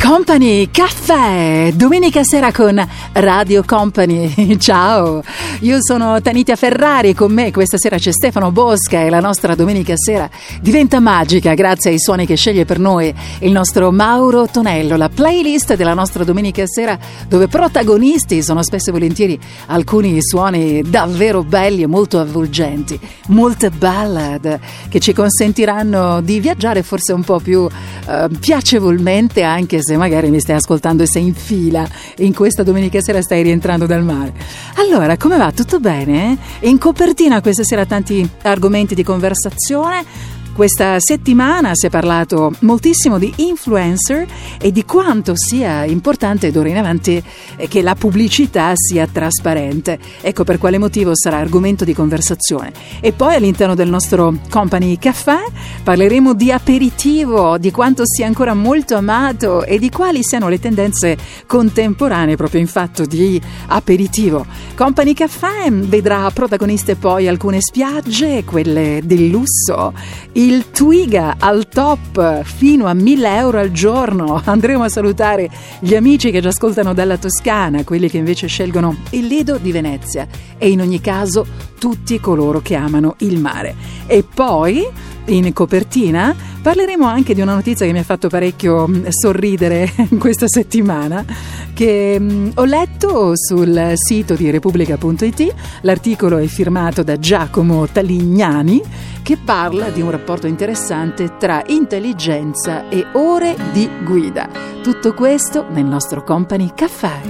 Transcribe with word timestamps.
Company 0.00 0.70
Caffè, 0.70 1.72
domenica 1.74 2.22
sera 2.22 2.52
con 2.52 2.82
Radio 3.12 3.62
Company. 3.64 4.56
Ciao, 4.58 5.22
io 5.60 5.78
sono 5.80 6.20
Tanitia 6.22 6.56
Ferrari, 6.56 7.14
con 7.14 7.32
me 7.32 7.50
questa 7.50 7.76
sera 7.76 7.98
c'è 7.98 8.12
Stefano 8.12 8.50
Bosca 8.50 9.00
e 9.02 9.10
la 9.10 9.20
nostra 9.20 9.54
domenica 9.54 9.94
sera 9.96 10.30
diventa 10.60 11.00
magica 11.00 11.52
grazie 11.54 11.90
ai 11.90 11.98
suoni 11.98 12.26
che 12.26 12.36
sceglie 12.36 12.64
per 12.64 12.78
noi 12.78 13.12
il 13.40 13.50
nostro 13.50 13.90
Mauro 13.90 14.46
Tonello, 14.46 14.96
la 14.96 15.08
playlist 15.08 15.74
della 15.74 15.94
nostra 15.94 16.24
domenica 16.24 16.64
sera 16.66 16.98
dove 17.26 17.48
protagonisti 17.48 18.42
sono 18.42 18.62
spesso 18.62 18.90
e 18.90 18.92
volentieri 18.92 19.38
alcuni 19.66 20.16
suoni 20.22 20.82
davvero 20.82 21.42
belli 21.42 21.82
e 21.82 21.86
molto 21.86 22.18
avvolgenti, 22.18 22.98
molte 23.28 23.70
ballad 23.70 24.58
che 24.88 25.00
ci 25.00 25.12
consentiranno 25.12 26.20
di 26.20 26.40
viaggiare 26.40 26.82
forse 26.82 27.12
un 27.12 27.24
po' 27.24 27.40
più 27.40 27.68
eh, 28.08 28.28
piacevolmente 28.40 29.42
anche 29.42 29.78
se 29.82 29.87
magari 29.96 30.30
mi 30.30 30.40
stai 30.40 30.56
ascoltando 30.56 31.02
e 31.02 31.06
sei 31.06 31.24
in 31.24 31.34
fila 31.34 31.88
in 32.18 32.34
questa 32.34 32.62
domenica 32.62 33.00
sera 33.00 33.22
stai 33.22 33.42
rientrando 33.42 33.86
dal 33.86 34.02
mare. 34.02 34.32
Allora, 34.74 35.16
come 35.16 35.36
va? 35.36 35.52
Tutto 35.52 35.80
bene? 35.80 36.36
In 36.60 36.78
copertina 36.78 37.40
questa 37.40 37.64
sera 37.64 37.86
tanti 37.86 38.28
argomenti 38.42 38.94
di 38.94 39.02
conversazione 39.02 40.36
questa 40.58 40.96
settimana 40.98 41.70
si 41.74 41.86
è 41.86 41.88
parlato 41.88 42.52
moltissimo 42.62 43.16
di 43.16 43.32
influencer 43.36 44.26
e 44.60 44.72
di 44.72 44.84
quanto 44.84 45.34
sia 45.36 45.84
importante 45.84 46.50
d'ora 46.50 46.68
in 46.68 46.76
avanti 46.76 47.22
eh, 47.54 47.68
che 47.68 47.80
la 47.80 47.94
pubblicità 47.94 48.72
sia 48.74 49.06
trasparente. 49.06 50.00
Ecco 50.20 50.42
per 50.42 50.58
quale 50.58 50.78
motivo 50.78 51.12
sarà 51.14 51.36
argomento 51.36 51.84
di 51.84 51.94
conversazione. 51.94 52.72
E 53.00 53.12
poi 53.12 53.36
all'interno 53.36 53.76
del 53.76 53.88
nostro 53.88 54.34
Company 54.50 54.98
Caffè 54.98 55.44
parleremo 55.84 56.34
di 56.34 56.50
aperitivo, 56.50 57.56
di 57.56 57.70
quanto 57.70 58.02
sia 58.04 58.26
ancora 58.26 58.52
molto 58.52 58.96
amato 58.96 59.62
e 59.62 59.78
di 59.78 59.90
quali 59.90 60.24
siano 60.24 60.48
le 60.48 60.58
tendenze 60.58 61.16
contemporanee 61.46 62.34
proprio 62.34 62.60
in 62.60 62.66
fatto 62.66 63.04
di 63.04 63.40
aperitivo. 63.68 64.44
Company 64.74 65.12
Caffè 65.14 65.70
vedrà 65.70 66.28
protagoniste 66.32 66.96
poi 66.96 67.28
alcune 67.28 67.60
spiagge, 67.60 68.42
quelle 68.42 69.02
del 69.04 69.28
lusso, 69.28 69.92
il 70.32 70.47
Twiga 70.70 71.36
al 71.38 71.68
top 71.68 72.42
fino 72.42 72.86
a 72.86 72.94
1000 72.94 73.36
euro 73.36 73.58
al 73.58 73.70
giorno. 73.70 74.40
Andremo 74.44 74.84
a 74.84 74.88
salutare 74.88 75.50
gli 75.80 75.94
amici 75.94 76.30
che 76.30 76.40
ci 76.40 76.46
ascoltano 76.46 76.94
dalla 76.94 77.18
Toscana, 77.18 77.84
quelli 77.84 78.08
che 78.08 78.16
invece 78.16 78.46
scelgono 78.46 78.96
il 79.10 79.26
Lido 79.26 79.58
di 79.58 79.72
Venezia 79.72 80.26
e 80.56 80.70
in 80.70 80.80
ogni 80.80 81.00
caso 81.00 81.46
tutti 81.78 82.18
coloro 82.18 82.60
che 82.60 82.74
amano 82.76 83.16
il 83.18 83.38
mare. 83.38 83.74
E 84.06 84.22
poi 84.22 84.86
in 85.28 85.52
copertina. 85.52 86.34
Parleremo 86.60 87.06
anche 87.06 87.34
di 87.34 87.40
una 87.40 87.54
notizia 87.54 87.86
che 87.86 87.92
mi 87.92 87.98
ha 87.98 88.04
fatto 88.04 88.28
parecchio 88.28 88.88
mm, 88.88 89.06
sorridere 89.08 89.92
questa 90.18 90.48
settimana 90.48 91.24
che 91.72 92.16
mm, 92.18 92.50
ho 92.54 92.64
letto 92.64 93.32
sul 93.34 93.92
sito 93.94 94.34
di 94.34 94.50
repubblica.it 94.50 95.54
l'articolo 95.82 96.38
è 96.38 96.46
firmato 96.46 97.02
da 97.02 97.18
Giacomo 97.18 97.86
Talignani 97.86 98.82
che 99.22 99.36
parla 99.36 99.90
di 99.90 100.00
un 100.00 100.10
rapporto 100.10 100.46
interessante 100.46 101.36
tra 101.38 101.62
intelligenza 101.66 102.88
e 102.88 103.06
ore 103.12 103.56
di 103.72 103.88
guida. 104.04 104.48
Tutto 104.82 105.14
questo 105.14 105.66
nel 105.70 105.84
nostro 105.84 106.24
Company 106.24 106.72
Caffè. 106.74 107.20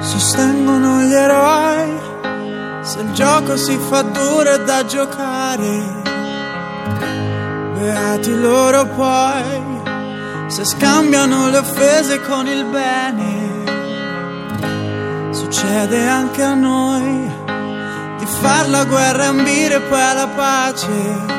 Sostengono 0.00 1.02
gli 1.02 1.12
eroi 1.12 2.14
se 2.86 3.00
il 3.00 3.12
gioco 3.14 3.56
si 3.56 3.76
fa 3.76 4.02
duro 4.02 4.58
da 4.58 4.84
giocare 4.84 6.15
Beati 7.78 8.40
loro 8.40 8.86
poi, 8.86 9.84
se 10.48 10.64
scambiano 10.64 11.50
le 11.50 11.58
offese 11.58 12.20
con 12.22 12.46
il 12.46 12.64
bene. 12.64 13.44
Succede 15.32 16.08
anche 16.08 16.42
a 16.42 16.54
noi 16.54 17.30
di 18.18 18.26
far 18.26 18.68
la 18.68 18.84
guerra 18.84 19.24
e 19.24 19.26
ambire 19.26 19.80
poi 19.80 20.00
alla 20.00 20.28
pace. 20.28 21.34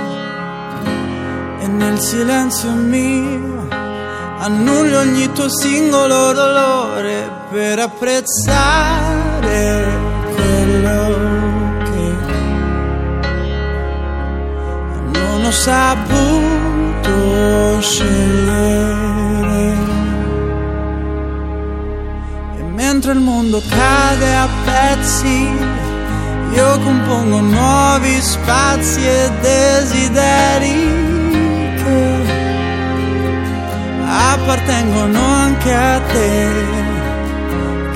E 1.59 1.67
nel 1.67 1.99
silenzio 1.99 2.71
mio 2.71 3.67
annullo 4.39 4.99
ogni 4.99 5.31
tuo 5.33 5.49
singolo 5.49 6.31
dolore 6.31 7.29
per 7.49 7.79
apprezzare 7.79 9.86
ho 15.47 15.51
saputo 15.51 17.11
scegliere. 17.79 19.75
E 22.57 22.63
mentre 22.75 23.13
il 23.13 23.19
mondo 23.19 23.61
cade 23.69 24.35
a 24.35 24.49
pezzi, 24.65 25.49
io 26.53 26.79
compongo 26.79 27.39
nuovi 27.39 28.19
spazi 28.19 29.07
e 29.07 29.31
desideri 29.39 30.73
che 31.81 32.25
appartengono 34.05 35.23
anche 35.23 35.73
a 35.73 36.01
te, 36.11 36.49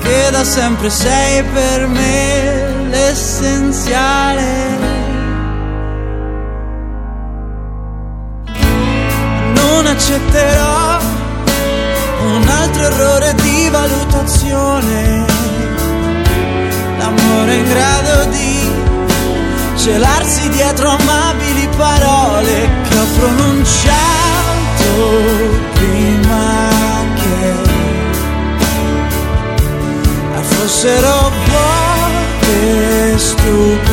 che 0.00 0.30
da 0.30 0.44
sempre 0.44 0.88
sei 0.88 1.42
per 1.52 1.86
me 1.86 2.88
l'essenziale 2.88 4.91
accetterò 9.86 10.98
un 12.24 12.48
altro 12.48 12.82
errore 12.82 13.34
di 13.34 13.68
valutazione. 13.70 15.24
L'amore 16.98 17.54
in 17.54 17.68
grado 17.68 18.24
di 18.30 18.70
celarsi 19.76 20.48
dietro 20.50 20.88
amabili 20.88 21.68
parole 21.76 22.70
che 22.88 22.98
ho 22.98 23.06
pronunciato 23.18 24.00
prima 25.74 26.70
che 27.14 27.52
fossero 30.42 31.30
vuote 31.46 33.18
stupide. 33.18 33.91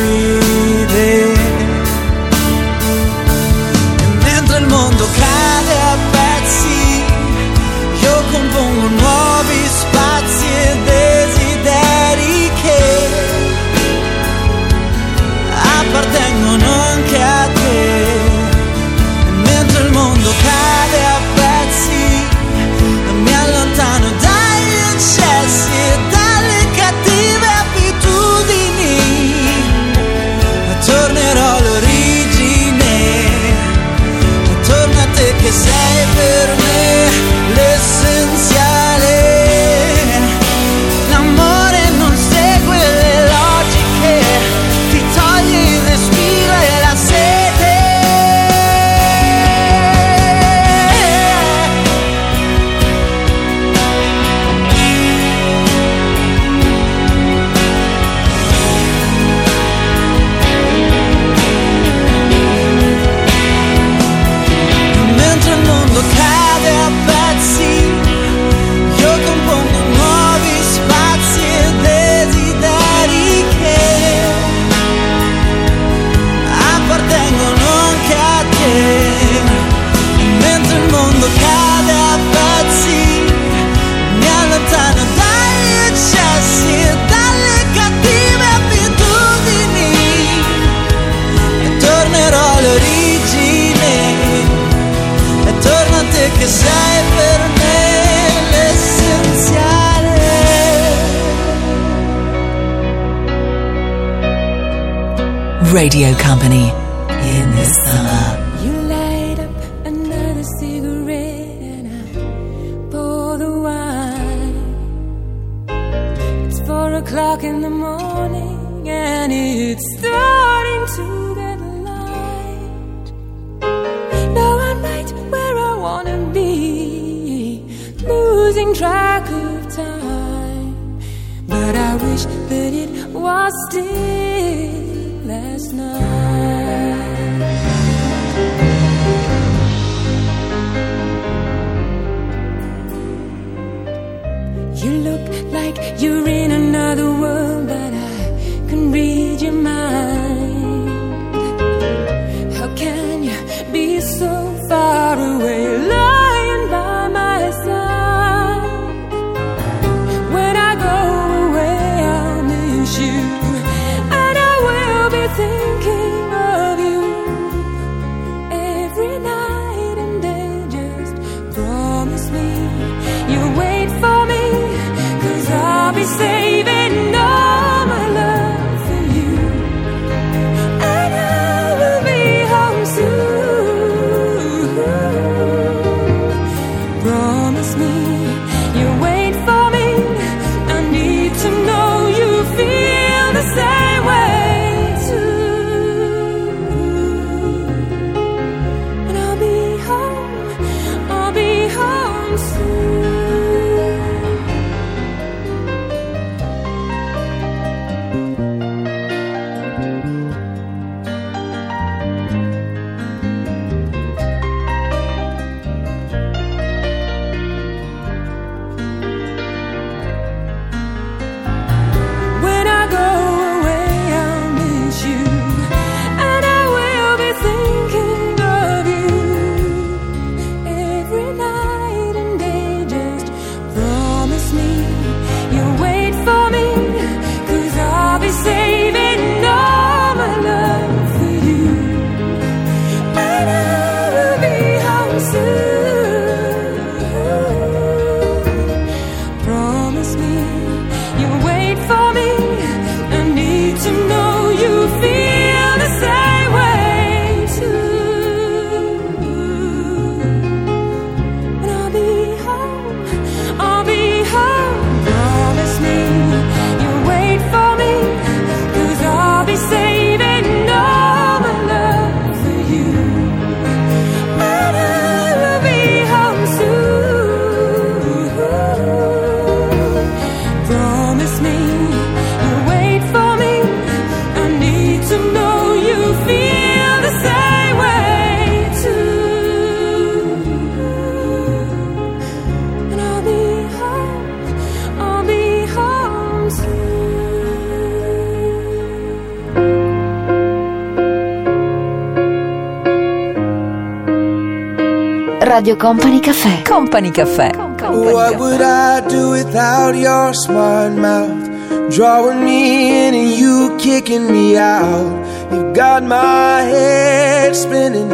Radio 305.60 305.76
Company 305.76 306.20
Caffè. 306.20 306.62
Company 306.62 307.10
Caffè. 307.10 307.54
What 307.54 308.38
would 308.38 308.62
I 308.62 309.06
do 309.06 309.28
without 309.28 309.94
your 309.94 310.32
smart 310.32 310.94
mouth? 310.94 311.90
Drawing 311.94 312.42
me 312.42 313.06
in 313.06 313.14
and 313.14 313.30
you 313.30 313.76
kicking 313.76 314.32
me 314.32 314.56
out. 314.56 315.52
You 315.52 315.70
got 315.74 316.02
my 316.02 316.62
head 316.62 317.54
spinning, 317.54 318.08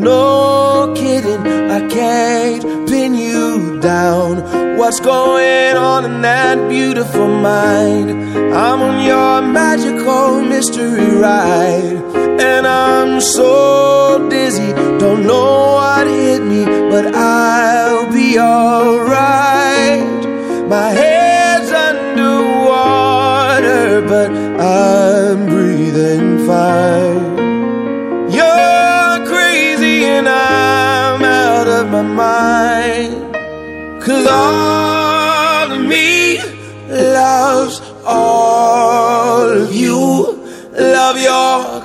no 0.00 0.92
kidding. 0.94 1.44
I 1.72 1.88
can't 1.88 2.88
pin 2.88 3.16
you 3.16 3.80
down. 3.80 4.76
What's 4.76 5.00
going 5.00 5.76
on 5.76 6.04
in 6.04 6.22
that 6.22 6.68
beautiful 6.68 7.26
mind? 7.26 8.12
I'm 8.54 8.80
on 8.80 9.04
your 9.04 9.42
magical 9.42 10.40
mystery 10.40 11.16
ride. 11.16 12.21
And 12.44 12.66
I'm 12.66 13.20
so 13.20 14.28
dizzy, 14.28 14.72
don't 14.98 15.24
know 15.24 15.74
what 15.74 16.08
hit 16.08 16.42
me, 16.42 16.64
but 16.64 17.14
I'll 17.14 18.10
be 18.12 18.36
alright. 18.36 20.02
My 20.68 20.90
head's 20.90 21.70
underwater, 21.70 23.22
but 24.02 24.32
I'm 24.60 25.46
breathing 25.46 26.44
fine. 26.44 27.38
You're 28.38 29.24
crazy 29.32 30.04
and 30.04 30.28
I'm 30.28 31.22
out 31.22 31.68
of 31.68 31.90
my 31.90 32.02
mind. 32.02 33.36
Cause 34.02 34.26
all 34.26 35.70
of 35.70 35.80
me 35.80 36.40
loves 36.88 37.80
all 38.04 38.61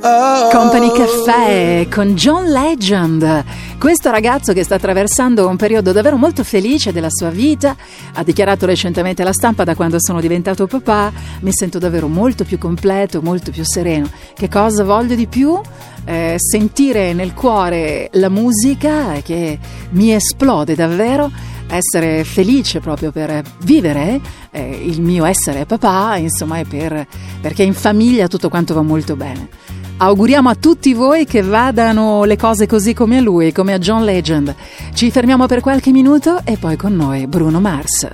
Company 0.00 0.92
Caffè 0.92 1.88
con 1.90 2.14
John 2.14 2.44
Legend. 2.44 3.44
Questo 3.78 4.10
ragazzo 4.10 4.52
che 4.52 4.62
sta 4.62 4.76
attraversando 4.76 5.48
un 5.48 5.56
periodo 5.56 5.90
davvero 5.90 6.16
molto 6.16 6.44
felice 6.44 6.92
della 6.92 7.10
sua 7.10 7.30
vita 7.30 7.74
ha 8.14 8.22
dichiarato 8.22 8.64
recentemente 8.64 9.22
alla 9.22 9.32
stampa 9.32 9.64
da 9.64 9.74
quando 9.74 9.96
sono 9.98 10.20
diventato 10.20 10.68
papà 10.68 11.12
mi 11.40 11.50
sento 11.52 11.78
davvero 11.80 12.06
molto 12.06 12.44
più 12.44 12.58
completo, 12.58 13.22
molto 13.22 13.50
più 13.50 13.64
sereno. 13.64 14.08
Che 14.34 14.48
cosa 14.48 14.84
voglio 14.84 15.16
di 15.16 15.26
più? 15.26 15.60
Eh, 16.04 16.36
sentire 16.38 17.12
nel 17.12 17.34
cuore 17.34 18.08
la 18.12 18.28
musica 18.28 19.20
che 19.22 19.58
mi 19.90 20.14
esplode 20.14 20.76
davvero 20.76 21.30
essere 21.68 22.24
felice 22.24 22.80
proprio 22.80 23.10
per 23.10 23.42
vivere 23.62 24.20
eh, 24.52 24.80
il 24.84 25.02
mio 25.02 25.24
essere 25.24 25.66
papà, 25.66 26.16
insomma, 26.16 26.62
per, 26.62 27.06
perché 27.40 27.64
in 27.64 27.74
famiglia 27.74 28.28
tutto 28.28 28.48
quanto 28.48 28.74
va 28.74 28.82
molto 28.82 29.16
bene. 29.16 29.48
Auguriamo 30.00 30.48
a 30.48 30.54
tutti 30.54 30.94
voi 30.94 31.24
che 31.24 31.42
vadano 31.42 32.22
le 32.22 32.36
cose 32.36 32.68
così 32.68 32.94
come 32.94 33.18
a 33.18 33.20
lui, 33.20 33.50
come 33.50 33.72
a 33.72 33.78
John 33.78 34.04
Legend. 34.04 34.54
Ci 34.94 35.10
fermiamo 35.10 35.46
per 35.46 35.60
qualche 35.60 35.90
minuto 35.90 36.40
e 36.44 36.56
poi 36.56 36.76
con 36.76 36.94
noi 36.94 37.26
Bruno 37.26 37.58
Mars. 37.58 38.06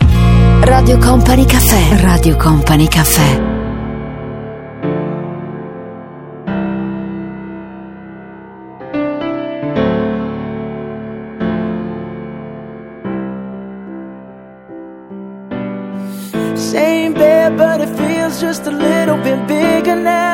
Radio 0.62 0.96
Company 0.96 1.44
Caffè. 1.44 2.00
Radio 2.00 2.36
Company 2.36 2.88
Caffè. 2.88 3.52
Same 16.54 17.12
bed, 17.12 17.56
but 17.56 17.80
it 17.80 17.94
feels 17.94 18.40
just 18.40 18.66
a 18.66 18.70
little 18.70 19.18
bit 19.18 19.46
bigger 19.46 19.96
now. 19.96 20.33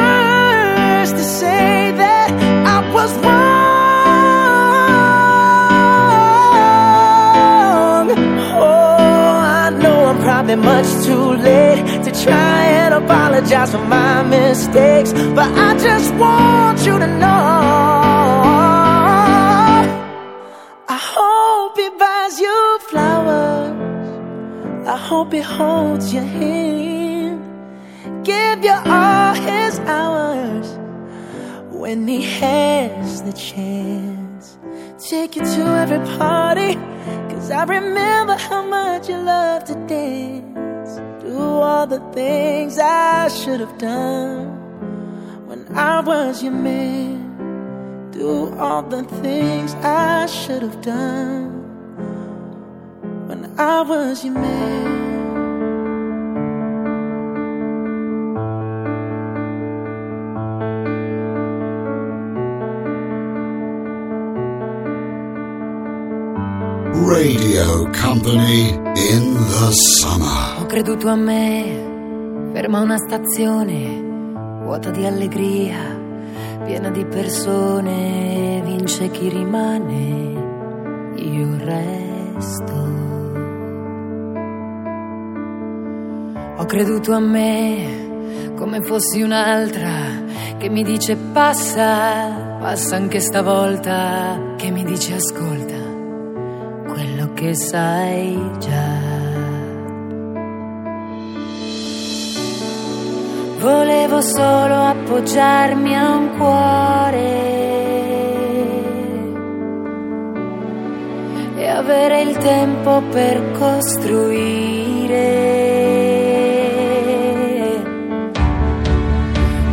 to 1.13 1.23
say 1.23 1.91
that 1.91 2.29
I 2.75 2.77
was 2.93 3.11
wrong. 3.23 3.41
Oh, 8.59 9.33
I 9.63 9.69
know 9.81 10.05
I'm 10.05 10.19
probably 10.21 10.55
much 10.55 10.87
too 11.05 11.33
late 11.47 12.03
to 12.05 12.11
try 12.23 12.63
and 12.81 12.93
apologize 12.93 13.71
for 13.71 13.85
my 13.85 14.23
mistakes, 14.23 15.11
but 15.13 15.49
I 15.67 15.77
just 15.77 16.13
want 16.15 16.79
you 16.85 16.99
to 16.99 17.07
know. 17.07 17.51
I 20.87 20.99
hope 21.15 21.77
he 21.77 21.89
buys 21.97 22.39
you 22.39 22.79
flowers. 22.89 24.87
I 24.87 24.97
hope 24.97 25.33
he 25.33 25.41
holds 25.41 26.13
your 26.13 26.23
hand. 26.23 27.39
Give 28.23 28.63
you 28.63 28.77
all 28.85 29.33
his 29.33 29.79
hours 29.79 30.70
when 31.91 32.07
he 32.07 32.21
has 32.39 33.21
the 33.23 33.33
chance. 33.33 34.57
Take 35.09 35.35
you 35.35 35.41
to 35.41 35.63
every 35.83 35.99
party. 36.17 36.75
Cause 37.29 37.51
I 37.51 37.63
remember 37.65 38.37
how 38.37 38.63
much 38.63 39.09
you 39.09 39.17
love 39.17 39.65
to 39.65 39.75
dance. 39.87 40.91
Do 41.21 41.37
all 41.37 41.85
the 41.87 41.99
things 42.13 42.79
I 42.79 43.27
should 43.27 43.59
have 43.59 43.77
done 43.77 44.45
when 45.49 45.61
I 45.77 45.99
was 45.99 46.41
your 46.41 46.53
man. 46.53 48.11
Do 48.11 48.57
all 48.57 48.83
the 48.83 49.03
things 49.25 49.73
I 49.83 50.27
should 50.27 50.61
have 50.61 50.81
done 50.81 51.49
when 53.27 53.41
I 53.59 53.81
was 53.81 54.23
your 54.23 54.35
man. 54.35 54.90
Radio 67.11 67.89
Company 67.91 68.69
in 68.69 69.33
the 69.35 69.71
summer. 69.99 70.61
Ho 70.61 70.65
creduto 70.65 71.09
a 71.09 71.15
me, 71.15 72.51
ferma 72.53 72.79
una 72.79 72.95
stazione, 72.95 73.99
vuota 74.63 74.91
di 74.91 75.05
allegria, 75.05 75.77
piena 76.63 76.89
di 76.89 77.03
persone, 77.03 78.61
vince 78.63 79.11
chi 79.11 79.27
rimane, 79.27 81.13
io 81.17 81.57
resto. 81.57 82.73
Ho 86.59 86.65
creduto 86.65 87.11
a 87.11 87.19
me, 87.19 88.53
come 88.55 88.81
fossi 88.83 89.21
un'altra, 89.21 90.23
che 90.57 90.69
mi 90.69 90.83
dice 90.83 91.17
passa, 91.17 92.55
passa 92.57 92.95
anche 92.95 93.19
stavolta, 93.19 94.53
che 94.55 94.71
mi 94.71 94.85
dice 94.85 95.15
ascolta 95.15 95.80
quello 97.01 97.33
che 97.33 97.55
sai 97.55 98.39
già. 98.59 98.99
Volevo 103.59 104.21
solo 104.21 104.75
appoggiarmi 104.85 105.95
a 105.95 106.15
un 106.15 106.29
cuore 106.37 107.39
e 111.55 111.67
avere 111.67 112.21
il 112.21 112.37
tempo 112.37 113.01
per 113.09 113.51
costruire. 113.53 114.69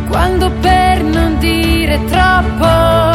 Quando 0.09 0.51
per 0.61 1.03
non 1.03 1.37
dire 1.37 2.03
troppo 2.05 3.08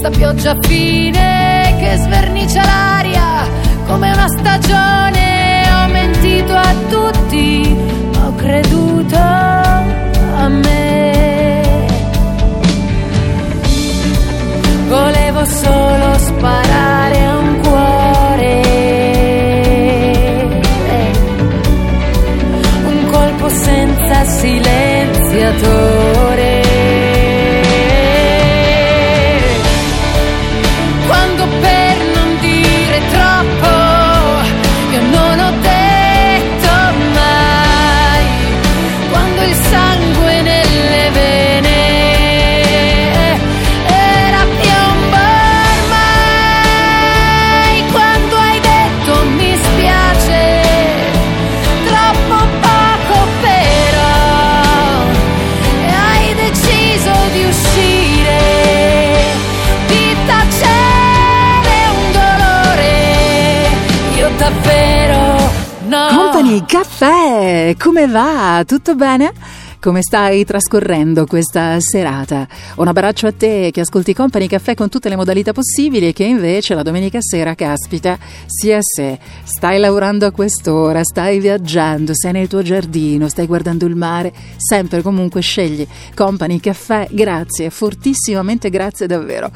questa 0.00 0.18
pioggia 0.18 0.56
fine 0.62 1.76
che 1.78 1.94
svernicia 1.98 2.64
l'aria 2.64 3.46
come 3.86 4.10
una 4.10 4.28
stagione. 4.28 5.62
Ho 5.74 5.88
mentito 5.88 6.56
a 6.56 6.74
tutti, 6.88 7.76
ho 8.16 8.34
creduto 8.34 9.18
a 9.18 10.48
me. 10.48 11.86
Volevo 14.88 15.44
solo 15.44 16.16
sparare 16.16 17.26
un 17.26 17.60
cuore. 17.60 18.62
Un 22.86 23.04
colpo 23.10 23.50
senza 23.50 24.24
silenziatore. 24.24 26.59
Come 67.78 68.06
va? 68.06 68.62
Tutto 68.66 68.94
bene? 68.94 69.32
Come 69.80 70.02
stai 70.02 70.44
trascorrendo 70.44 71.26
questa 71.26 71.80
serata? 71.80 72.46
Un 72.76 72.86
abbraccio 72.86 73.26
a 73.26 73.32
te 73.32 73.70
che 73.72 73.80
ascolti 73.80 74.14
Company 74.14 74.46
Caffè 74.46 74.74
con 74.74 74.88
tutte 74.88 75.08
le 75.08 75.16
modalità 75.16 75.52
possibili 75.52 76.08
e 76.08 76.12
che 76.12 76.24
invece 76.24 76.74
la 76.74 76.82
domenica 76.82 77.18
sera, 77.20 77.54
caspita, 77.54 78.18
sia 78.46 78.78
se 78.82 79.18
stai 79.42 79.80
lavorando 79.80 80.26
a 80.26 80.32
quest'ora, 80.32 81.02
stai 81.02 81.40
viaggiando, 81.40 82.12
sei 82.14 82.32
nel 82.32 82.46
tuo 82.46 82.62
giardino, 82.62 83.28
stai 83.28 83.46
guardando 83.46 83.86
il 83.86 83.96
mare, 83.96 84.32
sempre 84.56 85.02
comunque 85.02 85.40
scegli 85.40 85.86
Company 86.14 86.60
Caffè. 86.60 87.08
Grazie, 87.10 87.70
fortissimamente 87.70 88.70
grazie 88.70 89.06
davvero. 89.06 89.50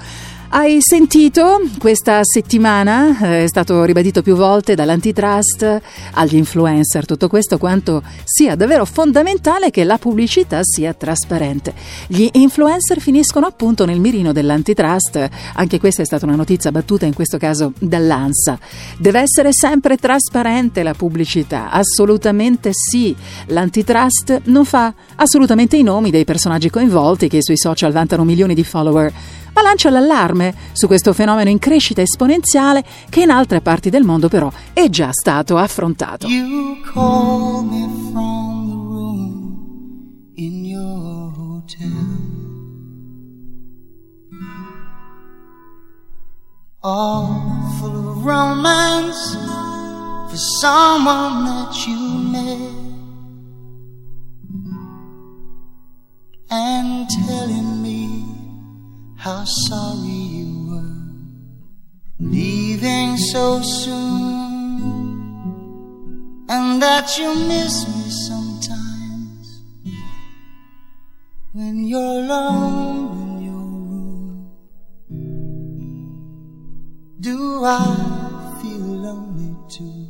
Hai 0.57 0.77
sentito 0.79 1.61
questa 1.81 2.21
settimana, 2.23 3.19
eh, 3.19 3.43
è 3.43 3.49
stato 3.49 3.83
ribadito 3.83 4.23
più 4.23 4.37
volte 4.37 4.77
dall'antitrust 4.77 5.81
agli 6.13 6.37
influencer, 6.37 7.07
tutto 7.07 7.27
questo 7.27 7.59
quanto 7.59 8.05
sia 8.23 8.55
davvero 8.55 8.85
fondamentale 8.85 9.73
che 9.73 9.83
la 9.83 9.99
pubblicità 9.99 10.61
sia 10.63 10.95
trasparente. 10.95 11.75
Gli 12.07 12.29
influencer 12.35 13.01
finiscono 13.01 13.47
appunto 13.47 13.85
nel 13.85 13.99
mirino 13.99 14.31
dell'antitrust, 14.31 15.29
anche 15.55 15.81
questa 15.81 16.03
è 16.03 16.05
stata 16.05 16.25
una 16.25 16.37
notizia 16.37 16.71
battuta 16.71 17.05
in 17.05 17.15
questo 17.15 17.37
caso 17.37 17.73
dall'ANSA. 17.81 18.57
Deve 18.99 19.23
essere 19.23 19.49
sempre 19.53 19.97
trasparente 19.97 20.85
la 20.85 20.95
pubblicità, 20.95 21.73
assolutamente 21.73 22.71
sì. 22.73 23.13
L'antitrust 23.47 24.43
non 24.45 24.65
fa 24.65 24.95
assolutamente 25.17 25.77
i 25.77 25.83
nomi 25.83 26.13
dei 26.13 26.25
personaggi 26.25 26.71
coinvolti 26.71 27.27
che 27.27 27.43
sui 27.43 27.59
social 27.59 27.91
vantano 27.91 28.23
milioni 28.23 28.55
di 28.55 28.63
follower 28.63 29.13
ma 29.55 29.63
lancia 29.63 29.89
l'allarme 29.89 30.55
su 30.73 30.87
questo 30.87 31.13
fenomeno 31.13 31.49
in 31.49 31.59
crescita 31.59 32.03
esponenziale 32.03 32.85
che 33.09 33.23
in 33.23 33.31
altre 33.31 33.61
parti 33.61 33.89
del 33.89 34.03
mondo 34.03 34.29
però 34.29 34.51
è 34.73 34.89
già 34.89 35.11
stato 35.13 35.57
affrontato. 35.57 36.27
You 36.27 36.81
call 36.93 37.65
me 37.65 37.89
from 38.13 38.69
the 38.69 38.75
room 38.75 40.33
in 40.35 40.65
your 40.65 41.33
hotel. 41.37 42.33
All 46.81 47.71
full 47.79 48.11
of 48.11 48.25
romance 48.25 49.37
for 50.29 50.37
someone 50.61 51.45
that 51.47 51.87
you 51.87 51.97
met. 52.31 52.83
And 56.51 57.09
telling 57.09 57.84
how 59.25 59.43
sorry 59.43 60.21
you 60.37 60.51
were 60.69 60.97
leaving 62.21 63.17
so 63.17 63.63
soon, 63.63 65.17
and 66.51 66.83
that 66.83 67.17
you 67.17 67.35
miss 67.49 67.89
me 67.89 68.11
sometimes 68.29 69.63
when 71.55 71.87
you're 71.87 72.21
alone 72.21 73.17
in 73.23 73.33
your 73.49 73.67
room. 73.89 74.51
Do 77.21 77.65
I 77.65 78.59
feel 78.61 78.89
lonely 79.07 79.57
too? 79.71 80.05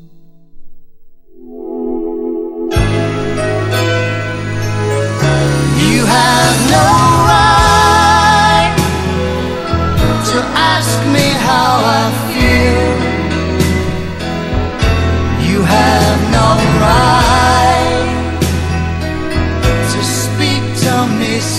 You 5.79 6.05
have 6.05 6.71
no 6.73 7.14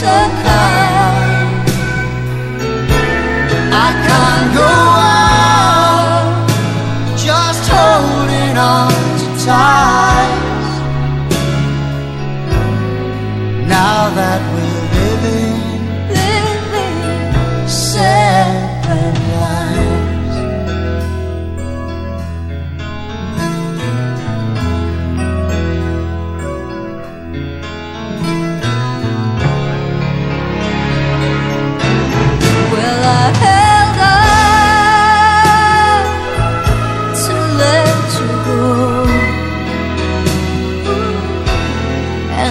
me 0.05 0.43
so 0.43 0.54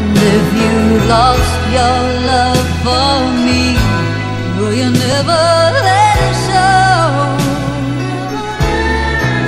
And 0.07 0.19
if 0.19 0.47
you 0.61 0.75
lost 1.09 1.61
your 1.77 1.99
love 2.31 2.67
for 2.85 3.13
me, 3.47 3.63
will 4.59 4.75
you 4.75 4.91
never 4.91 5.43
let 5.87 6.17
it 6.29 6.35
show? 6.47 7.01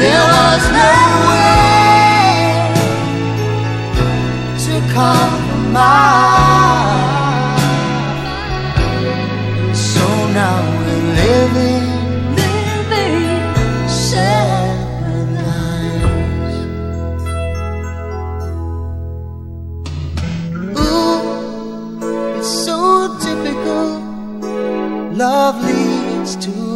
There 0.01 0.25
was 0.37 0.63
no 0.81 0.93
way 1.31 1.61
to 4.65 4.73
compromise. 4.95 6.46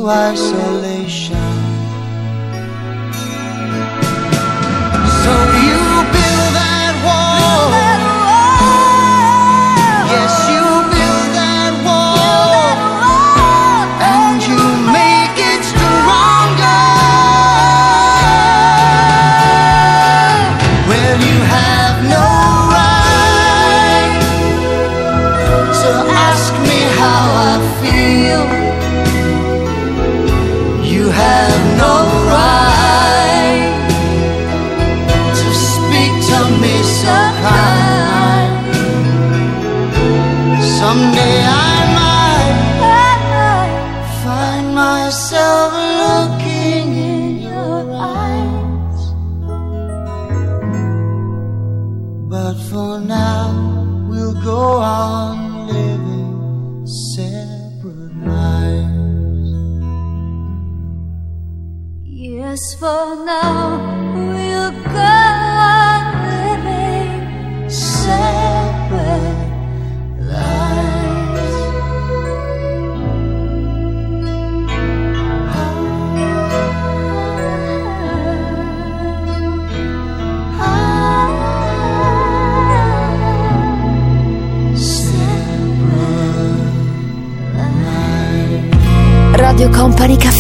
Isolation. 0.09 1.50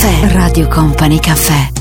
Caffè. 0.01 0.33
Radio 0.33 0.67
Company 0.67 1.19
Caffè. 1.19 1.80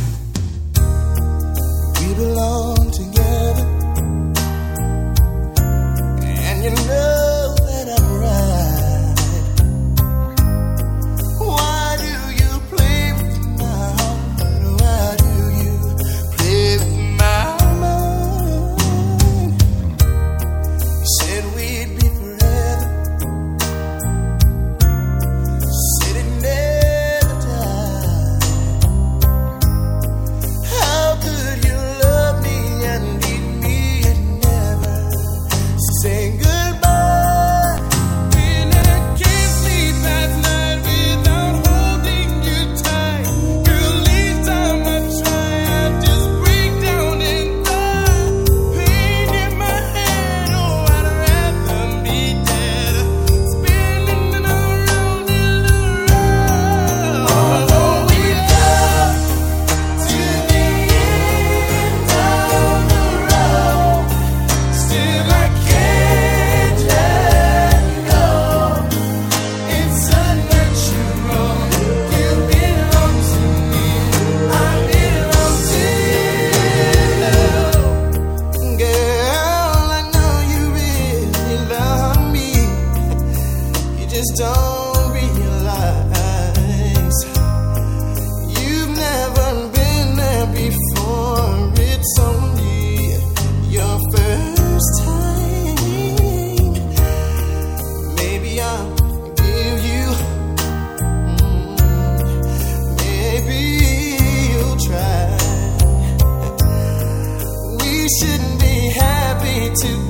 to 109.82 110.09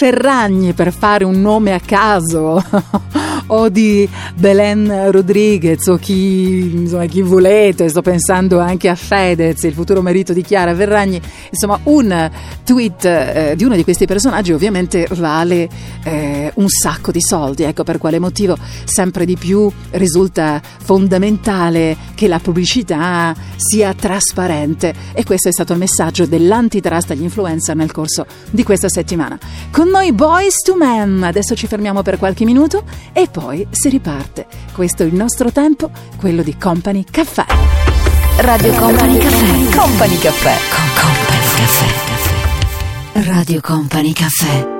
Ferragni 0.00 0.72
per 0.72 0.94
fare 0.94 1.24
un 1.24 1.42
nome 1.42 1.74
a 1.74 1.78
caso. 1.78 2.64
o 3.52 3.68
di 3.68 4.08
Belen 4.34 5.10
Rodriguez 5.10 5.86
o 5.88 5.96
chi, 5.96 6.72
insomma, 6.72 7.04
chi 7.04 7.20
volete, 7.20 7.88
sto 7.88 8.00
pensando 8.00 8.58
anche 8.58 8.88
a 8.88 8.94
Fedez, 8.94 9.62
il 9.64 9.74
futuro 9.74 10.00
marito 10.00 10.32
di 10.32 10.42
Chiara 10.42 10.72
Verragni, 10.72 11.20
insomma 11.50 11.78
un 11.84 12.30
tweet 12.64 13.04
eh, 13.04 13.54
di 13.56 13.64
uno 13.64 13.76
di 13.76 13.84
questi 13.84 14.06
personaggi 14.06 14.52
ovviamente 14.52 15.06
vale 15.10 15.68
eh, 16.04 16.39
un 16.60 16.68
sacco 16.68 17.10
di 17.10 17.20
soldi, 17.20 17.62
ecco 17.64 17.82
per 17.84 17.98
quale 17.98 18.18
motivo 18.18 18.56
sempre 18.84 19.24
di 19.24 19.36
più 19.36 19.70
risulta 19.92 20.60
fondamentale 20.82 21.96
che 22.14 22.28
la 22.28 22.38
pubblicità 22.38 23.34
sia 23.56 23.94
trasparente 23.94 24.94
e 25.12 25.24
questo 25.24 25.48
è 25.48 25.52
stato 25.52 25.72
il 25.72 25.78
messaggio 25.78 26.26
dell'antitrust 26.26 27.10
agli 27.10 27.22
influencer 27.22 27.74
nel 27.74 27.92
corso 27.92 28.26
di 28.50 28.62
questa 28.62 28.88
settimana. 28.88 29.38
Con 29.70 29.88
noi 29.88 30.12
Boys 30.12 30.56
to 30.62 30.76
Men, 30.76 31.22
adesso 31.22 31.54
ci 31.54 31.66
fermiamo 31.66 32.02
per 32.02 32.18
qualche 32.18 32.44
minuto 32.44 32.84
e 33.12 33.28
poi 33.30 33.66
si 33.70 33.88
riparte. 33.88 34.46
Questo 34.72 35.02
è 35.02 35.06
il 35.06 35.14
nostro 35.14 35.50
tempo, 35.50 35.90
quello 36.16 36.42
di 36.42 36.56
Company 36.56 37.04
Caffè. 37.10 37.44
Radio 38.36 38.72
Company 38.74 39.18
Caffè. 39.18 39.76
Company 39.76 40.18
Caffè. 40.18 40.56
Con 40.70 40.88
Company 40.94 41.40
Caffè. 41.56 42.08
Radio 43.26 43.60
Company 43.60 44.12
Caffè. 44.12 44.79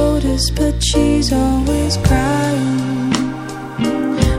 but 0.49 0.81
she's 0.81 1.31
always 1.31 1.97
crying. 1.97 3.13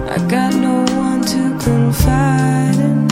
I 0.08 0.18
got 0.28 0.52
no 0.54 0.84
one 0.96 1.22
to 1.22 1.42
confide 1.62 2.76
in. 2.76 3.08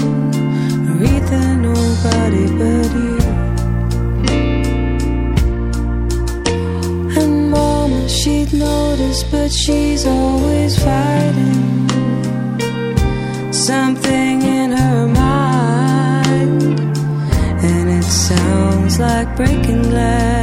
Aretha, 0.91 1.43
nobody 1.69 2.47
but 2.59 2.91
you. 3.05 3.19
And 7.21 7.51
Mama, 7.51 8.09
she'd 8.09 8.53
notice, 8.53 9.23
but 9.25 9.53
she's 9.53 10.07
always 10.07 10.77
fighting. 10.83 11.89
Something 13.53 14.43
in 14.43 14.73
her 14.73 15.07
mind, 15.07 16.81
and 17.71 17.91
it 17.99 18.05
sounds 18.05 18.99
like 18.99 19.37
breaking 19.37 19.83
glass. 19.83 20.40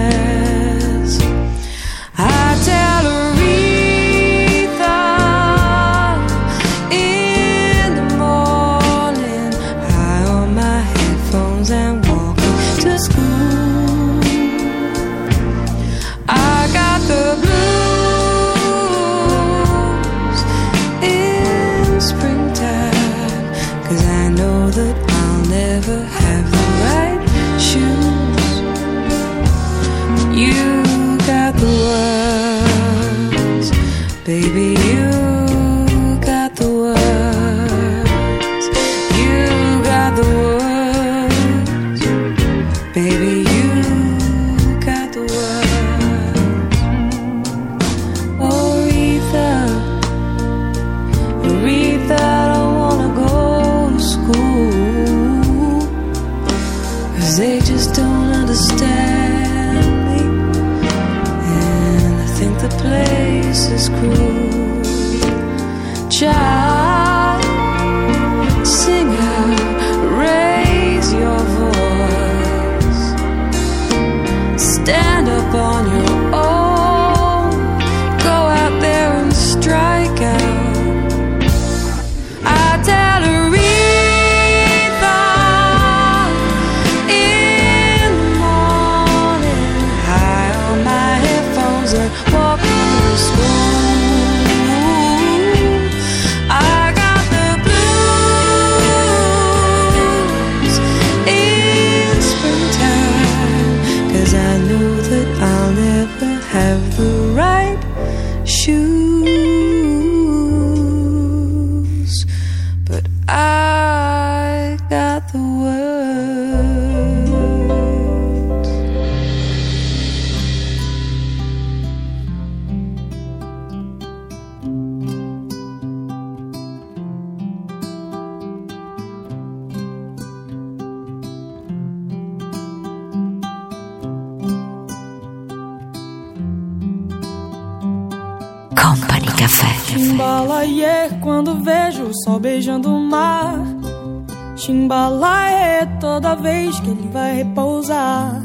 Chimbalaie 145.07 145.87
toda 146.01 146.35
vez 146.35 146.81
que 146.81 146.89
ele 146.89 147.09
vai 147.13 147.35
repousar. 147.37 148.41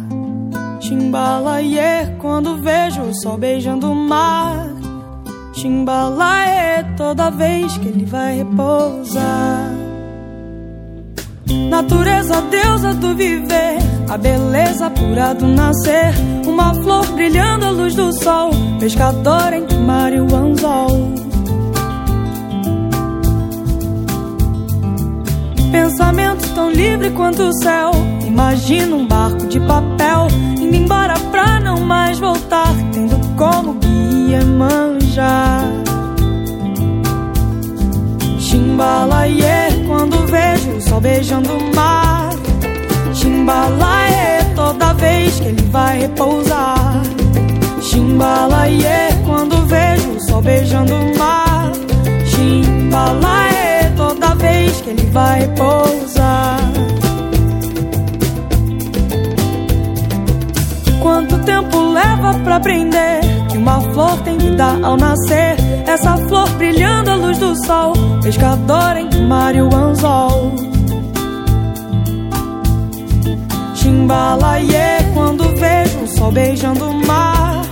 Chimbalaie 0.81 2.17
quando 2.21 2.63
vejo 2.63 3.03
o 3.03 3.13
sol 3.21 3.37
beijando 3.37 3.91
o 3.91 3.95
mar. 3.97 4.69
Chimbalaie 5.55 6.85
toda 6.97 7.33
vez 7.33 7.77
que 7.79 7.89
ele 7.89 8.05
vai 8.05 8.37
repousar. 8.37 9.73
Natureza, 11.69 12.41
deusa 12.43 12.95
do 12.95 13.13
viver, 13.17 13.79
a 14.09 14.17
beleza 14.17 14.89
pura 14.91 15.35
do 15.35 15.49
nascer. 15.49 16.15
Uma 16.47 16.73
flor 16.75 17.05
brilhando 17.13 17.67
à 17.67 17.71
luz 17.71 17.97
do 17.97 18.13
sol, 18.23 18.51
pescador 18.79 19.53
entre 19.53 19.77
o 19.77 19.81
mar 19.81 20.13
e 20.13 20.21
o 20.21 20.33
anzol. 20.33 21.32
Pensamento 25.73 26.47
tão 26.55 26.71
livre 26.71 27.11
quanto 27.13 27.45
o 27.45 27.53
céu. 27.63 27.93
Imagina 28.27 28.95
um 28.95 29.07
barco 29.07 29.47
de 29.47 29.59
papel 29.61 30.29
indo 30.61 30.77
embora 30.77 31.15
pra 31.31 31.59
não 31.61 31.81
mais 31.81 32.19
voltar, 32.19 32.75
tendo 32.93 33.17
como 33.37 33.73
guia 33.81 34.45
manjar. 34.45 35.65
Chimbalaie 38.39 39.87
quando 39.87 40.27
vejo 40.27 40.73
o 40.73 40.81
sol 40.83 41.01
beijando 41.01 41.49
o 41.51 41.75
mar. 41.75 42.29
Chimbalaê 43.15 44.45
toda 44.55 44.93
vez 44.93 45.41
que 45.41 45.49
ele 45.49 45.63
vai 45.71 46.01
repousar. 46.01 47.03
Chimbalaê 47.81 49.11
quando 49.25 49.67
vejo 49.67 50.11
o 50.11 50.21
sol 50.29 50.43
beijando 50.43 50.93
o 50.93 51.19
mar. 51.19 51.73
Chimbalaê 52.27 53.32
vai 55.13 55.41
repousar. 55.41 56.59
Quanto 61.01 61.39
tempo 61.41 61.79
leva 61.93 62.35
pra 62.45 62.57
aprender 62.57 63.21
que 63.51 63.59
uma 63.59 63.81
flor 63.93 64.19
tem 64.23 64.39
que 64.39 64.51
dar 64.51 64.83
ao 64.83 64.97
nascer? 64.97 65.57
Essa 65.87 66.17
flor 66.17 66.49
brilhando 66.51 67.11
à 67.11 67.15
luz 67.17 67.39
do 67.39 67.55
sol, 67.67 67.93
pescador 68.23 68.97
em 68.97 69.27
mar 69.27 69.55
e 69.55 69.61
o 69.61 69.75
anzol. 69.75 70.55
Chimbalaê 73.75 75.03
quando 75.13 75.45
vejo 75.57 75.99
o 76.05 76.09
sol 76.17 76.33
beijando 76.33 76.89
o 76.89 77.07
mar. 77.07 77.63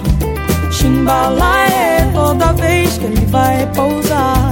Chimbalaê 0.73 2.13
toda 2.13 2.53
vez 2.55 2.99
que 2.99 3.05
ele 3.05 3.27
vai 3.27 3.67
pousar. 3.75 4.50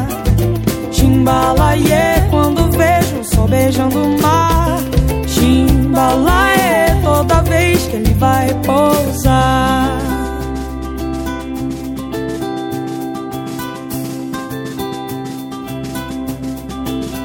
Chimbalaê 1.28 2.26
quando 2.30 2.70
vejo 2.70 3.20
o 3.20 3.24
sol 3.34 3.46
beijando 3.46 3.98
o 4.02 4.22
mar. 4.22 4.78
Chimbalaê 5.26 7.02
toda 7.02 7.42
vez 7.42 7.86
que 7.86 7.96
ele 7.96 8.14
vai 8.14 8.48
pousar. 8.64 9.98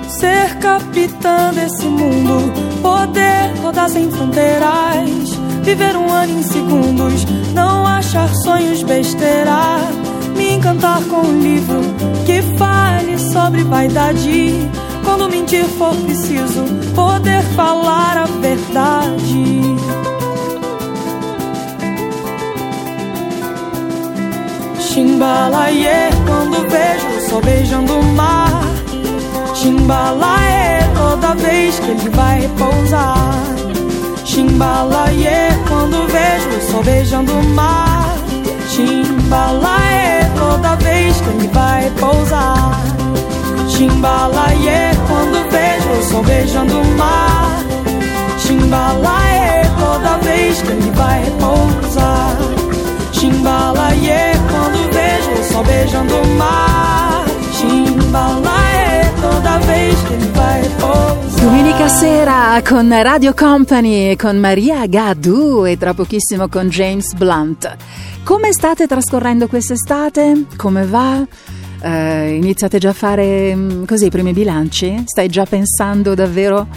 Ser 0.09 0.57
capitã 0.59 1.53
desse 1.53 1.85
mundo, 1.85 2.51
poder 2.81 3.53
rodar 3.61 3.89
sem 3.89 4.11
fronteiras, 4.11 5.29
viver 5.63 5.95
um 5.95 6.11
ano 6.11 6.39
em 6.39 6.43
segundos, 6.43 7.25
não 7.53 7.87
achar 7.87 8.27
sonhos 8.35 8.83
besteira, 8.83 9.77
me 10.35 10.55
encantar 10.55 11.01
com 11.05 11.21
um 11.21 11.39
livro 11.39 12.02
que 12.25 12.41
fale 12.57 13.17
sobre 13.17 13.63
vaidade. 13.63 14.69
Quando 15.03 15.29
mentir 15.29 15.65
for 15.65 15.95
preciso, 15.95 16.63
poder 16.95 17.41
falar 17.55 18.17
a 18.17 18.25
verdade. 18.25 19.61
Chimbalaie, 24.79 26.09
quando 26.25 26.69
vejo 26.69 27.29
sol 27.29 27.41
beijando 27.41 27.99
o 27.99 28.03
mar. 28.13 28.61
Chimbalaê 29.55 30.83
toda 30.95 31.35
vez 31.35 31.79
que 31.79 31.91
ele 31.91 32.09
vai 32.09 32.41
repousar. 32.41 33.43
Chimbalaê 34.25 35.49
quando 35.67 36.07
vejo 36.07 36.71
sol 36.71 36.83
beijando 36.83 37.33
o 37.33 37.43
mar. 37.49 38.15
Chimbalaê 38.69 40.22
toda 40.53 40.75
vez 40.75 41.19
que 41.19 41.29
ele 41.29 41.47
vai 41.47 41.83
repousar. 41.83 42.79
Chimbalaê 43.69 44.93
quando 45.07 45.49
vejo 45.49 45.89
o 45.99 46.03
sol 46.03 46.23
beijando 46.23 46.79
o 46.79 46.85
mar. 46.97 47.63
Chimbalaê 48.37 49.63
toda 49.79 50.17
vez 50.19 50.61
que 50.61 50.71
ele 50.71 50.91
vai 50.91 51.23
repousar. 51.23 52.37
Chimbalaê 53.13 54.33
quando 54.49 54.93
vejo 54.93 55.41
o 55.41 55.53
sol 55.53 55.63
beijando 55.63 56.15
o 56.15 56.27
mar. 56.37 57.25
Chimbalaê 57.53 58.62
Domenica 61.39 61.87
sera 61.87 62.61
con 62.67 62.89
Radio 62.89 63.33
Company, 63.35 64.15
con 64.15 64.39
Maria 64.39 64.87
Gadu 64.87 65.65
e 65.65 65.77
tra 65.77 65.93
pochissimo 65.93 66.47
con 66.47 66.69
James 66.69 67.13
Blunt. 67.13 67.75
Come 68.23 68.51
state 68.51 68.87
trascorrendo 68.87 69.47
quest'estate? 69.47 70.45
Come 70.55 70.85
va? 70.85 71.23
Eh, 71.81 72.35
iniziate 72.35 72.79
già 72.79 72.89
a 72.89 72.93
fare 72.93 73.53
mm, 73.53 73.83
così 73.83 74.05
i 74.05 74.09
primi 74.09 74.33
bilanci? 74.33 75.03
Stai 75.05 75.27
già 75.27 75.45
pensando 75.45 76.15
davvero? 76.15 76.67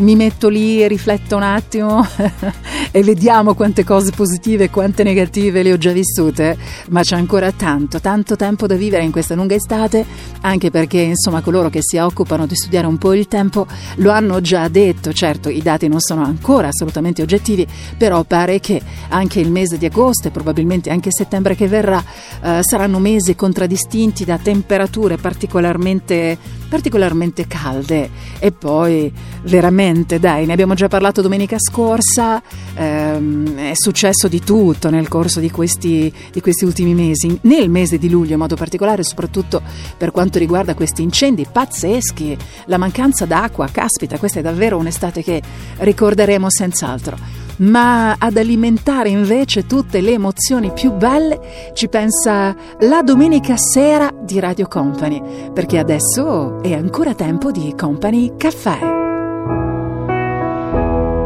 Mi 0.00 0.16
metto 0.16 0.48
lì 0.48 0.82
e 0.82 0.88
rifletto 0.88 1.36
un 1.36 1.42
attimo 1.42 2.06
e 2.90 3.02
vediamo 3.02 3.54
quante 3.54 3.84
cose 3.84 4.10
positive 4.10 4.64
e 4.64 4.70
quante 4.70 5.02
negative 5.02 5.62
le 5.62 5.72
ho 5.72 5.78
già 5.78 5.92
vissute, 5.92 6.56
ma 6.88 7.02
c'è 7.02 7.16
ancora 7.16 7.52
tanto, 7.52 8.00
tanto 8.00 8.36
tempo 8.36 8.66
da 8.66 8.74
vivere 8.74 9.04
in 9.04 9.10
questa 9.10 9.34
lunga 9.34 9.54
estate, 9.54 10.04
anche 10.40 10.70
perché 10.70 11.00
insomma 11.00 11.40
coloro 11.40 11.70
che 11.70 11.80
si 11.82 11.98
occupano 11.98 12.46
di 12.46 12.54
studiare 12.54 12.86
un 12.86 12.98
po' 12.98 13.14
il 13.14 13.28
tempo 13.28 13.66
lo 13.96 14.10
hanno 14.10 14.40
già 14.40 14.68
detto, 14.68 15.12
certo 15.12 15.48
i 15.48 15.62
dati 15.62 15.88
non 15.88 16.00
sono 16.00 16.24
ancora 16.24 16.68
assolutamente 16.68 17.22
oggettivi, 17.22 17.66
però 17.96 18.24
pare 18.24 18.60
che 18.60 18.80
anche 19.08 19.40
il 19.40 19.50
mese 19.50 19.78
di 19.78 19.86
agosto 19.86 20.28
e 20.28 20.30
probabilmente 20.30 20.90
anche 20.90 21.10
settembre 21.12 21.54
che 21.54 21.68
verrà 21.68 22.02
eh, 22.42 22.60
saranno 22.62 22.98
mesi 22.98 23.34
contraddistinti 23.34 24.24
da 24.24 24.38
temperature 24.38 25.16
particolarmente, 25.16 26.38
particolarmente 26.70 27.46
calde. 27.46 28.08
E 28.38 28.52
poi 28.52 29.12
veramente 29.42 30.18
dai, 30.18 30.46
ne 30.46 30.52
abbiamo 30.52 30.74
già 30.74 30.88
parlato 30.88 31.20
domenica 31.20 31.56
scorsa, 31.58 32.40
ehm, 32.74 33.56
è 33.56 33.72
successo 33.74 34.28
di 34.28 34.40
tutto 34.40 34.88
nel 34.88 35.08
corso 35.08 35.40
di 35.40 35.50
questi, 35.50 36.10
di 36.32 36.40
questi, 36.40 36.64
ultimi 36.64 36.94
mesi, 36.94 37.38
nel 37.42 37.68
mese 37.68 37.98
di 37.98 38.08
luglio 38.08 38.34
in 38.34 38.38
modo 38.38 38.54
particolare, 38.54 39.02
soprattutto 39.02 39.60
per 39.98 40.12
quanto 40.12 40.38
riguarda 40.38 40.74
questi 40.74 41.02
incendi 41.02 41.46
pazzeschi, 41.50 42.36
la 42.66 42.78
mancanza 42.78 43.26
d'acqua, 43.26 43.68
caspita, 43.70 44.18
questa 44.18 44.38
è 44.38 44.42
davvero 44.42 44.78
un'estate 44.78 45.22
che 45.22 45.42
ricorderemo 45.78 46.48
senz'altro 46.48 47.39
ma 47.60 48.16
ad 48.18 48.36
alimentare 48.36 49.08
invece 49.08 49.66
tutte 49.66 50.00
le 50.00 50.12
emozioni 50.12 50.72
più 50.72 50.92
belle 50.92 51.72
ci 51.74 51.88
pensa 51.88 52.54
la 52.80 53.02
domenica 53.02 53.56
sera 53.56 54.10
di 54.22 54.38
Radio 54.40 54.66
Company, 54.68 55.50
perché 55.52 55.78
adesso 55.78 56.62
è 56.62 56.72
ancora 56.72 57.14
tempo 57.14 57.50
di 57.50 57.74
Company 57.76 58.32
Caffè. 58.36 58.78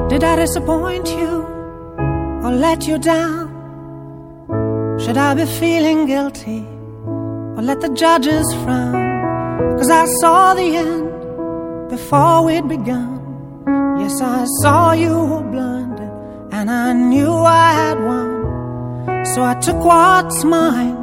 Did 0.08 0.22
I 0.22 0.36
disappoint 0.36 1.08
you 1.08 1.44
or 2.42 2.52
let 2.52 2.86
you 2.86 2.98
down? 2.98 3.52
Should 4.98 5.16
I 5.16 5.34
be 5.34 5.44
feeling 5.44 6.06
guilty 6.06 6.64
or 7.56 7.62
let 7.62 7.80
the 7.80 7.92
judges 7.92 8.52
frown? 8.62 9.12
Cause 9.76 9.90
I 9.90 10.04
saw 10.20 10.54
the 10.54 10.76
end 10.76 11.88
before 11.88 12.44
we'd 12.44 12.66
begun. 12.68 13.12
Yes, 13.98 14.20
I 14.20 14.44
saw 14.60 14.92
you 14.92 15.24
were 15.24 15.42
blinded 15.42 15.93
and 16.56 16.70
I 16.70 16.92
knew 16.92 17.32
I 17.32 17.68
had 17.80 17.98
won. 18.08 18.30
So 19.32 19.42
I 19.42 19.54
took 19.66 19.80
what's 19.90 20.44
mine 20.44 20.96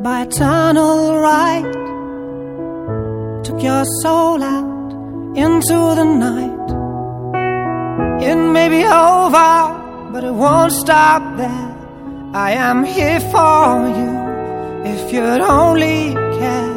by 0.00 0.22
eternal 0.22 1.18
right. 1.18 1.72
Took 3.46 3.60
your 3.70 3.84
soul 4.02 4.40
out 4.40 4.90
into 5.44 5.78
the 5.98 6.06
night. 6.28 6.68
It 8.28 8.36
may 8.56 8.68
be 8.76 8.82
over, 8.84 9.52
but 10.12 10.22
it 10.22 10.34
won't 10.44 10.72
stop 10.72 11.22
there. 11.36 11.68
I 12.48 12.52
am 12.68 12.84
here 12.84 13.20
for 13.32 13.66
you 13.98 14.12
if 14.92 15.12
you'd 15.12 15.42
only 15.58 16.00
care. 16.38 16.74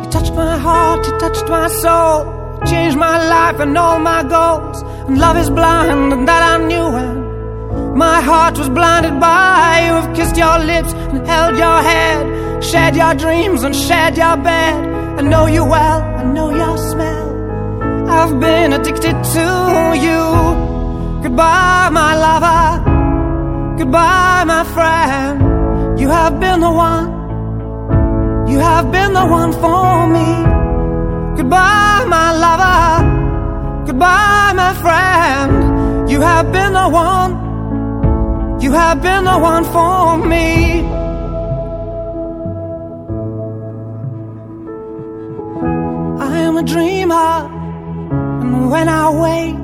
You 0.00 0.10
touched 0.14 0.34
my 0.34 0.56
heart, 0.56 1.04
you 1.06 1.18
touched 1.18 1.48
my 1.48 1.66
soul, 1.82 2.16
you 2.60 2.66
changed 2.70 2.96
my 2.96 3.16
life 3.34 3.58
and 3.58 3.76
all 3.76 3.98
my 3.98 4.22
goals. 4.22 4.78
And 5.08 5.18
love 5.18 5.38
is 5.38 5.48
blind, 5.48 6.12
and 6.12 6.28
that 6.28 6.42
I 6.52 6.54
knew 6.66 6.86
when 6.96 7.96
my 7.96 8.20
heart 8.20 8.58
was 8.58 8.68
blinded 8.68 9.18
by 9.18 9.86
you. 9.86 9.92
Have 10.00 10.14
kissed 10.14 10.36
your 10.36 10.58
lips 10.58 10.92
and 10.92 11.26
held 11.26 11.56
your 11.56 11.80
head, 11.90 12.62
shared 12.62 12.94
your 12.94 13.14
dreams 13.14 13.62
and 13.62 13.74
shared 13.74 14.18
your 14.18 14.36
bed. 14.36 14.74
I 15.18 15.22
know 15.22 15.46
you 15.46 15.64
well, 15.64 16.00
I 16.02 16.24
know 16.24 16.50
your 16.50 16.76
smell. 16.76 17.26
I've 18.10 18.38
been 18.38 18.74
addicted 18.74 19.16
to 19.36 19.46
you. 20.06 20.22
Goodbye, 21.22 21.88
my 21.90 22.12
lover. 22.26 23.78
Goodbye, 23.78 24.44
my 24.44 24.62
friend. 24.74 25.98
You 25.98 26.08
have 26.10 26.38
been 26.38 26.60
the 26.60 26.70
one. 26.70 27.06
You 28.50 28.58
have 28.58 28.92
been 28.92 29.14
the 29.14 29.26
one 29.26 29.52
for 29.54 30.06
me. 30.16 30.28
Goodbye, 31.38 32.04
my 32.08 32.28
lover. 32.44 33.27
Goodbye, 33.88 34.52
my 34.54 34.74
friend. 34.74 36.10
You 36.10 36.20
have 36.20 36.52
been 36.52 36.74
the 36.74 36.88
one. 36.90 38.60
You 38.60 38.72
have 38.72 39.00
been 39.00 39.24
the 39.24 39.38
one 39.38 39.64
for 39.64 40.18
me. 40.18 40.82
I 46.20 46.38
am 46.40 46.58
a 46.58 46.62
dreamer 46.62 47.48
and 48.42 48.70
when 48.70 48.90
I 48.90 49.08
wake, 49.24 49.56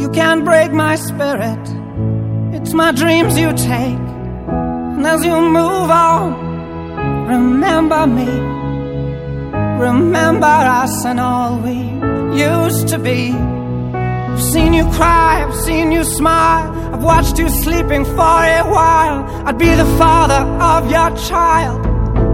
you 0.00 0.08
can't 0.08 0.42
break 0.42 0.72
my 0.72 0.96
spirit. 0.96 1.60
It's 2.56 2.72
my 2.72 2.92
dreams 2.92 3.38
you 3.38 3.52
take. 3.52 4.06
And 4.94 5.06
as 5.06 5.22
you 5.22 5.38
move 5.38 5.90
on, 5.90 7.26
remember 7.28 8.06
me. 8.06 8.30
Remember 9.78 10.46
us 10.46 11.04
and 11.04 11.20
all 11.20 11.58
we 11.58 12.03
used 12.36 12.88
to 12.88 12.98
be. 12.98 13.32
I've 13.32 14.42
seen 14.42 14.74
you 14.74 14.84
cry, 14.90 15.44
I've 15.46 15.54
seen 15.54 15.92
you 15.92 16.04
smile. 16.04 16.72
I've 16.92 17.02
watched 17.02 17.38
you 17.38 17.48
sleeping 17.48 18.04
for 18.04 18.38
a 18.60 18.62
while. 18.76 19.24
I'd 19.46 19.58
be 19.58 19.72
the 19.74 19.86
father 19.96 20.42
of 20.72 20.90
your 20.90 21.16
child. 21.28 21.86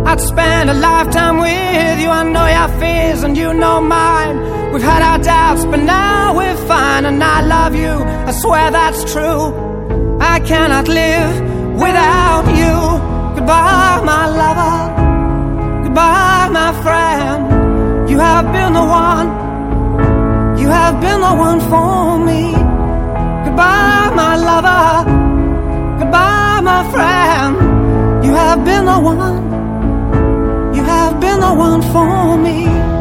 I'd 0.06 0.20
spend 0.20 0.70
a 0.70 0.74
lifetime 0.74 1.38
with 1.38 2.00
you. 2.00 2.08
I 2.08 2.22
know 2.24 2.46
your 2.46 2.80
fears 2.80 3.22
and 3.22 3.36
you 3.36 3.52
know 3.52 3.80
mine. 3.80 4.72
We've 4.72 4.82
had 4.82 5.02
our 5.02 5.18
doubts, 5.18 5.64
but 5.66 5.80
now 5.80 6.36
we're 6.36 6.56
fine. 6.66 7.04
And 7.04 7.22
I 7.22 7.42
love 7.42 7.74
you, 7.74 7.92
I 8.28 8.32
swear 8.32 8.70
that's 8.70 9.12
true. 9.12 10.18
I 10.20 10.40
cannot 10.40 10.88
live 10.88 11.34
without 11.74 12.46
you. 12.60 12.76
Goodbye, 13.36 14.00
my 14.04 14.24
lover. 14.40 15.84
Goodbye, 15.84 16.48
my 16.50 16.72
friend. 16.82 18.08
You 18.10 18.18
have 18.18 18.46
been 18.52 18.72
the 18.72 18.84
one. 18.84 19.49
You 20.70 20.76
have 20.76 21.00
been 21.00 21.20
the 21.20 21.34
one 21.34 21.60
for 21.68 22.16
me. 22.28 22.52
Goodbye, 23.44 24.12
my 24.14 24.36
lover. 24.36 25.10
Goodbye, 25.98 26.60
my 26.62 26.80
friend. 26.92 28.24
You 28.24 28.32
have 28.34 28.64
been 28.64 28.84
the 28.84 29.00
one. 29.00 29.36
You 30.72 30.84
have 30.84 31.18
been 31.20 31.40
the 31.40 31.54
one 31.54 31.82
for 31.92 32.36
me. 32.36 32.99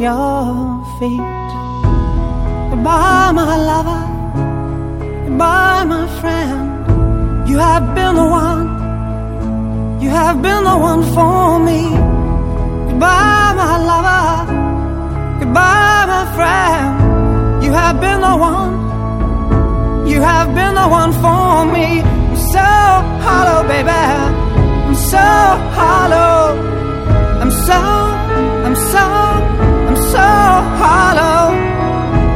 Your 0.00 0.84
feet. 0.98 1.20
Goodbye, 2.70 3.32
my 3.32 3.56
lover. 3.70 4.02
Goodbye, 5.26 5.84
my 5.84 6.06
friend. 6.20 7.48
You 7.48 7.58
have 7.58 7.94
been 7.94 8.14
the 8.14 8.24
one. 8.24 8.66
You 10.02 10.10
have 10.10 10.42
been 10.42 10.64
the 10.64 10.76
one 10.76 11.02
for 11.14 11.58
me. 11.58 11.82
Goodbye, 12.88 13.52
my 13.56 13.76
lover. 13.90 14.52
Goodbye, 15.40 16.04
my 16.14 16.24
friend. 16.36 17.62
You 17.64 17.72
have 17.72 18.00
been 18.00 18.20
the 18.20 18.36
one. 18.36 18.74
You 20.08 20.20
have 20.20 20.54
been 20.54 20.74
the 20.74 20.88
one 20.88 21.12
for 21.12 21.64
me. 21.72 22.00
I'm 22.02 22.36
so 22.36 22.68
hollow, 23.26 23.66
baby. 23.68 23.90
I'm 23.90 24.94
so 24.94 25.26
hollow. 25.78 26.76
I'm 27.40 27.50
so, 27.50 27.80
I'm 28.66 28.76
so, 28.92 29.65
so 30.16 30.28
hollow. 30.80 31.44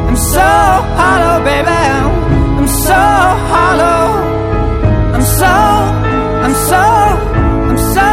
I'm 0.09 0.16
so 0.35 0.49
hollow, 0.99 1.37
baby. 1.49 1.81
I'm 2.59 2.68
so 2.87 3.03
hollow. 3.53 4.05
I'm 5.14 5.24
so, 5.39 5.55
I'm 6.45 6.55
so, 6.68 6.83
I'm 7.70 7.78
so 7.95 8.09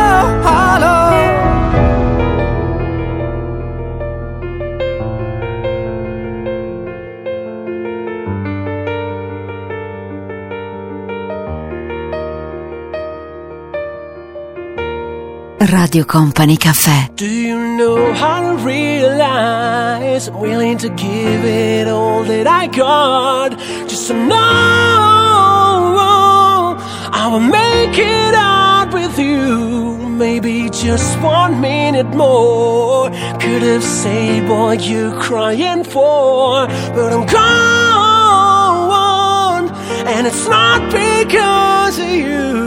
hollow. 0.48 1.06
Radio 15.60 16.06
Company 16.06 16.58
Caffè. 16.58 17.12
Know 17.78 18.12
how 18.12 18.40
to 18.42 18.58
realize 18.66 20.28
I'm 20.28 20.40
willing 20.40 20.80
to 20.80 20.90
give 20.90 21.46
it 21.46 21.88
all 21.88 22.24
that 22.24 22.48
I 22.48 22.66
got 22.66 23.52
just 23.88 24.08
to 24.08 24.16
know 24.16 24.36
I 27.22 27.30
will 27.32 27.40
make 27.40 27.96
it 28.00 28.34
out 28.34 28.92
with 28.92 29.20
you? 29.20 29.96
Maybe 30.10 30.72
just 30.72 31.22
one 31.22 31.62
minute 31.62 32.08
more 32.08 33.12
could 33.42 33.62
have 33.62 33.84
saved 33.84 34.50
what 34.50 34.82
you're 34.82 35.14
crying 35.22 35.84
for, 35.84 36.66
but 36.96 37.14
I'm 37.14 37.28
gone, 37.28 38.58
and 40.08 40.26
it's 40.26 40.48
not 40.48 40.82
because 40.92 42.00
of 42.00 42.10
you. 42.10 42.67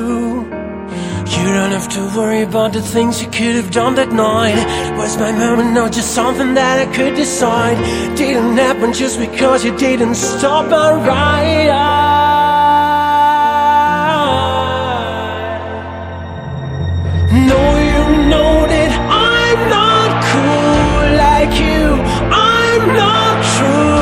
You 1.40 1.54
don't 1.54 1.70
have 1.70 1.88
to 1.96 2.02
worry 2.18 2.42
about 2.42 2.74
the 2.74 2.82
things 2.82 3.22
you 3.22 3.30
could 3.30 3.54
have 3.54 3.70
done 3.70 3.94
that 3.94 4.12
night. 4.12 4.56
Was 4.98 5.16
my 5.16 5.32
moment 5.32 5.72
not 5.72 5.90
just 5.90 6.14
something 6.14 6.52
that 6.52 6.86
I 6.86 6.94
could 6.94 7.14
decide? 7.14 7.78
Didn't 8.14 8.58
happen 8.58 8.92
just 8.92 9.18
because 9.18 9.64
you 9.64 9.74
didn't 9.78 10.16
stop 10.16 10.66
and 10.66 11.06
right. 11.06 11.70
No, 17.50 17.62
you 17.90 18.04
know 18.32 18.54
that 18.74 18.92
I'm 19.30 19.60
not 19.78 20.10
cool 20.30 21.02
like 21.24 21.54
you. 21.58 21.84
I'm 22.30 22.84
not 23.02 23.36
true 23.56 23.99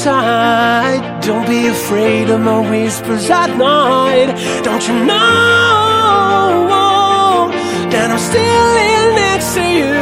inside? 0.00 1.20
Don't 1.20 1.46
be 1.46 1.66
afraid 1.66 2.30
of 2.30 2.40
my 2.40 2.60
whispers 2.70 3.28
at 3.28 3.54
night. 3.58 4.32
Don't 4.64 4.88
you 4.88 4.94
know 5.04 5.20
that 7.92 8.08
I'm 8.10 8.22
still 8.32 8.76
in 8.92 9.14
next 9.24 9.52
to 9.56 9.62
you? 9.78 9.92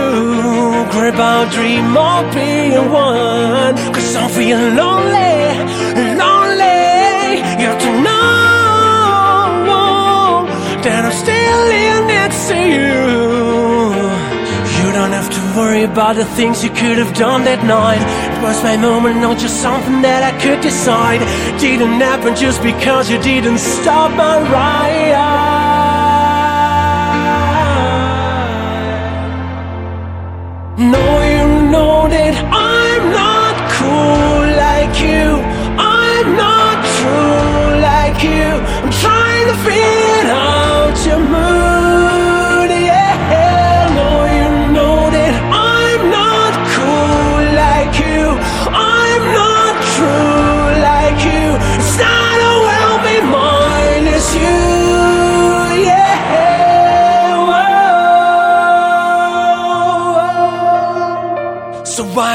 Grab 0.93 1.19
our 1.19 1.51
dream 1.51 1.97
of 1.97 2.33
being 2.33 2.93
one. 2.93 3.75
Cause 3.93 4.15
I'm 4.15 4.31
feeling 4.31 4.77
lonely, 4.77 5.35
lonely. 6.23 7.43
You 7.59 7.67
have 7.71 7.83
to 7.87 7.93
know 8.07 8.29
that 10.87 11.01
I'm 11.09 11.17
still 11.25 11.63
in 11.87 12.07
next 12.07 12.47
to 12.51 12.59
you. 12.77 13.03
You 14.79 14.93
don't 14.93 15.13
have 15.19 15.31
to 15.37 15.41
worry 15.59 15.83
about 15.83 16.15
the 16.15 16.25
things 16.25 16.63
you 16.63 16.71
could 16.71 16.99
have 16.99 17.15
done 17.17 17.43
that 17.45 17.65
night. 17.65 18.28
Was 18.43 18.63
my 18.63 18.77
moment, 18.77 19.17
not 19.17 19.37
just 19.37 19.61
something 19.61 20.01
that 20.03 20.23
I 20.23 20.33
could 20.41 20.61
decide. 20.61 21.21
Didn't 21.61 22.01
happen 22.01 22.37
just 22.37 22.63
because 22.63 23.11
you 23.11 23.19
didn't 23.21 23.59
stop 23.59 24.11
my 24.13 24.39
ride. 24.39 25.59
No, 30.79 31.07
you 31.33 31.71
know 31.73 32.09
that 32.09 32.35
I'm 32.71 33.03
not 33.21 33.55
cool 33.77 34.47
like 34.65 34.95
you. 35.03 35.27
I'm 35.77 36.29
not 36.45 36.77
true 36.97 37.81
like 37.91 38.23
you. 38.23 38.49
I'm 38.85 38.93
trying 39.03 39.18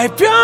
whoa. 0.08 0.18
So 0.18 0.43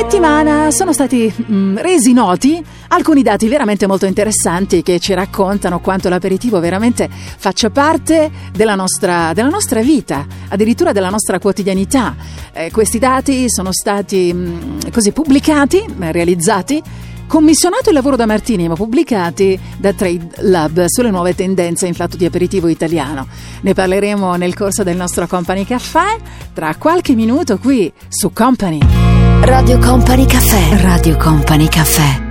settimana 0.00 0.70
sono 0.70 0.92
stati 0.92 1.32
mm, 1.50 1.78
resi 1.78 2.12
noti 2.12 2.64
alcuni 2.86 3.24
dati 3.24 3.48
veramente 3.48 3.88
molto 3.88 4.06
interessanti 4.06 4.80
che 4.82 5.00
ci 5.00 5.12
raccontano 5.12 5.80
quanto 5.80 6.08
l'aperitivo 6.08 6.60
veramente 6.60 7.08
faccia 7.10 7.68
parte 7.70 8.30
della 8.52 8.76
nostra, 8.76 9.32
della 9.32 9.48
nostra 9.48 9.80
vita, 9.80 10.24
addirittura 10.50 10.92
della 10.92 11.10
nostra 11.10 11.40
quotidianità. 11.40 12.14
Eh, 12.52 12.70
questi 12.70 13.00
dati 13.00 13.50
sono 13.50 13.72
stati 13.72 14.32
mm, 14.32 14.78
così 14.92 15.10
pubblicati, 15.10 15.84
realizzati 15.98 16.80
Commissionato 17.26 17.90
il 17.90 17.94
lavoro 17.94 18.16
da 18.16 18.24
Martini, 18.24 18.68
ma 18.68 18.74
pubblicati 18.74 19.58
da 19.76 19.92
Trade 19.92 20.28
Lab 20.48 20.84
sulle 20.86 21.10
nuove 21.10 21.34
tendenze 21.34 21.86
in 21.86 21.92
fatto 21.92 22.16
di 22.16 22.24
aperitivo 22.24 22.68
italiano. 22.68 23.26
Ne 23.60 23.74
parleremo 23.74 24.36
nel 24.36 24.54
corso 24.54 24.82
del 24.82 24.96
nostro 24.96 25.26
Company 25.26 25.64
Caffè 25.66 26.16
tra 26.54 26.74
qualche 26.76 27.14
minuto 27.14 27.58
qui 27.58 27.92
su 28.08 28.32
Company. 28.32 29.17
Radio 29.40 29.78
Company 29.78 30.26
Caffè. 30.26 30.80
Radio 30.82 31.16
Company 31.16 31.68
Caffè. 31.68 32.26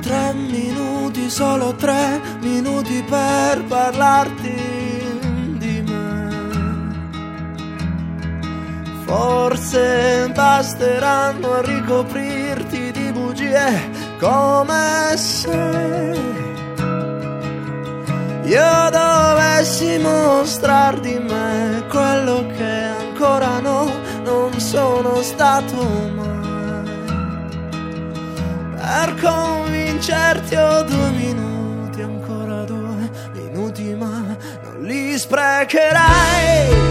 Tre 0.00 0.34
minuti, 0.34 1.28
solo 1.30 1.74
tre 1.74 2.20
minuti 2.40 3.02
per 3.08 3.64
parlarti 3.64 4.45
Forse 9.06 10.28
basteranno 10.34 11.52
a 11.52 11.60
ricoprirti 11.62 12.90
di 12.90 13.12
bugie 13.12 13.88
come 14.18 15.14
se 15.16 16.16
io 18.46 18.90
dovessi 18.90 19.98
mostrar 19.98 20.98
di 21.00 21.18
me 21.18 21.84
quello 21.88 22.46
che 22.56 22.82
ancora 22.98 23.60
no, 23.60 23.90
non 24.22 24.58
sono 24.58 25.22
stato 25.22 25.82
mai. 26.14 26.90
Per 28.76 29.14
convincerti 29.20 30.54
ho 30.54 30.82
due 30.82 31.10
minuti, 31.10 32.02
ancora 32.02 32.62
due 32.64 33.10
minuti, 33.32 33.94
ma 33.94 34.36
non 34.62 34.82
li 34.82 35.18
sprecherai 35.18 36.85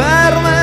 per 0.00 0.59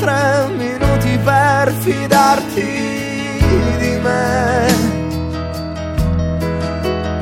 tre 0.00 0.48
minuti 0.56 1.18
per 1.22 1.72
fidarti 1.80 2.70
di 3.78 3.98
me. 4.02 4.66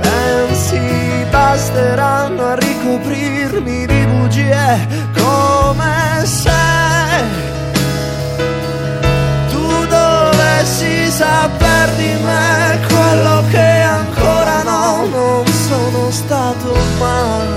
Pensi 0.01 0.81
basteranno 1.29 2.43
a 2.47 2.55
ricoprirmi 2.55 3.87
di 3.87 4.07
bugie 4.07 4.87
come 5.16 6.24
se 6.24 6.66
tu 9.51 9.66
dovessi 9.87 11.11
saper 11.11 11.89
di 11.97 12.12
me 12.22 12.79
quello 12.87 13.43
che 13.51 13.70
ancora 13.99 14.62
no, 14.62 15.07
non 15.07 15.47
sono 15.47 16.11
stato 16.11 16.76
mai 17.01 17.47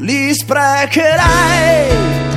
li 0.00 0.32
sprecherai 0.34 2.29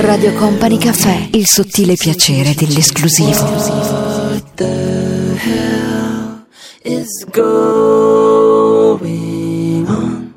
Radio 0.00 0.32
Company 0.34 0.78
Caffè. 0.78 1.28
Il 1.32 1.44
sottile 1.44 1.94
piacere 1.94 2.54
dell'esclusivo. 2.54 3.42
What 3.42 4.54
the 4.54 5.36
hell 5.36 6.46
is 6.82 7.24
going 7.32 8.28
on? 9.88 10.34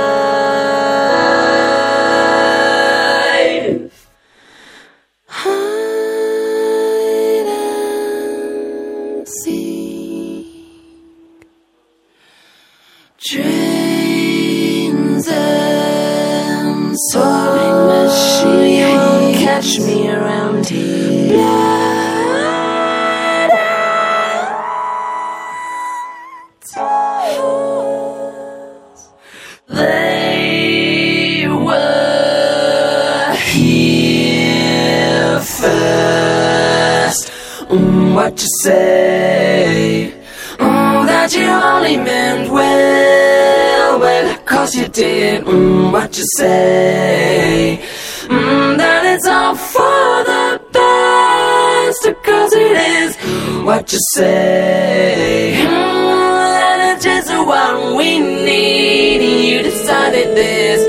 You 38.42 38.48
say? 38.64 40.14
Mm, 40.58 41.06
that 41.06 41.32
you 41.36 41.46
only 41.46 41.98
meant 41.98 42.52
well, 42.52 44.00
well, 44.00 44.38
cause 44.46 44.74
you 44.76 44.88
did. 44.88 45.44
Mm, 45.46 45.92
what 45.92 46.18
you 46.18 46.24
say? 46.38 47.80
Mm, 48.24 48.78
that 48.78 49.06
it's 49.14 49.28
all 49.28 49.56
for 49.56 50.24
the 50.32 50.60
best, 50.74 52.04
cause 52.24 52.54
it 52.54 52.78
is. 52.96 53.16
What 53.64 53.92
you 53.94 54.00
say? 54.16 55.58
Mm, 55.58 56.58
that 56.58 56.96
it's 56.96 57.06
just 57.06 57.30
what 57.30 57.96
we 57.96 58.20
need. 58.20 59.22
You 59.52 59.62
decided 59.62 60.36
this. 60.36 60.82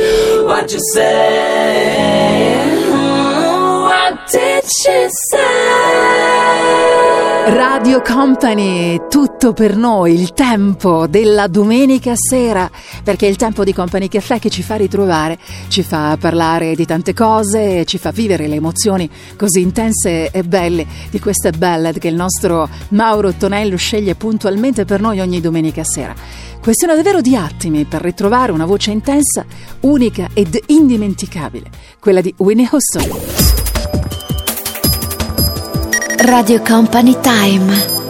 What 0.47 0.73
you 0.73 0.81
say? 0.95 2.65
Mm, 2.89 3.83
what 3.91 4.31
did 4.31 4.65
she 4.65 5.09
say? 5.31 6.12
Radio 7.45 8.03
Company, 8.03 9.09
tutto 9.09 9.53
per 9.53 9.77
noi, 9.77 10.15
il 10.15 10.33
tempo 10.33 11.09
della 11.09 11.49
domenica 11.49 12.13
sera, 12.15 12.71
perché 13.03 13.27
il 13.27 13.35
tempo 13.35 13.65
di 13.65 13.75
Company 13.75 14.07
Caffè 14.07 14.39
che 14.39 14.49
ci 14.49 14.63
fa 14.63 14.77
ritrovare, 14.77 15.39
ci 15.67 15.83
fa 15.83 16.17
parlare 16.21 16.77
di 16.77 16.87
tante 16.87 17.13
cose, 17.13 17.85
ci 17.85 17.99
fa 17.99 18.13
vivere 18.13 18.47
le 18.47 18.55
emozioni 18.55 19.11
così 19.37 19.61
intense 19.61 20.31
e 20.31 20.43
belle 20.45 20.87
di 21.11 21.19
queste 21.19 21.51
ballad 21.51 21.99
che 21.99 22.09
il 22.09 22.15
nostro 22.15 22.69
Mauro 22.91 23.33
Tonello 23.33 23.77
sceglie 23.77 24.15
puntualmente 24.15 24.85
per 24.85 25.01
noi 25.01 25.19
ogni 25.19 25.41
domenica 25.41 25.83
sera. 25.83 26.15
Questione 26.63 26.95
davvero 26.95 27.21
di 27.21 27.35
attimi 27.35 27.85
per 27.87 28.03
ritrovare 28.03 28.53
una 28.53 28.67
voce 28.67 28.93
intensa, 28.93 29.45
unica 29.81 30.29
ed 30.33 30.59
indimenticabile, 30.67 31.71
quella 31.99 32.21
di 32.21 32.33
Winnie 32.39 32.69
Houston. 32.71 33.62
Radio 36.25 36.63
Company 36.63 37.17
Time. 37.21 38.02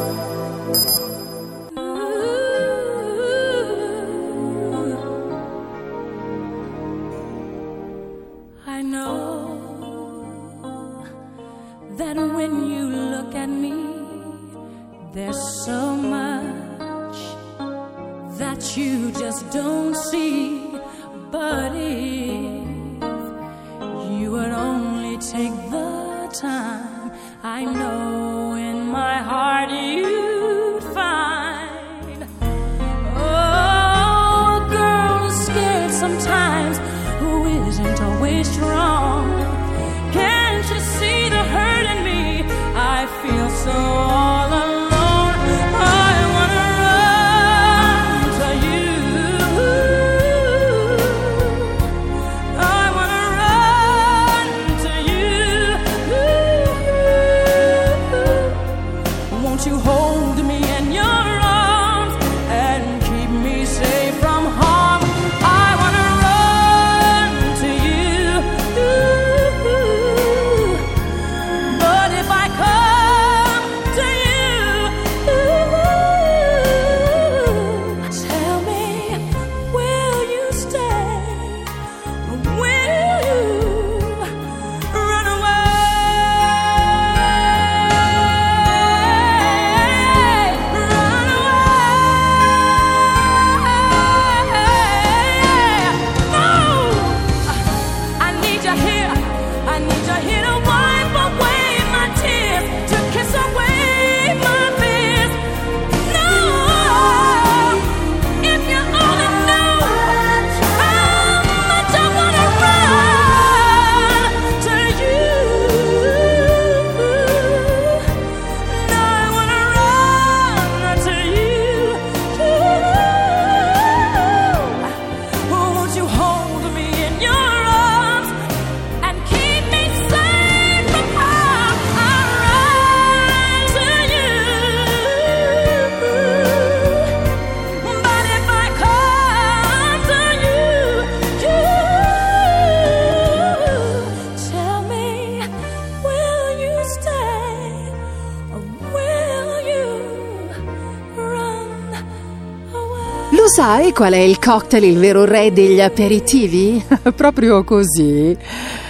Sai 153.74 153.92
qual 153.94 154.12
è 154.12 154.18
il 154.18 154.38
cocktail, 154.38 154.84
il 154.84 154.98
vero 154.98 155.24
re 155.24 155.50
degli 155.50 155.80
aperitivi? 155.80 156.84
Proprio 157.16 157.64
così. 157.64 158.36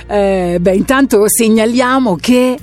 Eh, 0.08 0.58
beh, 0.60 0.74
intanto 0.74 1.22
segnaliamo 1.28 2.16
che 2.16 2.58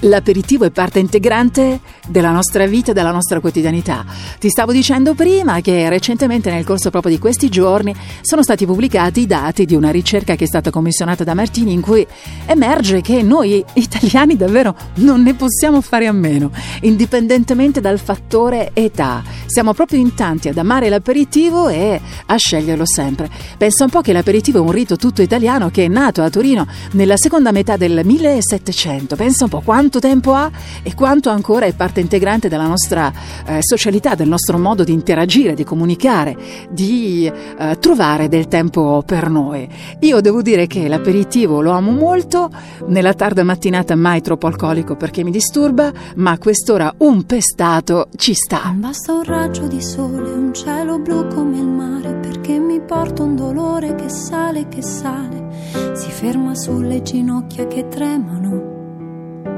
l'aperitivo 0.00 0.66
è 0.66 0.70
parte 0.70 0.98
integrante 0.98 1.80
della 2.12 2.30
nostra 2.30 2.66
vita 2.66 2.92
e 2.92 2.94
della 2.94 3.10
nostra 3.10 3.40
quotidianità. 3.40 4.04
Ti 4.38 4.48
stavo 4.48 4.70
dicendo 4.70 5.14
prima 5.14 5.60
che 5.60 5.88
recentemente 5.88 6.50
nel 6.52 6.64
corso 6.64 6.90
proprio 6.90 7.12
di 7.12 7.18
questi 7.18 7.48
giorni 7.48 7.92
sono 8.20 8.44
stati 8.44 8.64
pubblicati 8.64 9.22
i 9.22 9.26
dati 9.26 9.64
di 9.64 9.74
una 9.74 9.90
ricerca 9.90 10.36
che 10.36 10.44
è 10.44 10.46
stata 10.46 10.70
commissionata 10.70 11.24
da 11.24 11.34
Martini 11.34 11.72
in 11.72 11.80
cui 11.80 12.06
emerge 12.46 13.00
che 13.00 13.22
noi 13.22 13.64
italiani 13.74 14.36
davvero 14.36 14.76
non 14.96 15.22
ne 15.22 15.34
possiamo 15.34 15.80
fare 15.80 16.06
a 16.06 16.12
meno, 16.12 16.50
indipendentemente 16.82 17.80
dal 17.80 17.98
fattore 17.98 18.70
età. 18.74 19.22
Siamo 19.46 19.72
proprio 19.72 19.98
in 19.98 20.14
tanti 20.14 20.48
ad 20.48 20.58
amare 20.58 20.88
l'aperitivo 20.88 21.68
e 21.68 22.00
a 22.26 22.36
sceglierlo 22.36 22.86
sempre. 22.86 23.30
Pensa 23.56 23.84
un 23.84 23.90
po' 23.90 24.02
che 24.02 24.12
l'aperitivo 24.12 24.58
è 24.58 24.60
un 24.60 24.70
rito 24.70 24.96
tutto 24.96 25.22
italiano 25.22 25.70
che 25.70 25.86
è 25.86 25.88
nato 25.88 26.22
a 26.22 26.30
Torino 26.30 26.66
nella 26.92 27.16
seconda 27.16 27.52
metà 27.52 27.76
del 27.76 28.02
1700. 28.04 29.16
Pensa 29.16 29.44
un 29.44 29.50
po' 29.50 29.60
quanto 29.60 29.98
tempo 29.98 30.34
ha 30.34 30.50
e 30.82 30.94
quanto 30.94 31.30
ancora 31.30 31.66
è 31.66 31.72
parte 31.72 32.00
integrante 32.02 32.48
della 32.48 32.66
nostra 32.66 33.12
eh, 33.46 33.58
socialità, 33.60 34.14
del 34.14 34.28
nostro 34.28 34.58
modo 34.58 34.84
di 34.84 34.92
interagire, 34.92 35.54
di 35.54 35.64
comunicare, 35.64 36.36
di 36.70 37.26
eh, 37.26 37.78
trovare 37.78 38.28
del 38.28 38.48
tempo 38.48 39.02
per 39.06 39.30
noi. 39.30 39.68
Io 40.00 40.20
devo 40.20 40.42
dire 40.42 40.66
che 40.66 40.88
l'aperitivo 40.88 41.60
lo 41.60 41.70
amo 41.70 41.92
molto, 41.92 42.50
nella 42.88 43.14
tarda 43.14 43.42
mattinata 43.44 43.94
mai 43.94 44.20
troppo 44.20 44.46
alcolico 44.46 44.96
perché 44.96 45.24
mi 45.24 45.30
disturba, 45.30 45.92
ma 46.16 46.32
a 46.32 46.38
quest'ora 46.38 46.92
un 46.98 47.24
pestato 47.24 48.08
ci 48.16 48.34
sta. 48.34 48.72
Basta 48.74 49.12
un 49.12 49.24
raggio 49.24 49.66
di 49.66 49.80
sole, 49.80 50.30
un 50.30 50.52
cielo 50.52 50.98
blu 50.98 51.26
come 51.28 51.58
il 51.58 51.66
mare, 51.66 52.14
perché 52.14 52.58
mi 52.58 52.80
porta 52.80 53.22
un 53.22 53.36
dolore 53.36 53.94
che 53.94 54.08
sale, 54.08 54.68
che 54.68 54.82
sale, 54.82 55.94
si 55.94 56.10
ferma 56.10 56.54
sulle 56.54 57.02
ginocchia 57.02 57.66
che 57.66 57.88
tremano 57.88 58.80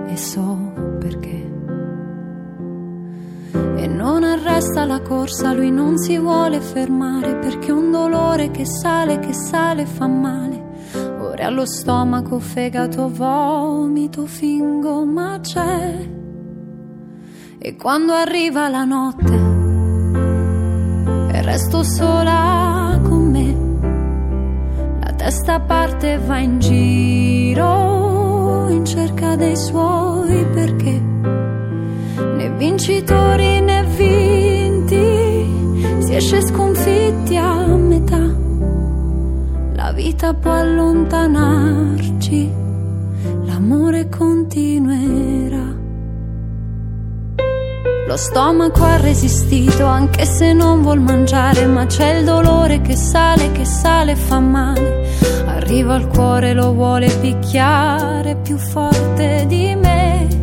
e 0.09 0.17
so 0.17 0.73
perché. 1.01 1.44
E 3.85 3.87
non 3.87 4.24
arresta 4.24 4.87
la 4.87 5.03
corsa, 5.03 5.53
lui 5.53 5.70
non 5.70 5.99
si 5.99 6.16
vuole 6.16 6.59
fermare 6.59 7.37
perché 7.37 7.70
un 7.70 7.91
dolore 7.91 8.51
che 8.51 8.64
sale, 8.64 9.18
che 9.18 9.35
sale 9.35 9.85
fa 9.85 10.07
male. 10.07 10.89
Ora 11.20 11.49
allo 11.49 11.66
stomaco, 11.66 12.39
fegato, 12.39 13.11
vomito, 13.11 14.24
fingo, 14.24 15.05
ma 15.05 15.39
c'è. 15.43 16.09
E 17.59 17.76
quando 17.76 18.14
arriva 18.14 18.70
la 18.70 18.85
notte 18.85 19.35
e 21.30 21.43
resto 21.43 21.82
sola 21.82 22.99
con 23.03 23.30
me, 23.30 24.99
la 25.05 25.12
testa 25.12 25.61
parte 25.61 26.14
e 26.14 26.18
va 26.20 26.39
in 26.39 26.59
giro 26.59 28.66
in 28.70 28.82
cerca 28.87 29.37
dei 29.37 29.59
suoi 29.59 30.47
perché 30.55 31.44
né 32.45 32.51
vincitori 32.57 33.61
né 33.61 33.85
vinti 33.97 35.47
si 36.01 36.15
esce 36.15 36.43
sconfitti 36.43 37.37
a 37.37 37.67
metà 37.67 38.33
la 39.75 39.93
vita 39.93 40.35
può 40.35 40.53
allontanarci 40.53 42.53
l'amore 43.45 44.09
continuerà 44.09 45.83
lo 48.07 48.17
stomaco 48.19 48.85
ha 48.85 48.99
resistito 48.99 49.87
anche 49.87 50.27
se 50.27 50.53
non 50.53 50.83
vuol 50.83 51.01
mangiare, 51.01 51.65
ma 51.65 51.87
c'è 51.87 52.19
il 52.19 52.27
dolore 52.27 52.83
che 52.83 52.95
sale, 52.95 53.51
che 53.53 53.65
sale 53.65 54.13
e 54.13 54.17
fa 54.17 54.41
male. 54.41 55.09
Arriva 55.47 55.95
al 55.95 56.09
cuore, 56.09 56.53
lo 56.53 56.75
vuole 56.75 57.09
picchiare 57.09 58.37
più 58.37 58.59
forte 58.59 59.47
di 59.49 59.75
me. 59.75 60.34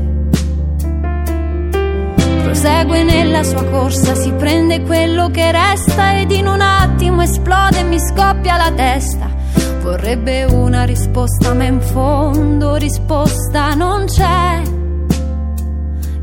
Prosegue 2.52 3.04
nella 3.04 3.44
sua 3.44 3.64
corsa, 3.64 4.14
si 4.14 4.30
prende 4.34 4.82
quello 4.82 5.30
che 5.30 5.54
resta 5.54 6.20
ed 6.20 6.32
in 6.32 6.48
un 6.48 6.60
attimo 6.60 7.22
esplode 7.22 7.80
e 7.80 7.84
mi 7.84 7.98
scoppia 7.98 8.58
la 8.58 8.74
testa. 8.76 9.30
Vorrebbe 9.82 10.44
una 10.44 10.84
risposta, 10.84 11.54
ma 11.54 11.64
in 11.64 11.80
fondo 11.80 12.76
risposta 12.76 13.74
non 13.74 14.04
c'è 14.06 14.62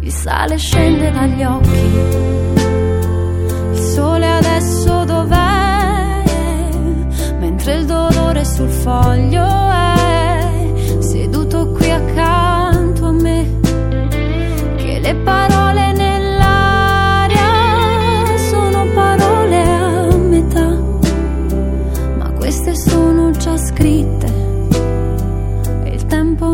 il 0.01 0.13
sale 0.13 0.59
scende 0.59 1.11
dagli 1.11 1.43
occhi. 1.43 1.97
Il 3.73 3.79
sole 3.79 4.31
adesso 4.31 5.05
dov'è? 5.05 6.25
Mentre 7.39 7.75
il 7.75 7.87
dolore 7.87 8.45
sul 8.45 8.69
foglio 8.69 9.47
è 9.47 10.77
seduto 10.99 11.71
qui 11.71 11.91
accanto 11.91 13.07
a 13.07 13.13
me. 13.13 13.61
Che 14.77 14.99
le 15.01 15.15
parole 15.25 15.68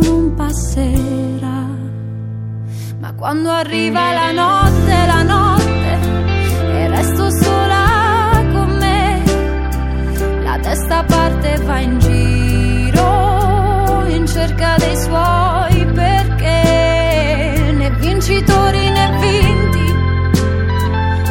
non 0.04 0.34
passerà. 0.34 1.66
Ma 3.00 3.12
quando 3.14 3.50
arriva 3.50 4.12
la 4.12 4.30
notte, 4.32 5.06
la 5.06 5.22
notte, 5.22 5.98
e 6.76 6.88
resto 6.88 7.30
sola 7.30 8.42
con 8.52 8.76
me, 8.78 9.22
la 10.42 10.58
testa 10.58 11.04
parte 11.04 11.54
e 11.54 11.58
va 11.58 11.78
in 11.80 11.98
giro 11.98 14.04
in 14.08 14.26
cerca 14.26 14.76
dei 14.78 14.96
suoi 14.96 15.86
perché 15.92 17.72
né 17.76 17.90
vincitori 17.98 18.90
né 18.90 19.18
vinti 19.20 19.94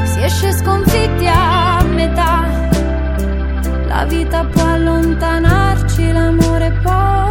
si 0.03 0.23
esce 0.23 0.51
sconfitti 0.53 1.27
a 1.27 1.83
metà. 1.83 2.41
La 3.87 4.05
vita 4.05 4.43
può 4.45 4.65
allontanarci, 4.65 6.11
l'amore 6.11 6.71
poi 6.81 7.22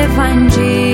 e 0.00 0.06
va 0.16 0.89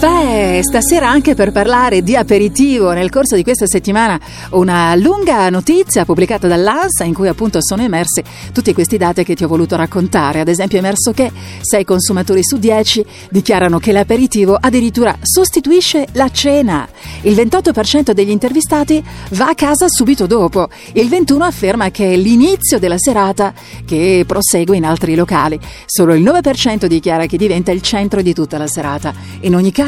Caffè, 0.00 0.60
stasera 0.62 1.08
anche 1.08 1.34
per 1.34 1.50
parlare 1.50 2.04
di 2.04 2.14
aperitivo. 2.14 2.92
Nel 2.92 3.10
corso 3.10 3.34
di 3.34 3.42
questa 3.42 3.66
settimana 3.66 4.16
una 4.50 4.94
lunga 4.94 5.50
notizia 5.50 6.04
pubblicata 6.04 6.46
dall'ANSA 6.46 7.02
in 7.02 7.12
cui 7.12 7.26
appunto 7.26 7.58
sono 7.60 7.82
emersi 7.82 8.22
tutti 8.52 8.72
questi 8.72 8.96
dati 8.96 9.24
che 9.24 9.34
ti 9.34 9.42
ho 9.42 9.48
voluto 9.48 9.74
raccontare. 9.74 10.38
Ad 10.38 10.46
esempio 10.46 10.78
è 10.78 10.82
emerso 10.82 11.10
che 11.10 11.32
6 11.60 11.82
consumatori 11.82 12.44
su 12.44 12.58
10 12.58 13.04
dichiarano 13.30 13.80
che 13.80 13.90
l'aperitivo 13.90 14.56
addirittura 14.60 15.16
sostituisce 15.20 16.06
la 16.12 16.30
cena. 16.30 16.88
Il 17.22 17.34
28% 17.34 18.12
degli 18.12 18.30
intervistati 18.30 19.04
va 19.30 19.48
a 19.48 19.54
casa 19.56 19.88
subito 19.88 20.26
dopo. 20.26 20.68
Il 20.92 21.08
21% 21.08 21.40
afferma 21.40 21.90
che 21.90 22.12
è 22.12 22.16
l'inizio 22.16 22.78
della 22.78 22.98
serata 22.98 23.52
che 23.84 24.22
prosegue 24.24 24.76
in 24.76 24.84
altri 24.84 25.16
locali. 25.16 25.58
Solo 25.86 26.14
il 26.14 26.22
9% 26.22 26.86
dichiara 26.86 27.26
che 27.26 27.36
diventa 27.36 27.72
il 27.72 27.82
centro 27.82 28.22
di 28.22 28.32
tutta 28.32 28.58
la 28.58 28.68
serata. 28.68 29.12
In 29.40 29.56
ogni 29.56 29.72
caso, 29.72 29.86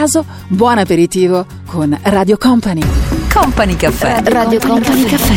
buon 0.48 0.78
aperitivo 0.78 1.44
con 1.66 1.94
Radio 2.04 2.38
Company. 2.38 2.80
Company 3.30 3.76
Caffè. 3.76 4.22
Radio 4.24 4.58
Company 4.58 5.04
Caffè. 5.04 5.34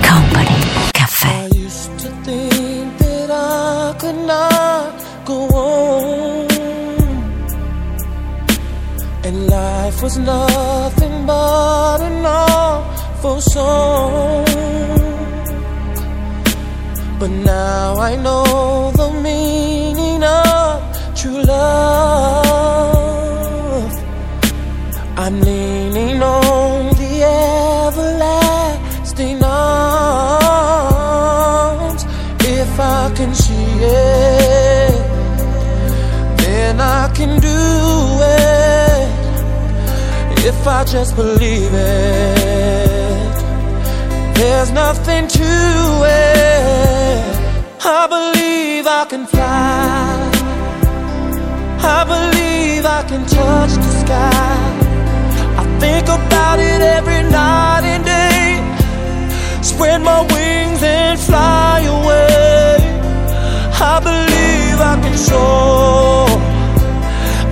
Company 0.00 0.54
Caffè. 0.92 1.48
to 1.96 2.08
think 2.22 2.98
that 2.98 3.30
I 3.30 3.94
could 3.98 4.26
not 4.26 4.92
go 5.24 5.48
on. 5.48 6.46
And 9.24 9.48
life 9.48 10.02
was 10.02 10.16
nothing 10.18 11.26
but 11.26 12.00
an 12.00 12.24
awful 12.24 13.40
song. 13.40 14.44
But 17.18 17.30
now 17.30 17.96
I 17.98 18.14
know 18.14 18.92
the 18.94 19.10
meaning 19.20 20.22
of 20.22 21.16
true 21.16 21.42
love. 21.42 22.47
I'm 25.28 25.40
leaning 25.42 26.22
on 26.22 26.88
the 26.96 27.22
everlasting 27.84 29.44
arms. 29.44 30.46
If 32.40 32.80
I 32.80 33.12
can 33.14 33.34
see 33.34 33.84
it, 33.84 34.92
then 36.38 36.80
I 36.80 37.12
can 37.14 37.40
do 37.40 37.60
it. 38.40 39.08
If 40.46 40.66
I 40.66 40.84
just 40.84 41.14
believe 41.14 41.74
it, 41.74 43.34
there's 44.34 44.70
nothing 44.70 45.28
to 45.28 45.44
it. 46.08 47.36
I 47.84 48.06
believe 48.16 48.86
I 48.86 49.04
can 49.04 49.26
fly. 49.26 50.30
I 51.82 52.04
believe 52.14 52.86
I 52.86 53.02
can 53.06 53.26
touch 53.26 53.72
the 53.72 53.90
sky. 54.06 54.87
Think 55.80 56.06
about 56.08 56.58
it 56.58 56.80
every 56.96 57.22
night 57.30 57.84
and 57.92 58.04
day. 58.04 59.62
Spread 59.62 60.00
my 60.02 60.20
wings 60.34 60.82
and 60.82 61.18
fly 61.18 61.80
away. 61.96 62.76
I 63.92 64.00
believe 64.08 64.78
I 64.92 64.94
can 65.02 65.16
soar. 65.16 66.26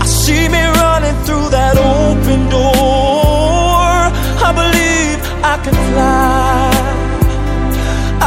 I 0.02 0.06
see 0.06 0.48
me 0.48 0.62
running 0.82 1.16
through 1.24 1.48
that 1.50 1.76
open 1.78 2.40
door. 2.50 3.96
I 4.48 4.50
believe 4.60 5.18
I 5.52 5.56
can 5.64 5.76
fly. 5.90 6.70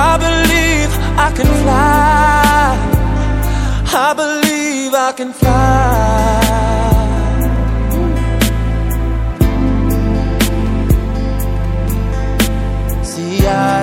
I 0.09 0.11
believe 0.25 0.91
I 1.25 1.29
can 1.37 1.49
fly. 1.61 2.69
I 4.07 4.13
believe 4.21 4.93
I 4.93 5.11
can 5.11 5.33
fly. 5.33 6.28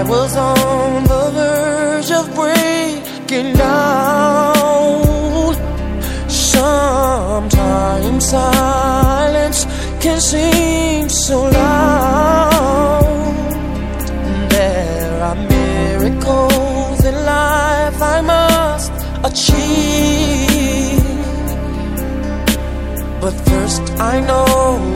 Was 0.09 0.37
on 0.37 1.03
the 1.05 1.31
verge 1.35 2.11
of 2.13 2.33
breaking 2.35 3.55
down. 3.55 5.55
Sometimes 6.29 8.29
silence 8.29 9.65
can 10.01 10.21
seem 10.21 11.09
so 11.09 11.43
loud. 11.43 13.03
There 14.51 15.23
are 15.23 15.35
miracles 15.35 17.05
in 17.05 17.15
life 17.15 18.01
I 18.01 18.21
must 18.21 18.93
achieve. 19.25 21.03
But 23.21 23.33
first, 23.49 23.83
I 23.99 24.21
know 24.21 24.96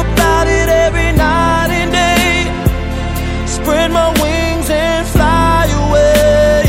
About 0.00 0.46
it 0.46 0.68
every 0.86 1.10
night 1.12 1.70
and 1.80 1.90
day. 1.90 2.34
Spread 3.46 3.90
my 3.90 4.08
wings 4.22 4.68
and 4.70 5.06
fly 5.14 5.66
away. 5.82 6.62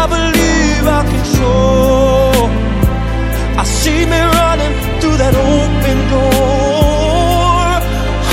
I 0.00 0.02
believe 0.14 0.84
I 0.98 1.02
can 1.10 1.24
soar. 1.36 2.50
I 3.62 3.64
see 3.64 4.02
me 4.12 4.20
running 4.38 4.74
through 5.00 5.16
that 5.22 5.34
open 5.52 5.98
door. 6.14 7.68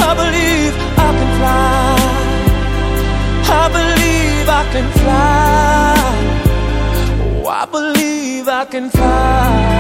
I 0.08 0.12
believe 0.22 0.74
I 1.08 1.10
can 1.20 1.32
fly. 1.40 1.96
I 3.62 3.66
believe 3.78 4.46
I 4.62 4.64
can 4.74 4.88
fly. 5.00 5.96
Oh, 7.22 7.48
I 7.62 7.66
believe 7.66 8.48
I 8.48 8.66
can 8.66 8.90
fly. 8.90 9.75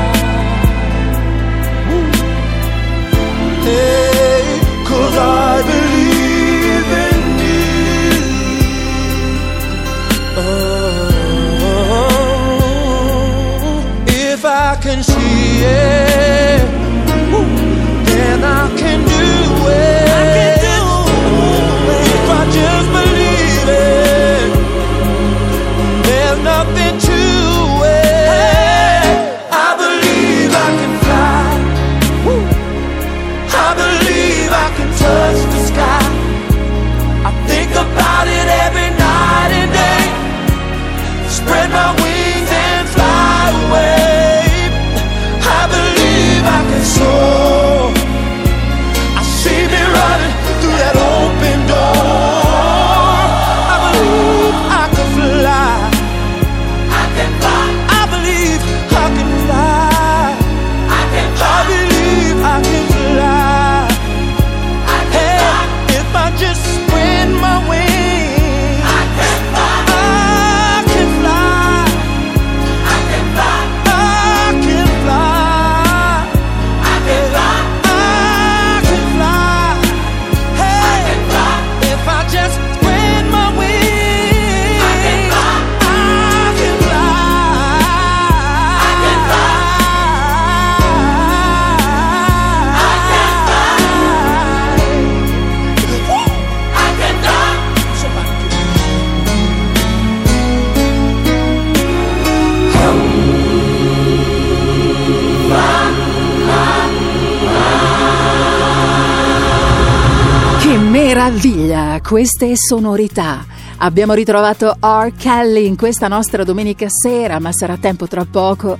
Queste 112.15 112.53
sonorità. 112.55 113.45
Abbiamo 113.79 114.13
ritrovato 114.13 114.77
R. 114.79 115.11
Kelly 115.17 115.67
in 115.67 115.75
questa 115.75 116.07
nostra 116.07 116.45
domenica 116.45 116.85
sera, 116.87 117.39
ma 117.39 117.51
sarà 117.51 117.75
tempo 117.75 118.07
tra 118.07 118.23
poco 118.23 118.77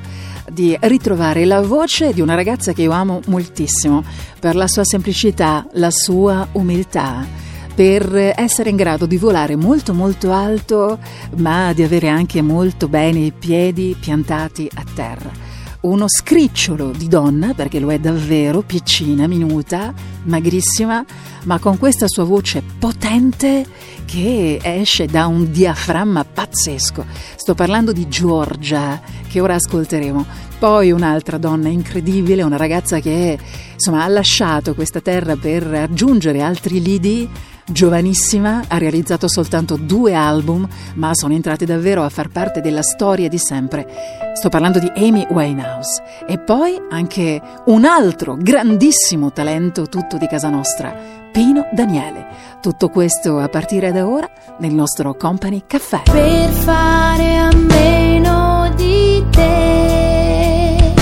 di 0.50 0.78
ritrovare 0.80 1.44
la 1.44 1.60
voce 1.60 2.14
di 2.14 2.22
una 2.22 2.34
ragazza 2.34 2.72
che 2.72 2.84
io 2.84 2.92
amo 2.92 3.20
moltissimo 3.26 4.06
per 4.40 4.56
la 4.56 4.70
sua 4.70 4.86
semplicità, 4.86 5.68
la 5.74 5.92
sua 5.92 6.48
umiltà, 6.54 7.28
per 7.76 8.16
essere 8.38 8.70
in 8.70 8.78
grado 8.78 9.06
di 9.06 9.18
volare 9.18 9.58
molto 9.58 9.94
molto 9.94 10.32
alto, 10.32 10.98
ma 11.36 11.74
di 11.74 11.84
avere 11.84 12.08
anche 12.08 12.42
molto 12.42 12.88
bene 12.88 13.20
i 13.20 13.34
piedi 13.38 13.98
piantati 14.00 14.72
a 14.76 14.84
terra 14.96 15.45
uno 15.86 16.06
scricciolo 16.08 16.92
di 16.92 17.08
donna, 17.08 17.54
perché 17.54 17.80
lo 17.80 17.92
è 17.92 18.00
davvero, 18.00 18.62
piccina, 18.62 19.28
minuta, 19.28 19.94
magrissima, 20.24 21.06
ma 21.44 21.60
con 21.60 21.78
questa 21.78 22.08
sua 22.08 22.24
voce 22.24 22.64
potente 22.80 23.66
che 24.06 24.60
esce 24.62 25.06
da 25.06 25.28
un 25.28 25.52
diaframma 25.52 26.26
pazzesco. 26.26 27.06
Sto 27.36 27.54
parlando 27.54 27.92
di 27.92 28.08
Giorgia, 28.08 29.00
che 29.28 29.40
ora 29.40 29.56
ascolteremo. 29.56 30.26
Poi 30.58 30.92
un'altra 30.92 31.38
donna 31.38 31.70
incredibile, 31.70 32.42
una 32.42 32.58
ragazza 32.58 33.00
che 33.00 33.38
insomma, 33.74 34.04
ha 34.04 34.08
lasciato 34.08 34.74
questa 34.74 35.02
terra 35.02 35.36
per 35.36 35.64
raggiungere 35.64 36.42
altri 36.42 36.82
lidi 36.82 37.30
Giovanissima, 37.68 38.62
ha 38.68 38.78
realizzato 38.78 39.28
soltanto 39.28 39.76
due 39.76 40.14
album, 40.14 40.68
ma 40.96 41.10
sono 41.16 41.34
entrate 41.34 41.66
davvero 41.66 42.04
a 42.04 42.10
far 42.10 42.28
parte 42.30 42.62
della 42.62 42.84
storia 42.84 43.28
di 43.28 43.40
sempre. 43.40 43.88
Sto 44.36 44.50
parlando 44.50 44.78
di 44.78 44.92
Amy 44.96 45.26
Winehouse. 45.32 46.04
E 46.28 46.38
poi 46.38 46.80
anche 46.92 47.42
un 47.66 47.86
altro 47.86 48.38
grandissimo 48.38 49.32
talento, 49.32 49.88
tutto 49.88 50.18
di 50.18 50.28
casa 50.28 50.50
nostra, 50.50 50.96
Pino 51.32 51.68
Daniele. 51.74 52.28
Tutto 52.62 52.90
questo 52.90 53.40
a 53.40 53.50
partire 53.50 53.92
da 53.92 54.08
ora 54.08 54.30
nel 54.60 54.74
nostro 54.74 55.16
Company 55.16 55.64
Caffè. 55.66 56.04
Per 56.04 56.50
fare 56.52 57.38
a 57.38 57.50
meno 57.52 58.72
di 58.76 59.26
te, 59.32 60.94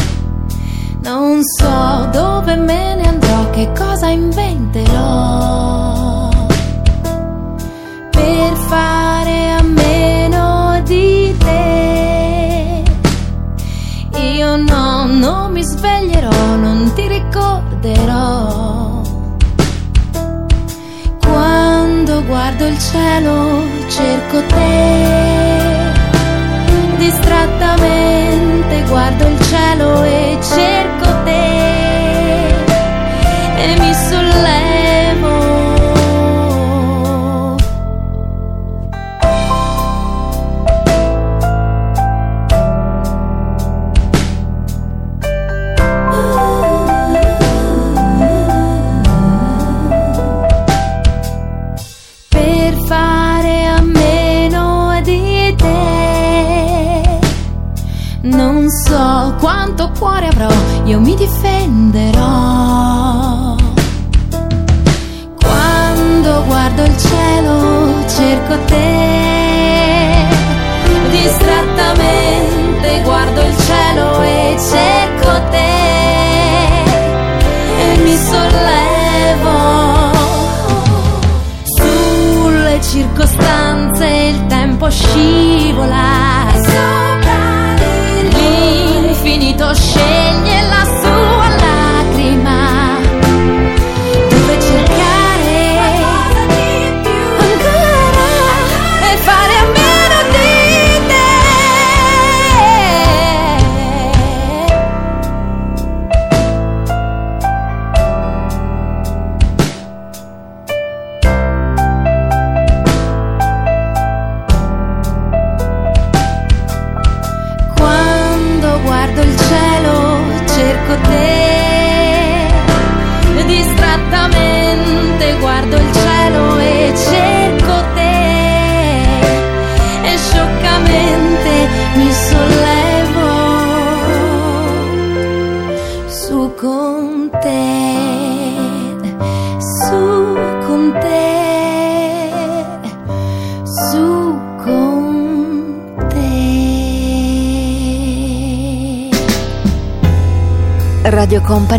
non 1.01 1.41
so 1.43 2.09
dove 2.13 2.55
me 2.55 2.95
ne 2.95 3.05
andrò, 3.05 3.49
che 3.49 3.69
cosa 3.75 4.07
inventerò 4.07 5.82
per 8.23 8.55
fare 8.55 9.51
a 9.51 9.61
meno 9.61 10.81
di 10.85 11.35
te. 11.37 12.83
Io 14.37 14.55
no, 14.55 15.05
non 15.05 15.51
mi 15.51 15.61
sveglierò, 15.61 16.55
non 16.55 16.91
ti 16.95 17.07
ricorderò. 17.07 19.01
Quando 21.19 22.23
guardo 22.23 22.65
il 22.65 22.79
cielo 22.79 23.61
cerco 23.87 24.41
te. 24.47 25.91
Distrattamente 26.97 28.83
guardo 28.87 29.27
il 29.27 29.39
cielo 29.41 30.03
e 30.03 30.37
cerco 30.41 30.92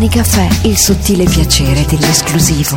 Company 0.05 0.09
Caffè, 0.09 0.67
il 0.67 0.77
sottile 0.77 1.23
piacere 1.25 1.85
dell'esclusivo. 1.85 2.75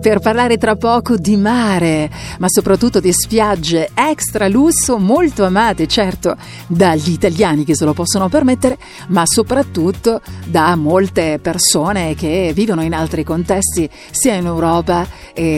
Per 0.00 0.18
parlare 0.18 0.58
tra 0.58 0.74
poco 0.74 1.16
di 1.16 1.36
mare, 1.36 2.10
ma 2.38 2.48
soprattutto 2.48 2.98
di 2.98 3.12
spiagge 3.12 3.90
extra 3.94 4.48
lusso 4.48 4.98
molto 4.98 5.44
amate, 5.44 5.86
certo, 5.86 6.36
dagli 6.66 7.10
italiani 7.10 7.64
che 7.64 7.76
se 7.76 7.84
lo 7.84 7.92
possono 7.92 8.28
permettere, 8.28 8.78
ma 9.08 9.22
soprattutto 9.24 10.20
da 10.46 10.74
molte 10.74 11.38
persone 11.40 12.14
che 12.14 12.52
vivono 12.54 12.82
in 12.82 12.94
altri 12.94 13.22
contesti, 13.22 13.88
sia 14.10 14.34
in 14.34 14.46
Europa 14.46 15.06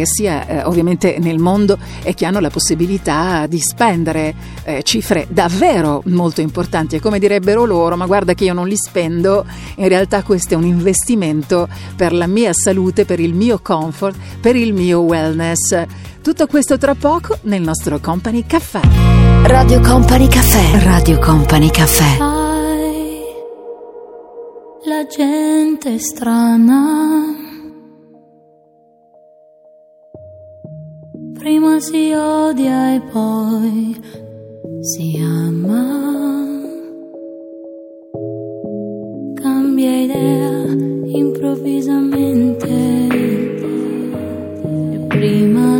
sia 0.02 0.46
eh, 0.46 0.62
ovviamente 0.64 1.18
nel 1.20 1.38
mondo 1.38 1.78
e 2.02 2.14
che 2.14 2.26
hanno 2.26 2.40
la 2.40 2.50
possibilità 2.50 3.46
di 3.46 3.60
spendere 3.60 4.34
eh, 4.64 4.82
cifre 4.82 5.26
davvero 5.30 6.02
molto 6.06 6.40
importanti. 6.40 6.96
E 6.96 7.00
come 7.00 7.18
direbbero 7.18 7.64
loro, 7.64 7.96
ma 7.96 8.06
guarda 8.06 8.34
che 8.34 8.44
io 8.44 8.55
non 8.55 8.66
li 8.66 8.76
spendo, 8.76 9.44
in 9.76 9.88
realtà 9.88 10.22
questo 10.22 10.55
è 10.55 10.56
un 10.56 10.64
investimento 10.64 11.68
per 11.96 12.12
la 12.12 12.26
mia 12.26 12.52
salute, 12.52 13.05
per 13.05 13.20
il 13.20 13.34
mio 13.34 13.60
comfort, 13.62 14.16
per 14.40 14.57
il 14.57 14.73
mio 14.73 15.01
wellness. 15.01 15.85
Tutto 16.23 16.47
questo 16.47 16.78
tra 16.78 16.95
poco 16.95 17.36
nel 17.43 17.61
nostro 17.62 17.99
Company 18.01 18.45
Caffè. 18.47 18.81
Radio 19.45 19.81
Company 19.81 20.28
Caffè. 20.28 20.85
Radio 20.85 21.19
Company 21.19 21.70
Caffè. 21.70 22.16
Sai, 22.16 23.23
la 24.85 25.05
gente 25.07 25.95
è 25.95 25.99
strana. 25.99 27.47
Prima 31.39 31.81
si 31.81 32.12
odia 32.12 32.95
e 32.95 33.01
poi 33.01 33.99
si 34.82 35.19
ama. 35.23 35.97
Cambia 39.40 39.97
idea 39.97 40.66
improvvisamente. 41.07 43.07
E 45.19 45.20
prima 45.20 45.77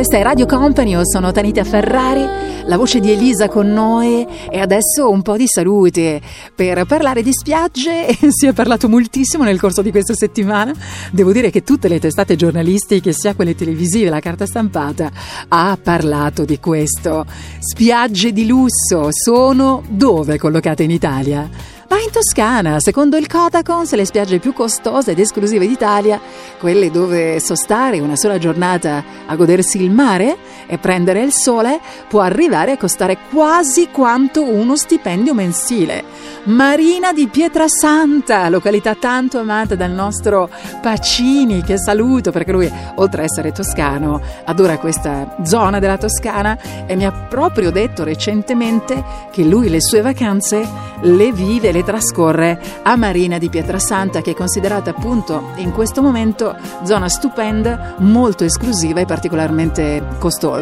questa 0.00 0.16
è 0.16 0.22
Radio 0.22 0.46
Company, 0.46 0.92
io 0.92 1.02
sono 1.04 1.30
Tanita 1.30 1.62
Ferrari, 1.62 2.26
la 2.64 2.78
voce 2.78 3.00
di 3.00 3.10
Elisa 3.10 3.50
con 3.50 3.70
noi 3.70 4.26
e 4.48 4.58
adesso 4.58 5.10
un 5.10 5.20
po' 5.20 5.36
di 5.36 5.46
salute 5.46 6.22
per 6.54 6.86
parlare 6.86 7.22
di 7.22 7.30
spiagge, 7.34 8.16
si 8.32 8.46
è 8.46 8.54
parlato 8.54 8.88
moltissimo 8.88 9.44
nel 9.44 9.60
corso 9.60 9.82
di 9.82 9.90
questa 9.90 10.14
settimana, 10.14 10.72
devo 11.12 11.32
dire 11.32 11.50
che 11.50 11.64
tutte 11.64 11.88
le 11.88 12.00
testate 12.00 12.34
giornalistiche, 12.34 13.12
sia 13.12 13.34
quelle 13.34 13.54
televisive, 13.54 14.08
la 14.08 14.20
carta 14.20 14.46
stampata, 14.46 15.10
ha 15.48 15.78
parlato 15.82 16.46
di 16.46 16.58
questo. 16.58 17.26
Spiagge 17.58 18.32
di 18.32 18.46
lusso 18.46 19.08
sono 19.10 19.82
dove 19.86 20.38
collocate 20.38 20.82
in 20.82 20.92
Italia? 20.92 21.46
Ma 21.90 21.98
in 21.98 22.12
Toscana, 22.12 22.78
secondo 22.78 23.16
il 23.16 23.26
Codacons, 23.26 23.92
le 23.94 24.04
spiagge 24.04 24.38
più 24.38 24.52
costose 24.52 25.10
ed 25.10 25.18
esclusive 25.18 25.66
d'Italia, 25.66 26.20
quelle 26.60 26.90
dove 26.90 27.40
sostare 27.40 28.00
una 28.00 28.16
sola 28.16 28.36
giornata 28.36 29.02
a 29.26 29.34
godersi 29.34 29.82
il 29.82 29.90
mare 29.90 30.36
e 30.70 30.78
prendere 30.78 31.20
il 31.20 31.32
sole, 31.32 31.80
può 32.08 32.20
arrivare 32.20 32.70
a 32.70 32.76
costare 32.76 33.18
quasi 33.28 33.88
quanto 33.90 34.44
uno 34.44 34.76
stipendio 34.76 35.34
mensile. 35.34 36.04
Marina 36.44 37.12
di 37.12 37.26
Pietrasanta, 37.26 38.48
località 38.48 38.94
tanto 38.94 39.40
amata 39.40 39.74
dal 39.74 39.90
nostro 39.90 40.48
Pacini, 40.80 41.62
che 41.62 41.76
saluto 41.76 42.30
perché 42.30 42.52
lui, 42.52 42.72
oltre 42.94 43.22
a 43.22 43.24
essere 43.24 43.50
toscano, 43.50 44.22
adora 44.44 44.78
questa 44.78 45.36
zona 45.42 45.80
della 45.80 45.98
Toscana 45.98 46.56
e 46.86 46.94
mi 46.94 47.04
ha 47.04 47.10
proprio 47.12 47.72
detto 47.72 48.04
recentemente 48.04 49.02
che 49.32 49.42
lui 49.42 49.68
le 49.68 49.80
sue 49.80 50.02
vacanze 50.02 50.66
le 51.02 51.32
vive, 51.32 51.72
le 51.72 51.82
trascorre 51.82 52.60
a 52.82 52.94
Marina 52.96 53.38
di 53.38 53.48
Pietrasanta, 53.48 54.20
che 54.20 54.30
è 54.30 54.34
considerata 54.34 54.90
appunto 54.90 55.50
in 55.56 55.72
questo 55.72 56.00
momento 56.00 56.56
zona 56.84 57.08
stupenda, 57.08 57.96
molto 57.98 58.44
esclusiva 58.44 59.00
e 59.00 59.04
particolarmente 59.04 60.02
costosa. 60.18 60.59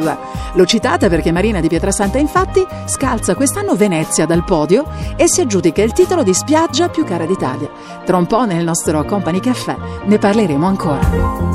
L'ho 0.55 0.67
citata 0.67 1.09
perché 1.09 1.33
Marina 1.33 1.61
di 1.61 1.69
Pietrasanta 1.69 2.19
infatti 2.19 2.67
scalza 2.87 3.35
quest'anno 3.35 3.75
Venezia 3.75 4.27
dal 4.27 4.45
podio 4.45 4.87
e 5.17 5.29
si 5.29 5.41
aggiudica 5.41 5.83
il 5.83 5.93
titolo 5.93 6.23
di 6.23 6.35
spiaggia 6.35 6.89
più 6.89 7.05
cara 7.05 7.27
d'Italia. 7.27 7.71
Tra 8.05 8.17
un 8.17 8.27
po' 8.27 8.45
nel 8.45 8.65
nostro 8.65 9.05
Company 9.05 9.41
Caffè 9.41 9.77
ne 10.05 10.19
parleremo 10.19 10.67
ancora. 10.67 11.49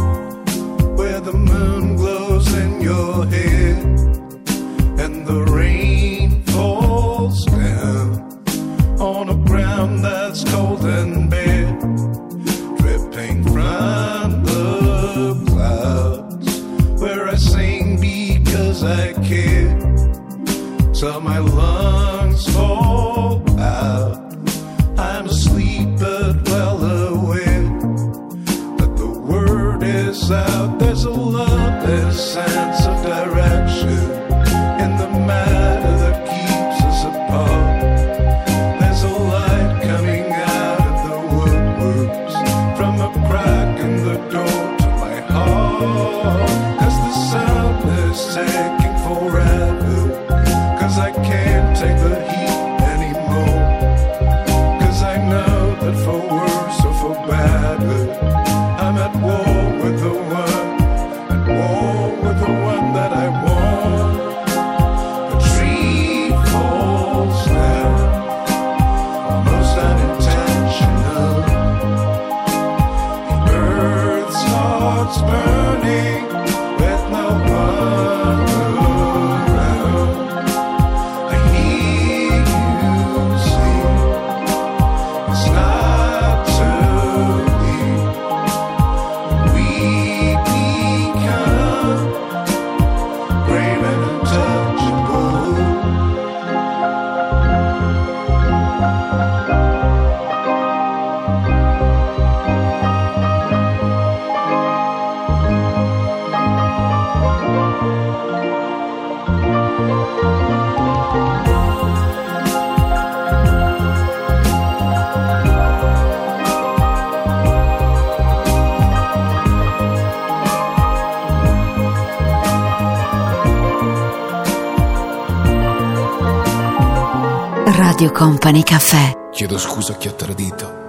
Company 128.53 128.63
Caffè. 128.63 129.29
Chiedo 129.31 129.57
scusa 129.57 129.93
a 129.93 129.95
chi 129.95 130.07
ha 130.07 130.11
tradito. 130.11 130.81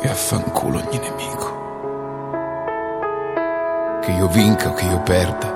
E 0.00 0.08
affanculo 0.08 0.78
ogni 0.78 0.98
nemico. 0.98 1.64
Che 4.00 4.12
io 4.12 4.28
vinca 4.28 4.70
o 4.70 4.72
che 4.72 4.86
io 4.86 4.98
perda. 5.02 5.54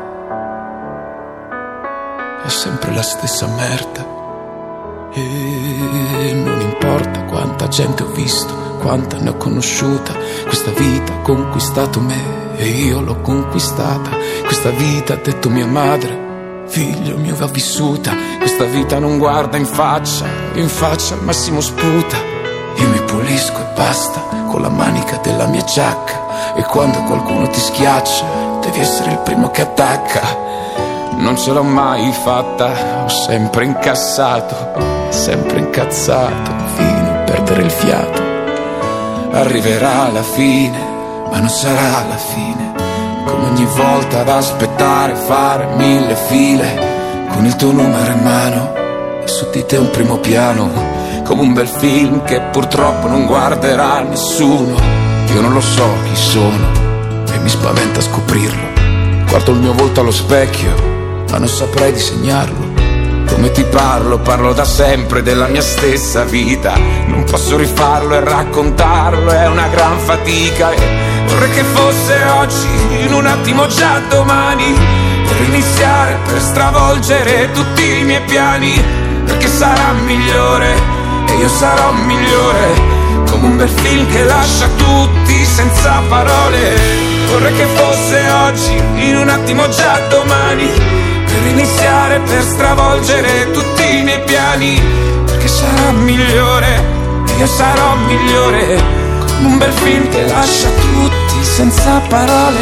È 2.44 2.48
sempre 2.48 2.92
la 2.92 3.00
stessa 3.00 3.46
merda. 3.46 4.06
E 5.12 6.32
non 6.34 6.60
importa 6.60 7.24
quanta 7.24 7.68
gente 7.68 8.02
ho 8.02 8.08
visto, 8.08 8.52
quanta 8.80 9.16
ne 9.16 9.30
ho 9.30 9.36
conosciuta. 9.38 10.12
Questa 10.44 10.72
vita 10.72 11.14
ha 11.14 11.20
conquistato 11.22 12.00
me 12.00 12.58
e 12.58 12.68
io 12.68 13.00
l'ho 13.00 13.22
conquistata. 13.22 14.10
Questa 14.44 14.68
vita 14.68 15.14
ha 15.14 15.20
detto 15.22 15.48
mia 15.48 15.66
madre. 15.66 16.19
Figlio 16.70 17.16
mio 17.16 17.34
va 17.34 17.46
vissuta, 17.46 18.12
questa 18.38 18.62
vita 18.62 19.00
non 19.00 19.18
guarda 19.18 19.56
in 19.56 19.66
faccia, 19.66 20.24
in 20.54 20.68
faccia 20.68 21.14
al 21.14 21.24
massimo 21.24 21.60
sputa. 21.60 22.16
Io 22.76 22.88
mi 22.88 23.00
pulisco 23.00 23.58
e 23.58 23.74
basta 23.74 24.20
con 24.48 24.62
la 24.62 24.68
manica 24.68 25.16
della 25.16 25.48
mia 25.48 25.64
giacca. 25.64 26.54
E 26.54 26.62
quando 26.62 27.02
qualcuno 27.02 27.48
ti 27.48 27.58
schiaccia, 27.58 28.24
devi 28.60 28.78
essere 28.78 29.10
il 29.10 29.18
primo 29.18 29.50
che 29.50 29.62
attacca. 29.62 30.20
Non 31.16 31.36
ce 31.36 31.50
l'ho 31.50 31.64
mai 31.64 32.12
fatta, 32.12 33.02
ho 33.02 33.08
sempre 33.08 33.64
incassato, 33.64 34.54
sempre 35.08 35.58
incazzato, 35.58 36.52
fino 36.76 37.10
a 37.10 37.22
perdere 37.24 37.62
il 37.62 37.70
fiato. 37.70 38.22
Arriverà 39.32 40.08
la 40.12 40.22
fine, 40.22 40.78
ma 41.32 41.40
non 41.40 41.48
sarà 41.48 42.06
la 42.08 42.16
fine. 42.16 42.69
Come 43.30 43.46
ogni 43.48 43.66
volta 43.76 44.20
ad 44.20 44.28
aspettare, 44.28 45.14
fare 45.14 45.68
mille 45.76 46.16
file, 46.16 47.28
con 47.32 47.46
il 47.46 47.54
tuo 47.54 47.70
numero 47.70 48.10
in 48.10 48.22
mano 48.22 48.74
e 49.22 49.28
su 49.28 49.48
di 49.50 49.64
te 49.64 49.76
un 49.76 49.88
primo 49.90 50.18
piano, 50.18 50.68
come 51.24 51.42
un 51.42 51.52
bel 51.52 51.68
film 51.68 52.24
che 52.24 52.40
purtroppo 52.40 53.06
non 53.06 53.26
guarderà 53.26 54.00
nessuno. 54.00 54.74
Io 55.32 55.40
non 55.40 55.52
lo 55.52 55.60
so 55.60 55.86
chi 56.04 56.16
sono 56.16 56.66
e 57.32 57.38
mi 57.38 57.48
spaventa 57.48 58.00
scoprirlo. 58.00 58.68
Guardo 59.28 59.52
il 59.52 59.58
mio 59.58 59.74
volto 59.74 60.00
allo 60.00 60.10
specchio, 60.10 60.74
ma 61.30 61.38
non 61.38 61.46
saprei 61.46 61.92
disegnarlo. 61.92 62.68
Come 63.28 63.52
ti 63.52 63.62
parlo, 63.62 64.18
parlo 64.18 64.52
da 64.52 64.64
sempre 64.64 65.22
della 65.22 65.46
mia 65.46 65.62
stessa 65.62 66.24
vita. 66.24 66.74
Non 67.06 67.22
posso 67.22 67.56
rifarlo 67.56 68.16
e 68.16 68.24
raccontarlo, 68.24 69.30
è 69.30 69.46
una 69.46 69.68
gran 69.68 69.98
fatica. 69.98 70.72
E 70.72 71.09
vorrei 71.40 71.54
che 71.54 71.64
fosse 71.64 72.22
oggi, 72.36 72.68
in 73.04 73.14
un 73.14 73.24
attimo 73.24 73.66
già 73.66 73.98
domani, 74.10 74.76
per 75.26 75.40
iniziare, 75.40 76.18
per 76.26 76.38
stravolgere 76.38 77.50
tutti 77.52 77.82
i 77.82 78.04
miei 78.04 78.20
piani. 78.26 78.84
Perché 79.24 79.48
sarà 79.48 79.92
migliore 80.04 80.74
e 81.28 81.36
io 81.36 81.48
sarò 81.48 81.92
migliore. 81.92 82.98
Come 83.30 83.46
un 83.46 83.56
bel 83.56 83.68
film 83.68 84.06
che 84.10 84.24
lascia 84.24 84.68
tutti 84.76 85.44
senza 85.46 86.02
parole. 86.08 86.76
Vorrei 87.30 87.54
che 87.54 87.66
fosse 87.74 88.30
oggi, 88.46 88.76
in 89.08 89.16
un 89.16 89.28
attimo 89.30 89.66
già 89.68 89.98
domani, 90.10 90.68
per 91.24 91.46
iniziare, 91.46 92.20
per 92.20 92.42
stravolgere 92.42 93.50
tutti 93.52 93.96
i 93.96 94.02
miei 94.02 94.20
piani, 94.24 94.82
perché 95.24 95.48
sarà 95.48 95.92
migliore, 95.92 96.84
e 97.28 97.32
io 97.38 97.46
sarò 97.46 97.94
migliore, 97.94 98.99
un 99.44 99.58
bel 99.58 99.72
film 99.72 100.08
che 100.08 100.26
lascia 100.26 100.68
tutti 100.68 101.44
senza 101.44 102.00
parole. 102.08 102.58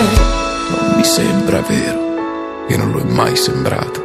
Non 0.71 0.95
mi 0.97 1.05
sembra 1.05 1.61
vero, 1.61 2.67
e 2.69 2.77
non 2.77 2.91
lo 2.91 3.01
è 3.01 3.05
mai 3.05 3.37
sembrato, 3.37 4.03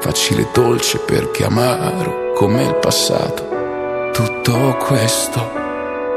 facile 0.00 0.42
e 0.42 0.48
dolce 0.52 0.98
perché 0.98 1.44
amaro 1.44 2.32
come 2.34 2.62
il 2.62 2.74
passato. 2.76 3.54
Tutto 4.12 4.76
questo 4.86 5.50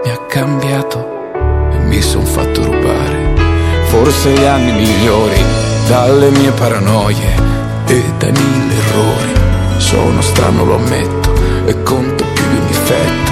mi 0.04 0.12
ha 0.12 0.18
cambiato 0.28 1.32
e 1.72 1.78
mi 1.80 2.02
son 2.02 2.26
fatto 2.26 2.64
rubare. 2.64 3.36
Forse 3.86 4.30
gli 4.30 4.46
anni 4.46 4.72
migliori 4.72 5.42
dalle 5.88 6.30
mie 6.30 6.52
paranoie 6.52 7.36
e 7.88 8.04
dai 8.18 8.32
mille 8.32 8.74
errori. 8.76 9.38
Sono 9.78 10.22
strano, 10.22 10.66
lo 10.66 10.76
ammetto, 10.76 11.34
e 11.66 11.82
conto 11.84 12.24
più 12.34 12.48
di 12.48 12.56
un 12.58 12.68
difetto. 12.68 13.32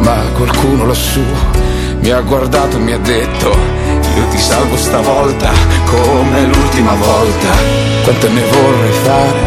Ma 0.00 0.22
qualcuno 0.34 0.86
lassù 0.86 1.24
mi 2.00 2.10
ha 2.10 2.20
guardato 2.20 2.76
e 2.76 2.80
mi 2.80 2.92
ha 2.92 2.98
detto: 2.98 3.56
Io 4.16 4.26
ti 4.30 4.38
salvo 4.38 4.76
stavolta 4.76 5.50
come 5.86 6.46
l'ultima 6.46 6.92
volta. 6.94 7.48
Quante 8.04 8.28
ne 8.28 8.42
vorrei 8.42 8.92
fare, 9.02 9.38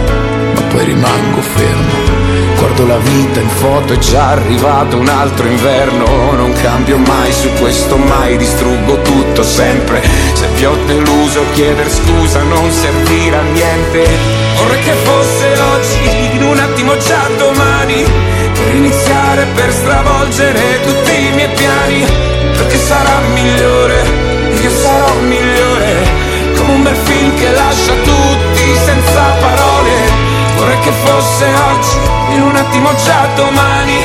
ma 0.54 0.62
poi 0.62 0.86
rimango 0.86 1.42
fermo. 1.42 2.18
Guardo 2.60 2.86
la 2.88 2.98
vita 2.98 3.40
in 3.40 3.50
foto, 3.50 3.94
è 3.94 3.98
già 4.00 4.32
arrivato 4.32 4.98
un 4.98 5.08
altro 5.08 5.48
inverno. 5.48 6.34
Non 6.34 6.52
cambio 6.62 6.98
mai 6.98 7.32
su 7.32 7.50
questo, 7.60 7.96
mai 7.98 8.36
distruggo 8.38 9.02
tutto 9.02 9.44
sempre. 9.44 10.02
Se 10.34 10.46
vi 10.56 10.66
ho 10.66 10.76
deluso, 10.86 11.42
chieder 11.54 11.90
scusa 11.90 12.42
non 12.44 12.70
servirà 12.70 13.40
a 13.40 13.44
niente. 13.44 14.06
Vorrei 14.58 14.84
che 14.84 14.94
fosse 15.04 15.48
oggi, 15.74 16.36
in 16.36 16.44
un 16.44 16.58
attimo 16.58 16.98
già 16.98 17.30
domani, 17.38 18.04
per 18.54 18.76
iniziare, 18.76 19.48
per 19.56 19.72
stravolgere 19.72 20.82
tutti 20.84 20.99
che 30.90 30.96
fosse 31.06 31.46
oggi, 31.46 31.98
in 32.34 32.42
un 32.42 32.56
attimo 32.56 32.90
già 32.96 33.28
domani, 33.36 34.02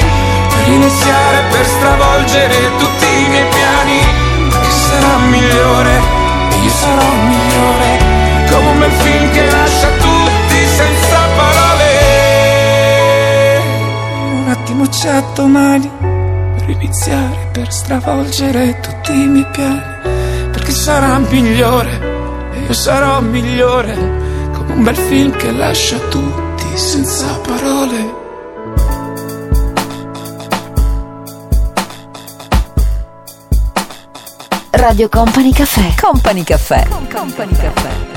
per 0.49 0.69
iniziare, 0.69 1.43
per 1.51 1.65
stravolgere 1.65 2.77
tutti 2.77 3.07
i 3.07 3.29
miei 3.29 3.49
piani, 3.49 4.01
perché 4.51 4.71
sarà 4.71 5.17
migliore, 5.31 6.01
io 6.63 6.71
sarò 6.71 7.11
migliore, 7.31 7.99
come 8.51 8.69
un 8.69 8.79
bel 8.79 8.91
film 8.91 9.31
che 9.31 9.51
lascia 9.51 9.89
tutti 9.89 10.67
senza 10.77 11.19
parole. 11.37 11.93
Un 14.43 14.49
attimo 14.51 14.87
già 14.89 15.21
domani, 15.35 15.91
per 16.59 16.69
iniziare, 16.69 17.49
per 17.53 17.73
stravolgere 17.73 18.81
tutti 18.81 19.13
i 19.13 19.27
miei 19.27 19.47
piani, 19.53 19.83
perché 20.53 20.71
sarà 20.71 21.19
migliore, 21.19 22.53
io 22.67 22.73
sarò 22.75 23.21
migliore, 23.21 23.95
come 24.53 24.73
un 24.75 24.83
bel 24.83 24.97
film 24.97 25.35
che 25.35 25.51
lascia 25.51 25.99
senza 26.77 27.27
parole. 27.41 28.23
Radio 34.71 35.09
Company 35.09 35.53
Caffè. 35.53 35.95
Company 36.01 36.43
Caffè. 36.43 36.87
Company 37.11 37.53
Caffè. 37.53 38.14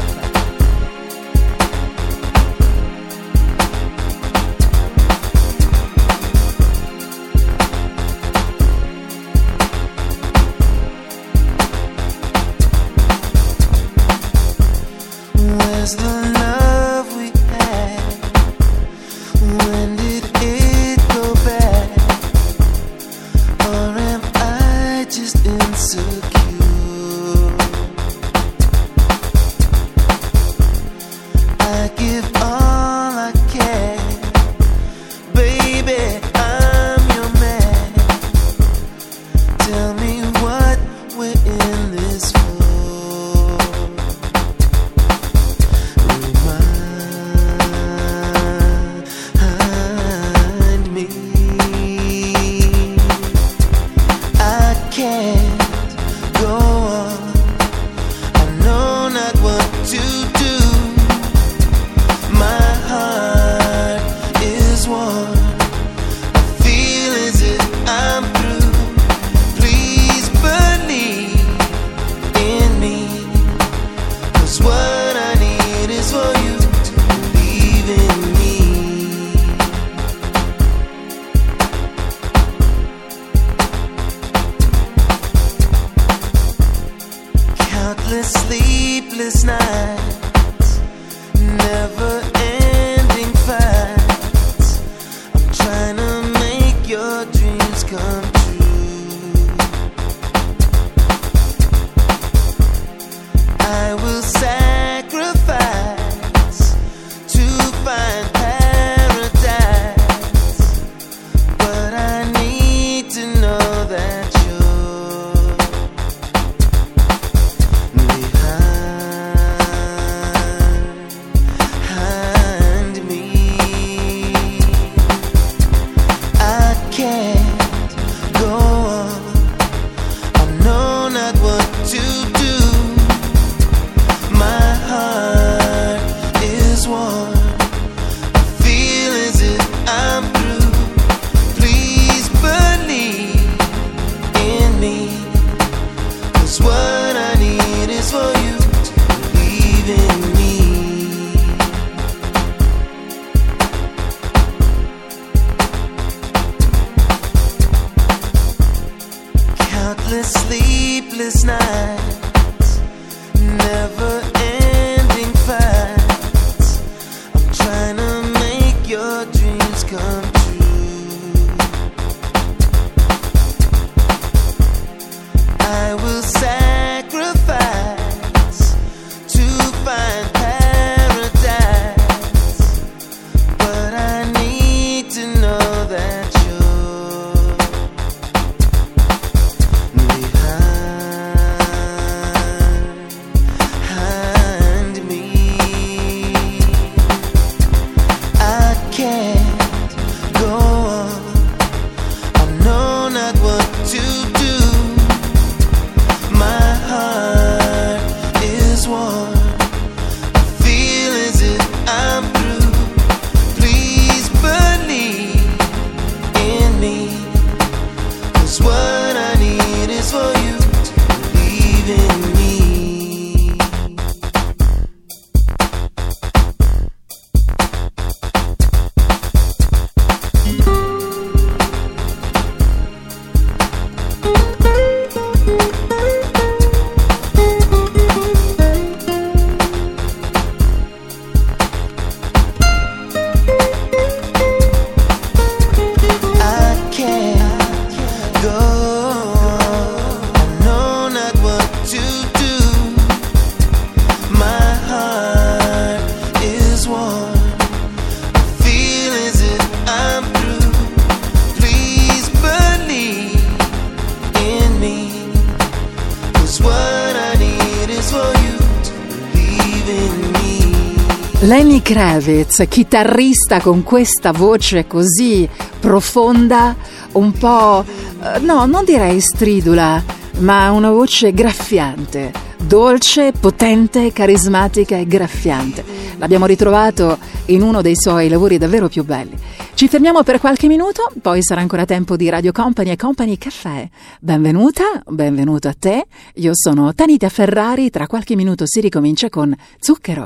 Davids, 272.28 272.66
chitarrista 272.68 273.62
con 273.62 273.84
questa 273.84 274.34
voce 274.34 274.86
così 274.86 275.48
profonda, 275.80 276.76
un 277.14 277.32
po', 277.32 277.86
eh, 277.86 278.40
no, 278.40 278.66
non 278.66 278.84
direi 278.84 279.22
stridula, 279.22 280.04
ma 280.40 280.70
una 280.72 280.92
voce 280.92 281.32
graffiante, 281.32 282.34
dolce, 282.58 283.32
potente, 283.32 284.12
carismatica 284.12 284.98
e 284.98 285.08
graffiante. 285.08 285.86
L'abbiamo 286.18 286.46
ritrovato 286.46 287.18
in 287.46 287.62
uno 287.62 287.82
dei 287.82 287.96
suoi 287.96 288.28
lavori 288.28 288.58
davvero 288.58 288.90
più 288.90 289.06
belli. 289.06 289.36
Ci 289.78 289.88
fermiamo 289.88 290.24
per 290.24 290.40
qualche 290.40 290.66
minuto, 290.66 291.12
poi 291.22 291.44
sarà 291.44 291.62
ancora 291.62 291.86
tempo 291.86 292.16
di 292.16 292.28
Radio 292.30 292.52
Company 292.52 292.90
e 292.90 292.96
Company 292.96 293.38
Caffè. 293.38 293.88
Benvenuta, 294.20 295.04
benvenuto 295.06 295.68
a 295.68 295.76
te. 295.78 296.08
Io 296.38 296.54
sono 296.56 296.96
Tanita 296.96 297.30
Ferrari, 297.30 297.92
tra 297.92 298.08
qualche 298.08 298.36
minuto 298.36 298.66
si 298.66 298.82
ricomincia 298.82 299.30
con 299.30 299.56
Zucchero. 299.80 300.26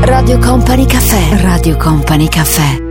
Radio 0.00 0.38
Company 0.38 0.86
Caffè. 0.86 1.40
Radio 1.40 1.76
Company 1.76 2.28
Caffè. 2.28 2.89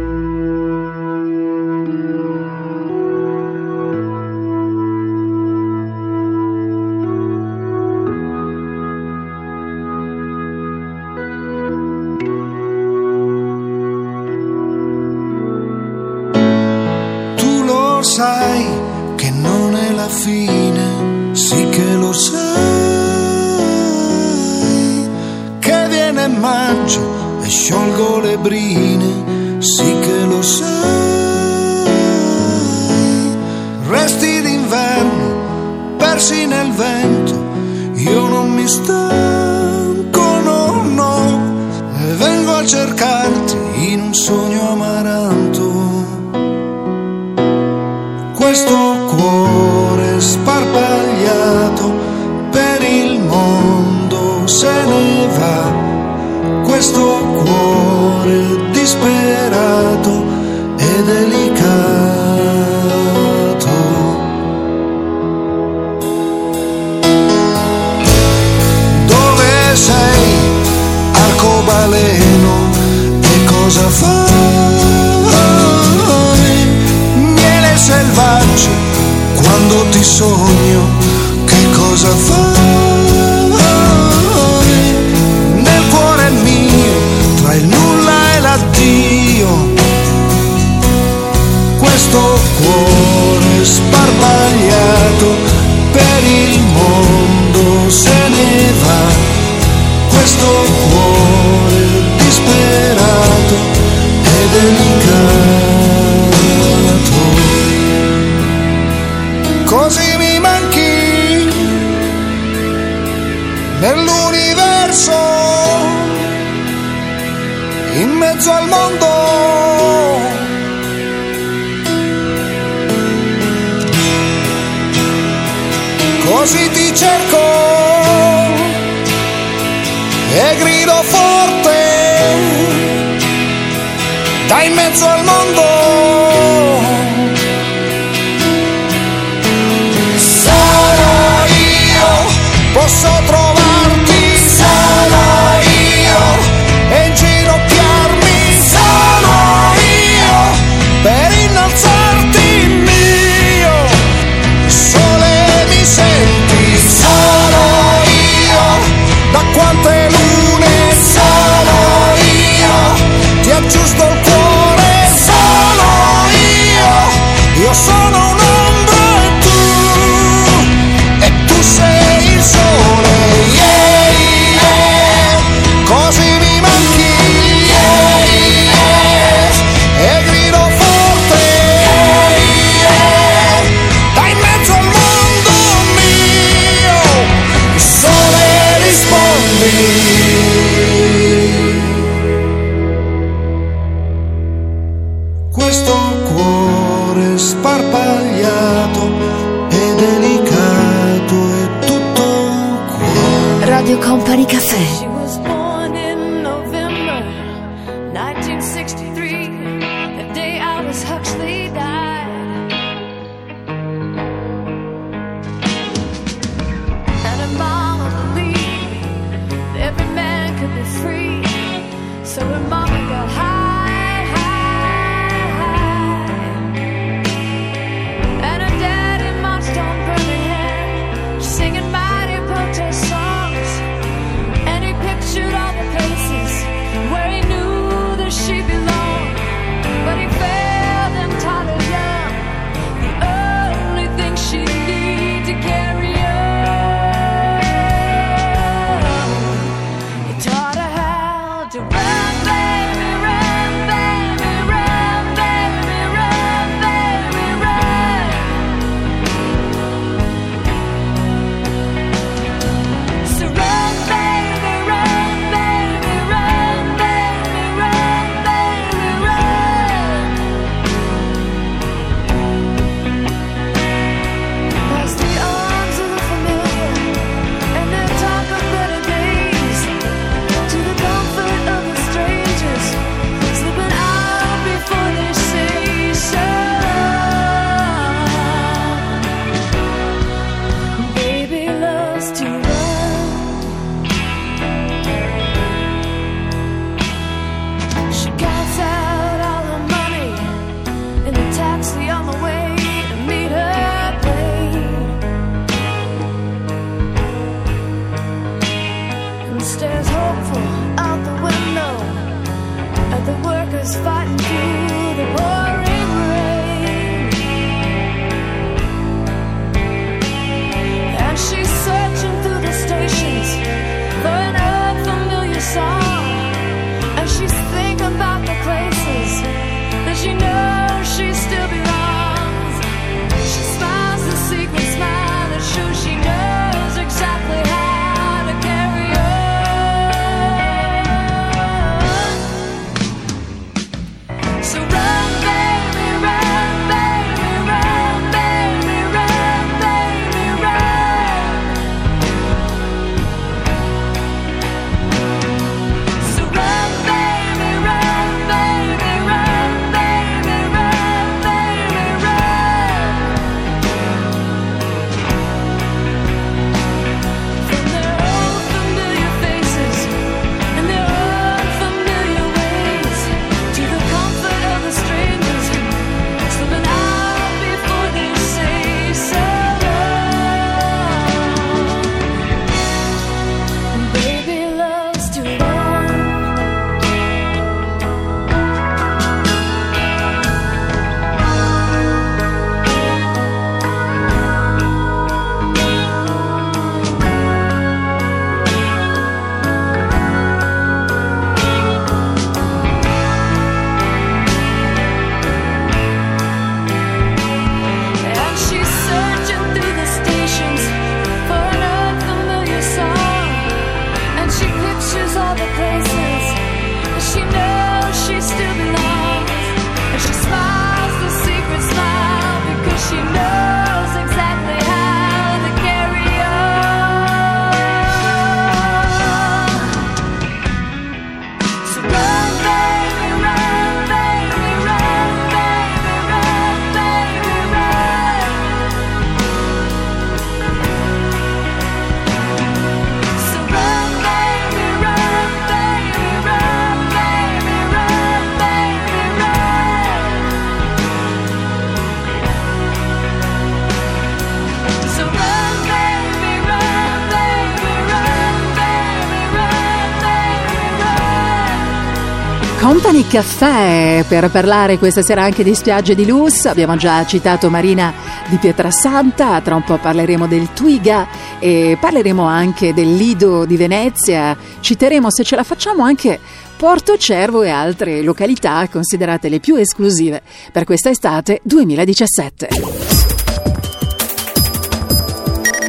Caffè 463.29 464.25
per 464.27 464.49
parlare 464.49 464.97
questa 464.97 465.21
sera 465.21 465.43
anche 465.43 465.63
di 465.63 465.75
spiagge 465.75 466.15
di 466.15 466.25
lusso. 466.25 466.67
Abbiamo 466.67 466.95
già 466.95 467.23
citato 467.27 467.69
Marina 467.69 468.11
di 468.47 468.57
Pietrasanta, 468.57 469.61
tra 469.61 469.75
un 469.75 469.83
po' 469.83 469.97
parleremo 469.97 470.47
del 470.47 470.73
Twiga 470.73 471.27
e 471.59 471.95
parleremo 471.99 472.43
anche 472.43 472.91
del 472.91 473.15
Lido 473.15 473.65
di 473.65 473.77
Venezia. 473.77 474.57
Citeremo, 474.79 475.29
se 475.29 475.43
ce 475.43 475.55
la 475.55 475.63
facciamo, 475.63 476.03
anche 476.03 476.39
Porto 476.75 477.17
Cervo 477.17 477.61
e 477.61 477.69
altre 477.69 478.23
località 478.23 478.87
considerate 478.91 479.47
le 479.47 479.59
più 479.59 479.75
esclusive 479.75 480.41
per 480.71 480.83
questa 480.85 481.11
estate 481.11 481.59
2017. 481.61 482.67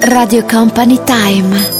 Radio 0.02 0.44
Company 0.44 1.00
Time. 1.04 1.79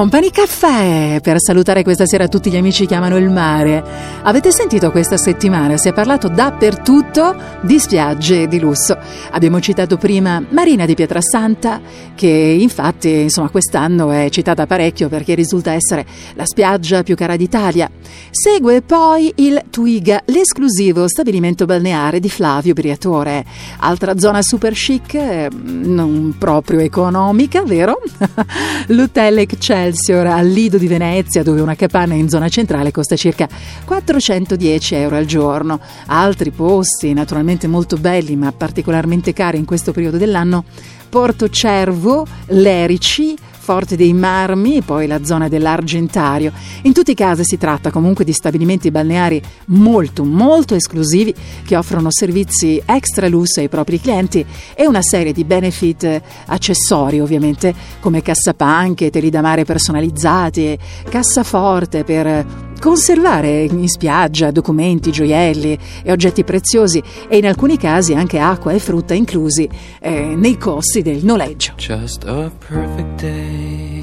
Company 0.00 0.30
Caffè 0.30 1.20
per 1.22 1.36
salutare 1.38 1.82
questa 1.82 2.06
sera 2.06 2.26
tutti 2.26 2.50
gli 2.50 2.56
amici 2.56 2.86
che 2.86 2.94
amano 2.94 3.18
il 3.18 3.28
mare. 3.28 3.84
Avete 4.22 4.50
sentito 4.50 4.90
questa 4.90 5.18
settimana? 5.18 5.76
Si 5.76 5.90
è 5.90 5.92
parlato 5.92 6.28
dappertutto 6.28 7.36
di 7.60 7.78
spiagge 7.78 8.48
di 8.48 8.58
lusso. 8.58 8.96
Abbiamo 9.30 9.60
citato 9.60 9.98
prima 9.98 10.42
Marina 10.48 10.86
di 10.86 10.94
Pietrasanta, 10.94 11.82
che 12.14 12.28
infatti 12.28 13.10
insomma 13.10 13.50
quest'anno 13.50 14.10
è 14.10 14.30
citata 14.30 14.64
parecchio 14.64 15.10
perché 15.10 15.34
risulta 15.34 15.72
essere 15.72 16.06
la 16.32 16.46
spiaggia 16.46 17.02
più 17.02 17.14
cara 17.14 17.36
d'Italia. 17.36 17.90
Segue 18.32 18.80
poi 18.80 19.32
il 19.36 19.60
Twiga, 19.70 20.22
l'esclusivo 20.26 21.08
stabilimento 21.08 21.64
balneare 21.64 22.20
di 22.20 22.30
Flavio 22.30 22.74
Briatore. 22.74 23.44
Altra 23.78 24.16
zona 24.20 24.40
super 24.40 24.72
chic, 24.72 25.14
eh, 25.14 25.48
non 25.50 26.36
proprio 26.38 26.78
economica, 26.78 27.64
vero? 27.64 28.00
L'hotel 28.86 29.38
Excelsior 29.38 30.28
al 30.28 30.46
Lido 30.46 30.78
di 30.78 30.86
Venezia, 30.86 31.42
dove 31.42 31.60
una 31.60 31.74
capanna 31.74 32.14
in 32.14 32.28
zona 32.28 32.48
centrale 32.48 32.92
costa 32.92 33.16
circa 33.16 33.48
410 33.84 34.94
euro 34.94 35.16
al 35.16 35.24
giorno. 35.24 35.80
Altri 36.06 36.52
posti, 36.52 37.12
naturalmente 37.12 37.66
molto 37.66 37.96
belli, 37.96 38.36
ma 38.36 38.52
particolarmente 38.52 39.32
cari 39.32 39.58
in 39.58 39.64
questo 39.64 39.90
periodo 39.90 40.18
dell'anno, 40.18 40.64
Porto 41.08 41.48
Cervo, 41.48 42.24
Lerici, 42.46 43.36
Forte 43.60 43.94
dei 43.94 44.14
Marmi, 44.14 44.80
poi 44.80 45.06
la 45.06 45.22
zona 45.22 45.46
dell'Argentario. 45.46 46.50
In 46.82 46.94
tutti 46.94 47.10
i 47.10 47.14
casi 47.14 47.44
si 47.44 47.58
tratta 47.58 47.90
comunque 47.90 48.24
di 48.24 48.32
stabilimenti 48.32 48.90
balneari 48.90 49.40
molto 49.66 50.24
molto 50.24 50.74
esclusivi 50.74 51.34
che 51.64 51.76
offrono 51.76 52.10
servizi 52.10 52.82
extra 52.84 53.28
lusso 53.28 53.60
ai 53.60 53.68
propri 53.68 54.00
clienti 54.00 54.44
e 54.74 54.86
una 54.86 55.02
serie 55.02 55.32
di 55.32 55.44
benefit 55.44 56.20
accessori 56.46 57.20
ovviamente 57.20 57.74
come 58.00 58.22
cassapanche, 58.22 59.10
teli 59.10 59.28
da 59.28 59.42
mare 59.42 59.64
personalizzati, 59.64 60.78
cassaforte 61.08 62.02
per 62.02 62.69
conservare 62.80 63.62
in 63.62 63.88
spiaggia 63.88 64.50
documenti, 64.50 65.12
gioielli 65.12 65.78
e 66.02 66.10
oggetti 66.10 66.42
preziosi 66.42 67.00
e 67.28 67.36
in 67.36 67.46
alcuni 67.46 67.76
casi 67.76 68.14
anche 68.14 68.40
acqua 68.40 68.72
e 68.72 68.80
frutta 68.80 69.14
inclusi 69.14 69.68
eh, 70.00 70.34
nei 70.34 70.58
costi 70.58 71.02
del 71.02 71.24
noleggio. 71.24 71.74
Just 71.76 72.24
a 72.24 72.50
perfect 72.66 73.20
day. 73.20 74.00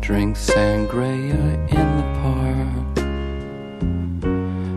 Drink 0.00 0.36
sangria 0.36 1.64
in 1.68 1.96
the 1.96 2.04
park. 2.20 2.98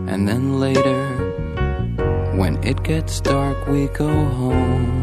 And 0.06 0.26
then 0.26 0.58
later, 0.58 1.04
when 2.36 2.58
it 2.62 2.80
gets 2.82 3.20
dark, 3.20 3.66
we 3.68 3.88
go 3.88 4.08
home. 4.08 4.97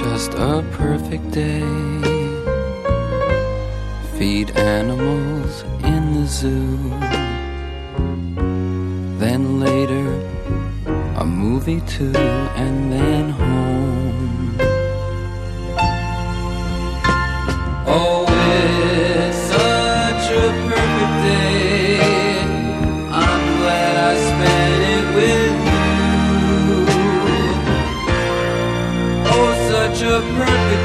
Just 0.00 0.32
a 0.32 0.64
perfect 0.72 1.30
day. 1.30 1.60
Feed 4.16 4.50
animals 4.56 5.62
in 5.84 6.14
the 6.14 6.26
zoo. 6.26 6.78
Then 9.18 9.60
later, 9.60 10.08
a 11.16 11.26
movie 11.26 11.82
too, 11.82 12.16
and 12.16 12.90
then 12.90 13.28
home. 13.28 14.56
Oh, 17.86 18.24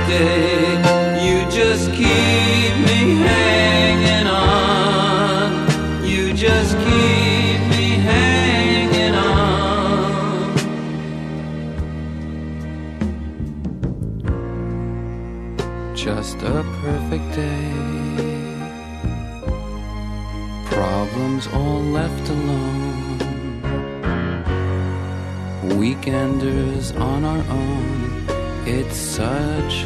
day. 0.07 0.95
You 1.25 1.49
just 1.49 1.91
keep 1.91 2.73
me 2.87 3.15
hanging 3.27 4.27
on. 4.27 5.67
You 6.03 6.33
just 6.33 6.73
keep 6.77 7.59
me 7.73 7.85
hanging 8.09 9.15
on. 9.15 10.55
Just 15.95 16.37
a 16.41 16.63
perfect 16.81 17.27
day. 17.33 17.71
Problems 20.69 21.47
all 21.47 21.81
left 21.81 22.29
alone. 22.29 23.17
Weekenders 25.79 26.95
on 26.99 27.23
our 27.23 27.43
own. 27.49 27.95
It's 28.67 28.97
such 28.97 29.85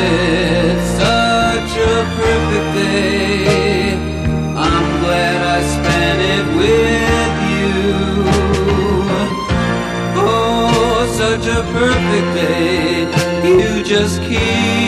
perfect 11.81 12.35
day. 12.35 13.07
You 13.43 13.83
just 13.83 14.21
keep 14.21 14.80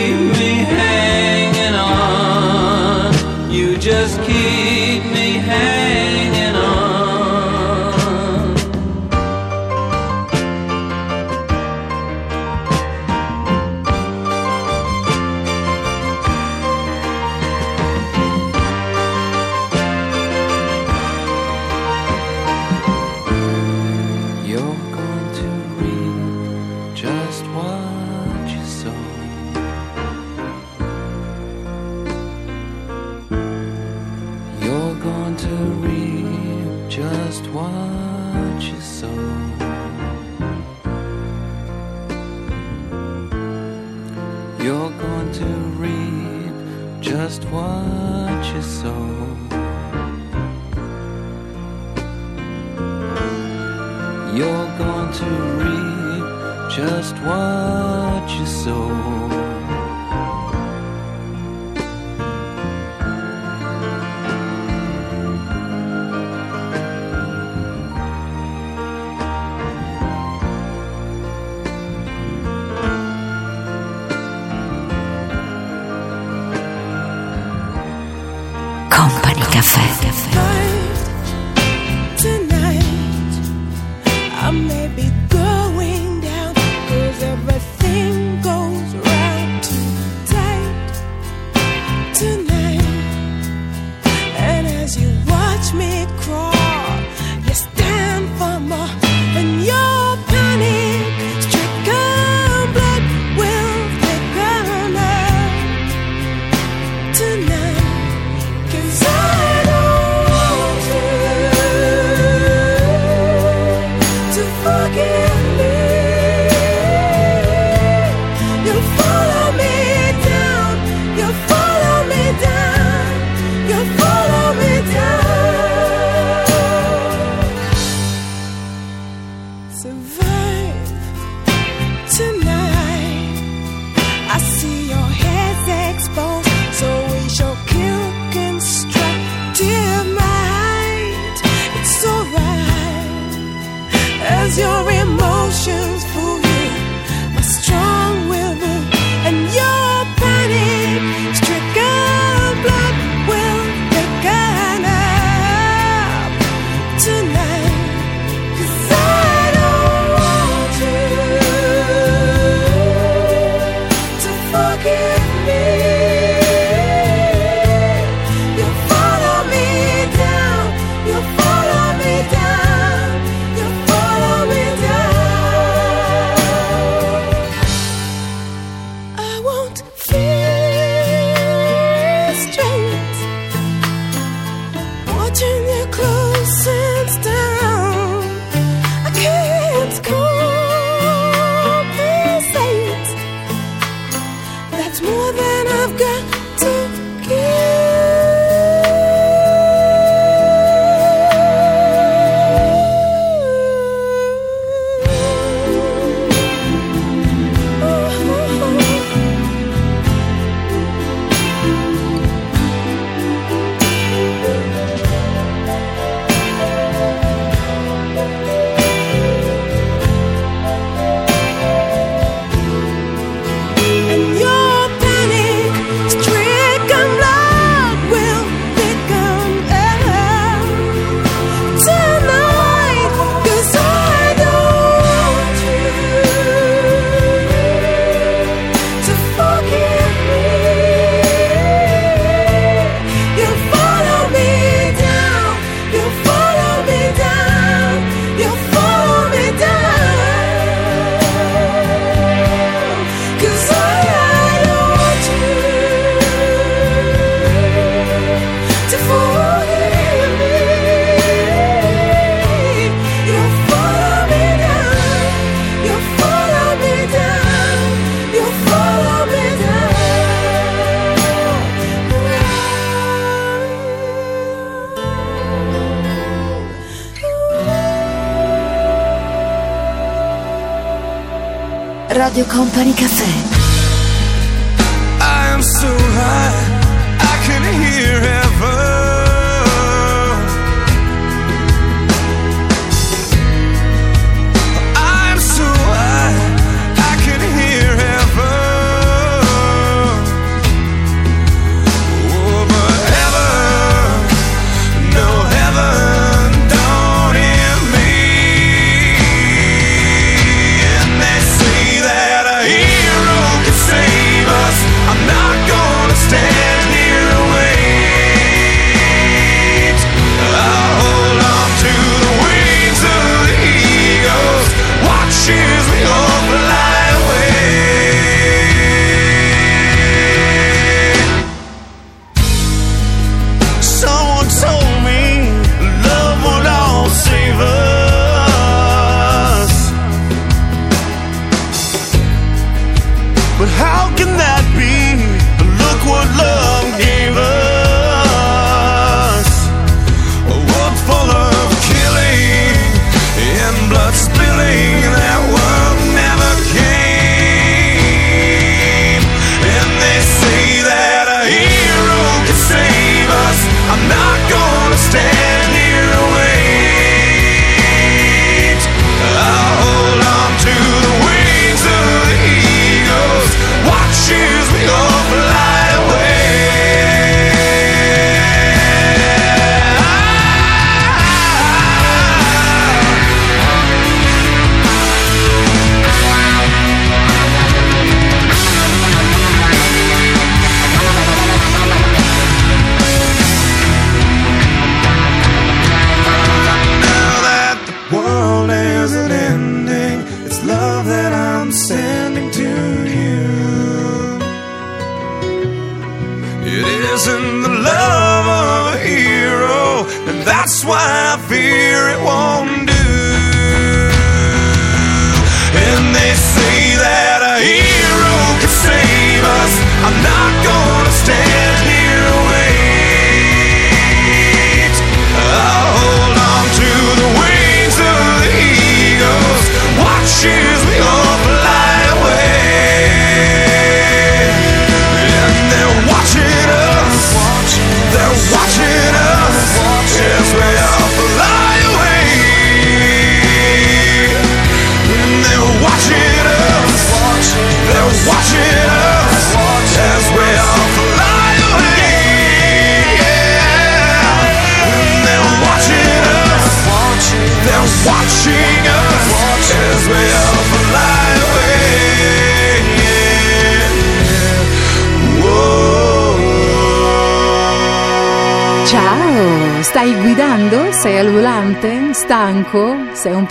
Radio 282.34 282.52
Company 282.52 282.92
Caffè. 282.94 283.43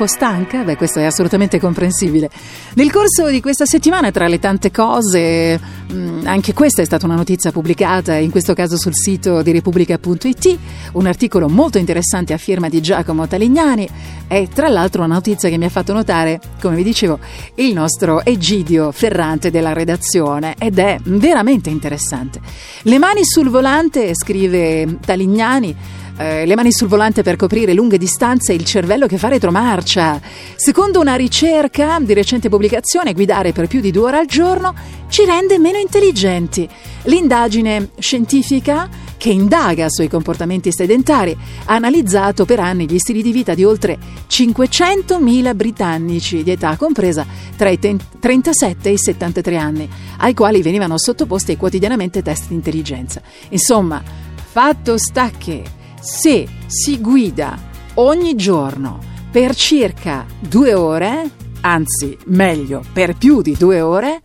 Po' 0.03 0.07
stanca? 0.07 0.63
Beh, 0.63 0.75
questo 0.75 0.99
è 0.99 1.05
assolutamente 1.05 1.59
comprensibile. 1.59 2.30
Nel 2.73 2.91
corso 2.91 3.27
di 3.27 3.39
questa 3.39 3.65
settimana, 3.65 4.11
tra 4.11 4.27
le 4.27 4.38
tante 4.38 4.69
cose, 4.69 5.57
mh, 5.57 6.23
anche 6.25 6.53
questa 6.53 6.81
è 6.81 6.85
stata 6.85 7.05
una 7.05 7.15
notizia 7.15 7.51
pubblicata, 7.51 8.15
in 8.15 8.30
questo 8.30 8.53
caso 8.53 8.77
sul 8.77 8.93
sito 8.93 9.41
di 9.41 9.51
Repubblica.it, 9.51 10.57
un 10.93 11.07
articolo 11.07 11.47
molto 11.47 11.77
interessante 11.77 12.34
a 12.34 12.38
firma 12.38 12.67
di 12.67 12.81
Giacomo 12.81 13.27
Talignani 13.27 13.88
e 14.27 14.49
tra 14.53 14.67
l'altro 14.67 15.03
una 15.03 15.13
notizia 15.13 15.49
che 15.49 15.57
mi 15.57 15.65
ha 15.65 15.69
fatto 15.69 15.93
notare, 15.93 16.39
come 16.59 16.75
vi 16.75 16.84
dicevo, 16.84 17.19
il 17.55 17.73
nostro 17.73 18.25
Egidio 18.25 18.91
Ferrante 18.91 19.51
della 19.51 19.73
redazione 19.73 20.55
ed 20.57 20.80
è 20.80 20.97
veramente 21.03 21.69
interessante. 21.69 22.41
Le 22.81 22.97
mani 22.97 23.21
sul 23.23 23.49
volante, 23.49 24.13
scrive 24.13 24.97
Talignani, 25.05 25.75
eh, 26.18 26.45
le 26.45 26.56
mani 26.56 26.72
sul 26.72 26.88
volante 26.88 27.23
per 27.23 27.35
coprire 27.35 27.73
lunghe 27.73 27.98
distanze 27.98 28.52
e 28.52 28.56
il 28.56 28.65
cervello 28.65 29.07
che 29.07 29.18
fa 29.18 29.30
retromarcia. 29.30 30.19
Secondo 30.56 30.99
una 30.99 31.15
ricerca 31.15 31.98
di 31.99 32.14
recente 32.14 32.49
pubblicazione, 32.49 33.14
guidare 33.14 33.52
per 33.52 33.68
più 33.68 33.80
di 33.81 33.91
due 33.91 34.07
ore 34.07 34.18
al 34.19 34.26
giorno 34.27 34.73
ci 35.10 35.26
rende 35.26 35.60
meno 35.60 35.77
intelligenti. 35.77 36.68
L'indagine 37.03 37.90
scientifica 37.98 38.90
che 39.18 39.30
indaga 39.30 39.90
sui 39.90 40.07
comportamenti 40.07 40.72
sedentari 40.72 41.35
ha 41.65 41.73
analizzato 41.73 42.45
per 42.45 42.60
anni 42.60 42.85
gli 42.88 42.98
stili 42.98 43.22
di 43.22 43.31
vita 43.31 43.53
di 43.53 43.64
oltre 43.64 43.98
500.000 44.30 45.56
britannici 45.56 46.44
di 46.44 46.52
età 46.52 46.76
compresa 46.76 47.26
tra 47.56 47.69
i 47.69 47.80
ten- 47.80 47.99
37 48.19 48.90
e 48.90 48.91
i 48.91 48.98
73 48.98 49.57
anni, 49.57 49.90
ai 50.18 50.34
quali 50.34 50.61
venivano 50.61 50.98
sottoposti 50.98 51.57
quotidianamente 51.57 52.22
test 52.22 52.49
di 52.49 52.56
intelligenza. 52.56 53.22
Insomma, 53.49 54.03
fatto 54.35 54.98
sta 54.98 55.31
che 55.35 55.64
se 56.03 56.45
si 56.67 56.99
guida 56.99 57.57
ogni 57.95 58.35
giorno 58.35 58.99
per 59.31 59.55
circa 59.55 60.25
due 60.38 60.73
ore, 60.73 61.30
anzi 61.61 62.17
meglio 62.25 62.84
per 62.91 63.15
più 63.15 63.41
di 63.41 63.55
due 63.57 63.80
ore, 63.80 64.21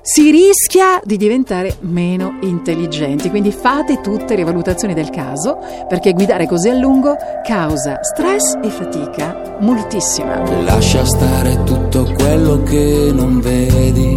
si 0.00 0.30
rischia 0.30 1.00
di 1.04 1.16
diventare 1.16 1.76
meno 1.80 2.38
intelligenti. 2.42 3.28
Quindi 3.28 3.50
fate 3.50 4.00
tutte 4.00 4.36
le 4.36 4.44
valutazioni 4.44 4.94
del 4.94 5.10
caso, 5.10 5.58
perché 5.86 6.12
guidare 6.12 6.46
così 6.46 6.70
a 6.70 6.74
lungo 6.74 7.16
causa 7.44 7.98
stress 8.02 8.56
e 8.62 8.70
fatica 8.70 9.56
moltissima. 9.60 10.40
Lascia 10.62 11.04
stare 11.04 11.62
tutto 11.64 12.10
quello 12.14 12.62
che 12.62 13.10
non 13.12 13.40
vedi. 13.40 14.16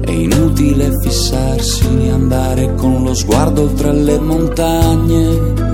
È 0.00 0.10
inutile 0.10 0.90
fissarsi, 1.02 2.08
andare 2.10 2.74
con 2.76 3.02
lo 3.02 3.14
sguardo 3.14 3.62
oltre 3.62 3.92
le 3.92 4.18
montagne 4.18 5.69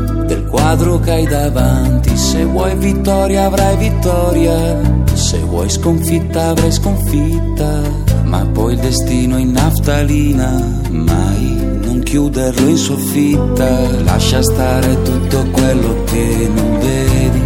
quadro 0.57 0.99
che 1.01 1.11
hai 1.11 1.27
davanti. 1.27 2.17
Se 2.17 2.45
vuoi 2.45 2.75
vittoria 2.77 3.45
avrai 3.45 3.77
vittoria, 3.77 4.81
se 5.13 5.39
vuoi 5.39 5.69
sconfitta 5.69 6.49
avrai 6.49 6.73
sconfitta. 6.73 7.83
Ma 8.25 8.45
poi 8.53 8.73
il 8.73 8.81
destino 8.81 9.37
in 9.37 9.53
naftalina, 9.53 10.81
mai 10.91 11.79
non 11.83 12.01
chiuderlo 12.03 12.69
in 12.69 12.77
soffitta. 12.79 13.69
Lascia 14.03 14.43
stare 14.43 15.03
tutto 15.03 15.45
quello 15.53 16.03
che 16.05 16.51
non 16.55 16.79
vedi. 16.79 17.43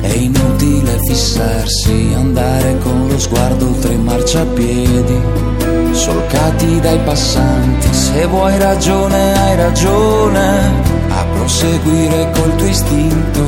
È 0.00 0.12
inutile 0.16 0.98
fissarsi, 1.06 2.12
andare 2.14 2.78
con 2.78 3.08
lo 3.08 3.18
sguardo 3.18 3.66
oltre 3.66 3.94
i 3.94 3.98
marciapiedi, 3.98 5.18
solcati 5.92 6.80
dai 6.80 6.98
passanti. 6.98 7.94
Se 7.94 8.26
vuoi 8.26 8.58
ragione, 8.58 9.32
hai 9.32 9.56
ragione, 9.56 10.93
a 11.16 11.24
proseguire 11.32 12.30
col 12.32 12.56
tuo 12.56 12.66
istinto, 12.66 13.40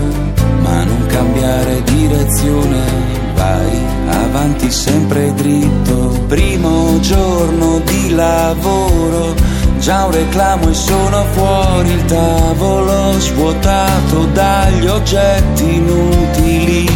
ma 0.61 0.85
non 0.85 1.07
cambiare 1.07 1.83
direzione. 1.83 3.15
Vai 3.35 3.79
avanti 4.09 4.71
sempre 4.71 5.33
dritto, 5.35 6.25
primo 6.27 6.99
giorno 7.01 7.81
di 7.85 8.15
lavoro, 8.15 9.35
già 9.79 10.07
un 10.07 10.13
reclamo 10.13 10.71
e 10.71 10.75
sono 10.75 11.25
fuori 11.33 11.91
il 11.91 12.05
tavolo 12.07 13.13
svuotato 13.19 14.25
dagli 14.33 14.87
oggetti 14.87 15.75
inutili. 15.75 16.89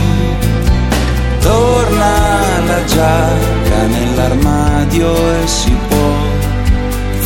Torna 1.40 2.38
la 2.66 2.84
giacca 2.84 3.86
nell'armadio 3.86 5.14
e 5.42 5.46
si 5.46 5.76
può 5.88 6.30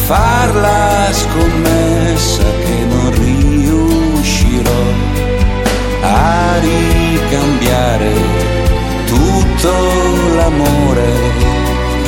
far 0.07 0.55
la 0.57 1.09
scommessa 1.11 2.43
che 2.43 2.85
non 2.89 2.94
riuscirò 4.55 4.82
a 6.02 6.59
ricambiare 6.60 8.12
tutto 9.06 9.72
l'amore 10.36 11.12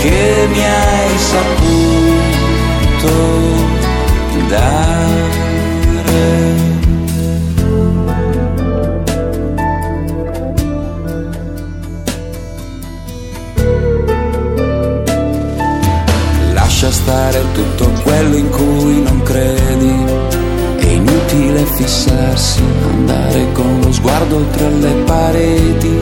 che 0.03 0.49
mi 0.51 0.65
hai 0.65 1.19
saputo 1.19 2.35
dare. 4.49 5.25
Lascia 16.53 16.91
stare 16.91 17.43
tutto 17.53 17.91
quello 18.03 18.37
in 18.37 18.51
cui 18.51 19.03
non 19.03 19.23
credi. 19.23 20.46
È 20.87 20.89
inutile 20.89 21.65
fissarsi, 21.65 22.63
andare 22.89 23.53
con 23.53 23.81
lo 23.81 23.91
sguardo 23.93 24.37
oltre 24.37 24.71
le 24.71 24.93
pareti 25.05 26.01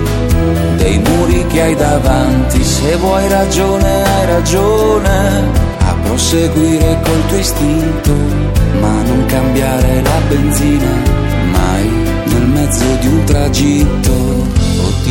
dei 0.76 0.98
muri 0.98 1.46
che 1.46 1.62
hai 1.62 1.74
davanti. 1.74 2.62
Se 2.62 2.94
vuoi 2.96 3.26
ragione, 3.28 4.04
hai 4.04 4.26
ragione 4.26 5.50
a 5.78 5.94
proseguire 6.02 7.00
col 7.02 7.26
tuo 7.28 7.38
istinto, 7.38 8.12
ma 8.78 9.02
non 9.02 9.24
cambiare 9.26 10.02
la 10.02 10.20
benzina 10.28 10.92
mai 11.50 11.88
nel 12.26 12.46
mezzo 12.48 12.84
di 13.00 13.06
un 13.06 13.24
tragitto. 13.24 14.63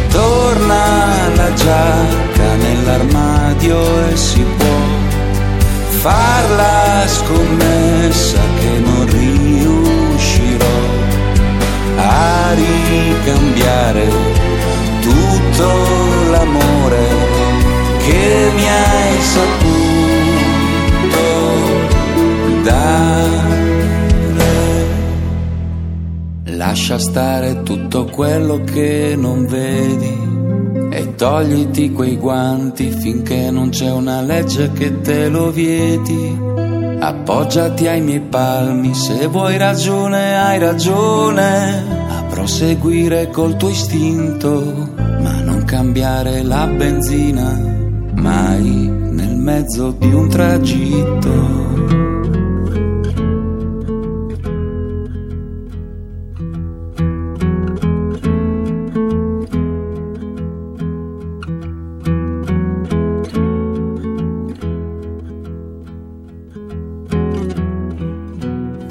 Torna 0.10 0.48
giacca 1.53 2.55
nell'armadio 2.55 4.07
e 4.07 4.15
si 4.15 4.43
può 4.57 4.67
far 6.01 6.49
la 6.51 7.03
scommessa 7.07 8.39
che 8.59 8.80
non 8.80 9.05
riuscirò 9.05 10.65
a 11.97 12.53
ricambiare 12.53 14.07
tutto 15.01 15.67
l'amore 16.31 17.07
che 18.05 18.51
mi 18.55 18.67
hai 18.67 19.21
saputo 19.21 19.67
dare. 22.63 23.47
Lascia 26.45 26.97
stare 26.97 27.63
tutto 27.63 28.05
quello 28.05 28.61
che 28.63 29.15
non 29.17 29.45
vedi 29.47 30.48
togliti 31.20 31.91
quei 31.91 32.16
guanti 32.16 32.91
finché 32.91 33.52
non 33.52 33.72
c'è 33.72 33.91
una 33.91 34.22
legge 34.22 34.72
che 34.72 35.02
te 35.02 35.28
lo 35.28 35.52
vieti. 35.52 36.48
Appoggiati 36.98 37.88
ai 37.88 38.00
miei 38.00 38.22
palmi, 38.22 38.94
se 38.94 39.28
vuoi 39.28 39.58
ragione 39.58 40.40
hai 40.40 40.60
ragione 40.60 41.84
a 42.08 42.24
proseguire 42.30 43.30
col 43.32 43.58
tuo 43.58 43.68
istinto, 43.68 44.94
ma 44.96 45.41
non 45.41 45.66
cambiare 45.66 46.41
la 46.41 46.66
benzina 46.68 47.52
mai 48.14 48.88
nel 48.88 49.36
mezzo 49.36 49.91
di 50.00 50.14
un 50.14 50.30
tragitto. 50.30 51.69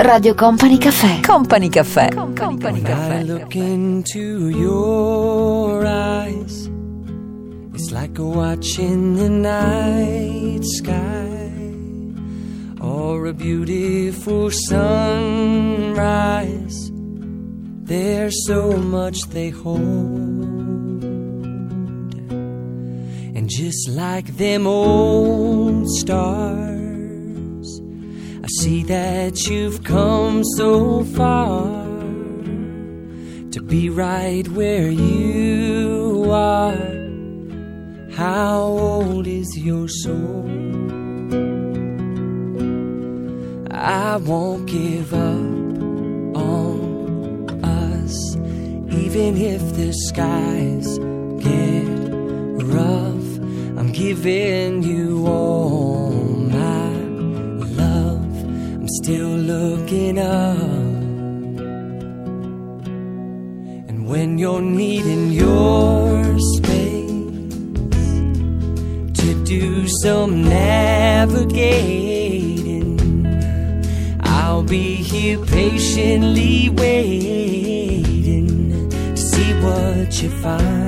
Radio 0.09 0.35
Company 0.35 0.78
Caffè. 0.78 1.20
Company 1.20 1.68
Caffè. 1.68 2.09
Company 2.14 2.80
Cafe. 2.80 3.18
I 3.18 3.22
look 3.24 3.55
into 3.55 4.48
your 4.48 5.85
eyes. 5.85 6.70
It's 7.74 7.90
like 7.90 8.18
a 8.18 8.24
watch 8.24 8.78
in 8.78 9.16
the 9.16 9.28
night 9.28 10.64
sky, 10.64 11.52
or 12.80 13.26
a 13.26 13.35
beautiful 13.35 14.51
sunrise. 14.51 15.70
There's 17.85 18.47
so 18.47 18.78
much 18.78 19.28
they 19.28 19.51
hold, 19.51 21.05
and 23.36 23.47
just 23.47 23.90
like 23.90 24.39
them 24.39 24.66
old 24.66 25.86
stars. 25.98 26.78
I 28.40 28.47
see 28.60 28.85
that 28.85 29.48
you've 29.48 29.82
come 29.82 30.44
so 30.56 31.02
far 31.05 31.65
to 33.51 33.60
be 33.60 33.90
right 33.90 34.47
where 34.48 34.89
you 34.90 36.31
are. 36.31 36.77
How 38.12 38.60
old 38.60 39.27
is 39.27 39.59
your 39.59 39.89
soul? 39.89 40.48
I 43.73 44.16
won't 44.19 44.66
give 44.66 45.12
up 45.12 46.36
on 46.36 47.65
us, 47.65 48.36
even 48.36 49.36
if 49.36 49.62
the 49.74 49.93
skies 49.93 50.98
get 51.43 51.89
rough. 52.73 53.31
I'm 53.78 53.90
giving 53.90 54.85
you 54.85 55.27
all 55.27 55.88
still 59.03 59.37
looking 59.55 60.19
up. 60.19 60.59
And 63.89 64.09
when 64.09 64.39
you're 64.39 64.61
needing 64.61 65.31
your 65.31 66.39
space 66.57 67.11
to 69.20 69.45
do 69.45 69.87
some 70.03 70.43
navigating, 70.43 71.39
I'll 74.20 74.65
be 74.65 74.95
here 74.97 75.39
patiently 75.47 76.70
waiting 76.70 78.49
to 78.91 79.16
see 79.16 79.53
what 79.62 80.23
you 80.23 80.31
find. 80.43 80.88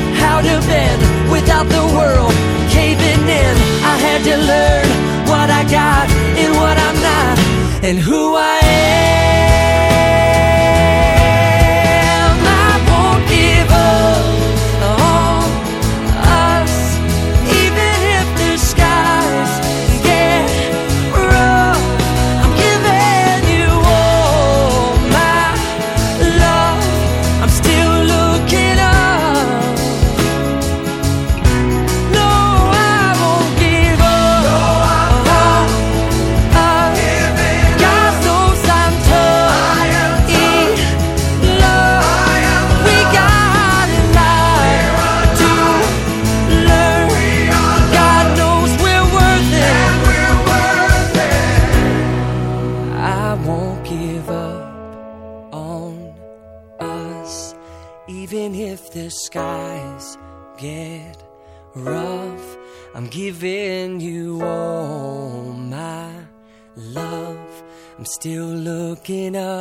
how 0.23 0.37
to 0.41 0.55
bend 0.69 1.01
without 1.35 1.67
the 1.77 1.85
world 1.97 2.33
caving 2.69 3.23
in. 3.41 3.55
I 3.93 3.95
had 4.05 4.21
to 4.29 4.35
learn 4.51 4.87
what 5.31 5.49
I 5.49 5.63
got 5.79 6.07
and 6.41 6.51
what 6.61 6.77
I'm 6.87 6.97
not, 7.09 7.37
and 7.87 7.97
who 7.97 8.35
I 8.35 8.59
am. 8.63 9.70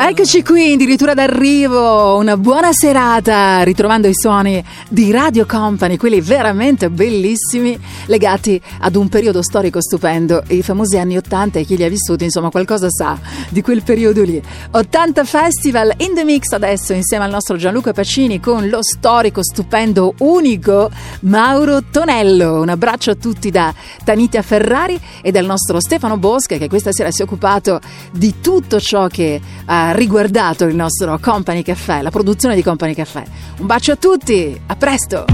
Eccoci 0.00 0.42
qui, 0.42 0.72
addirittura 0.72 1.14
d'arrivo, 1.14 2.16
una 2.16 2.36
buona 2.36 2.72
serata, 2.72 3.62
ritrovando 3.62 4.08
i 4.08 4.12
suoni 4.12 4.62
di 4.88 5.12
Radio 5.12 5.46
Company, 5.46 5.96
quelli 5.96 6.20
veramente 6.20 6.90
bellissimi, 6.90 7.78
legati 8.06 8.60
ad 8.80 8.96
un 8.96 9.08
periodo 9.08 9.40
storico 9.40 9.80
stupendo, 9.80 10.42
i 10.48 10.62
famosi 10.62 10.98
anni 10.98 11.16
80 11.16 11.60
e 11.60 11.64
chi 11.64 11.76
li 11.76 11.84
ha 11.84 11.88
vissuti, 11.88 12.24
insomma, 12.24 12.50
qualcosa 12.50 12.88
sa 12.90 13.16
di 13.50 13.62
quel 13.62 13.84
periodo 13.84 14.24
lì. 14.24 14.42
80 14.72 15.24
Festival 15.24 15.94
in 15.98 16.14
the 16.14 16.24
mix 16.24 16.50
adesso 16.50 16.92
insieme 16.92 17.26
al 17.26 17.30
nostro 17.30 17.56
Gianluca 17.56 17.92
Pacini 17.92 18.40
con 18.40 18.68
lo 18.68 18.82
storico, 18.82 19.44
stupendo, 19.44 20.14
unico 20.18 20.90
Mauro 21.20 21.84
Tonello. 21.88 22.60
Un 22.60 22.68
abbraccio 22.68 23.12
a 23.12 23.14
tutti 23.14 23.52
da 23.52 23.72
Tanitia 24.02 24.42
Ferrari 24.42 25.00
e 25.22 25.30
dal 25.30 25.44
nostro 25.44 25.80
Stefano 25.80 26.16
Bosca 26.16 26.56
che 26.56 26.68
questa 26.68 26.90
sera 26.90 27.12
si 27.12 27.20
è 27.20 27.24
occupato 27.24 27.78
di 28.10 28.38
tutto 28.40 28.80
ciò 28.80 29.06
che 29.06 29.40
ha 29.66 29.92
riguardato 29.92 30.64
il 30.64 30.74
nostro 30.74 31.18
Company 31.18 31.62
Caffè, 31.62 32.02
la 32.02 32.10
produzione 32.10 32.54
di 32.54 32.62
Company 32.62 32.94
Caffè. 32.94 33.22
Un 33.58 33.66
bacio 33.66 33.92
a 33.92 33.96
tutti, 33.96 34.58
a 34.66 34.76
presto! 34.76 35.24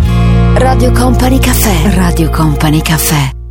Radio 0.54 0.90
Company 0.92 1.38
Caffè. 1.38 1.94
Radio 1.94 2.30
Company 2.30 2.80
Caffè. 2.80 3.45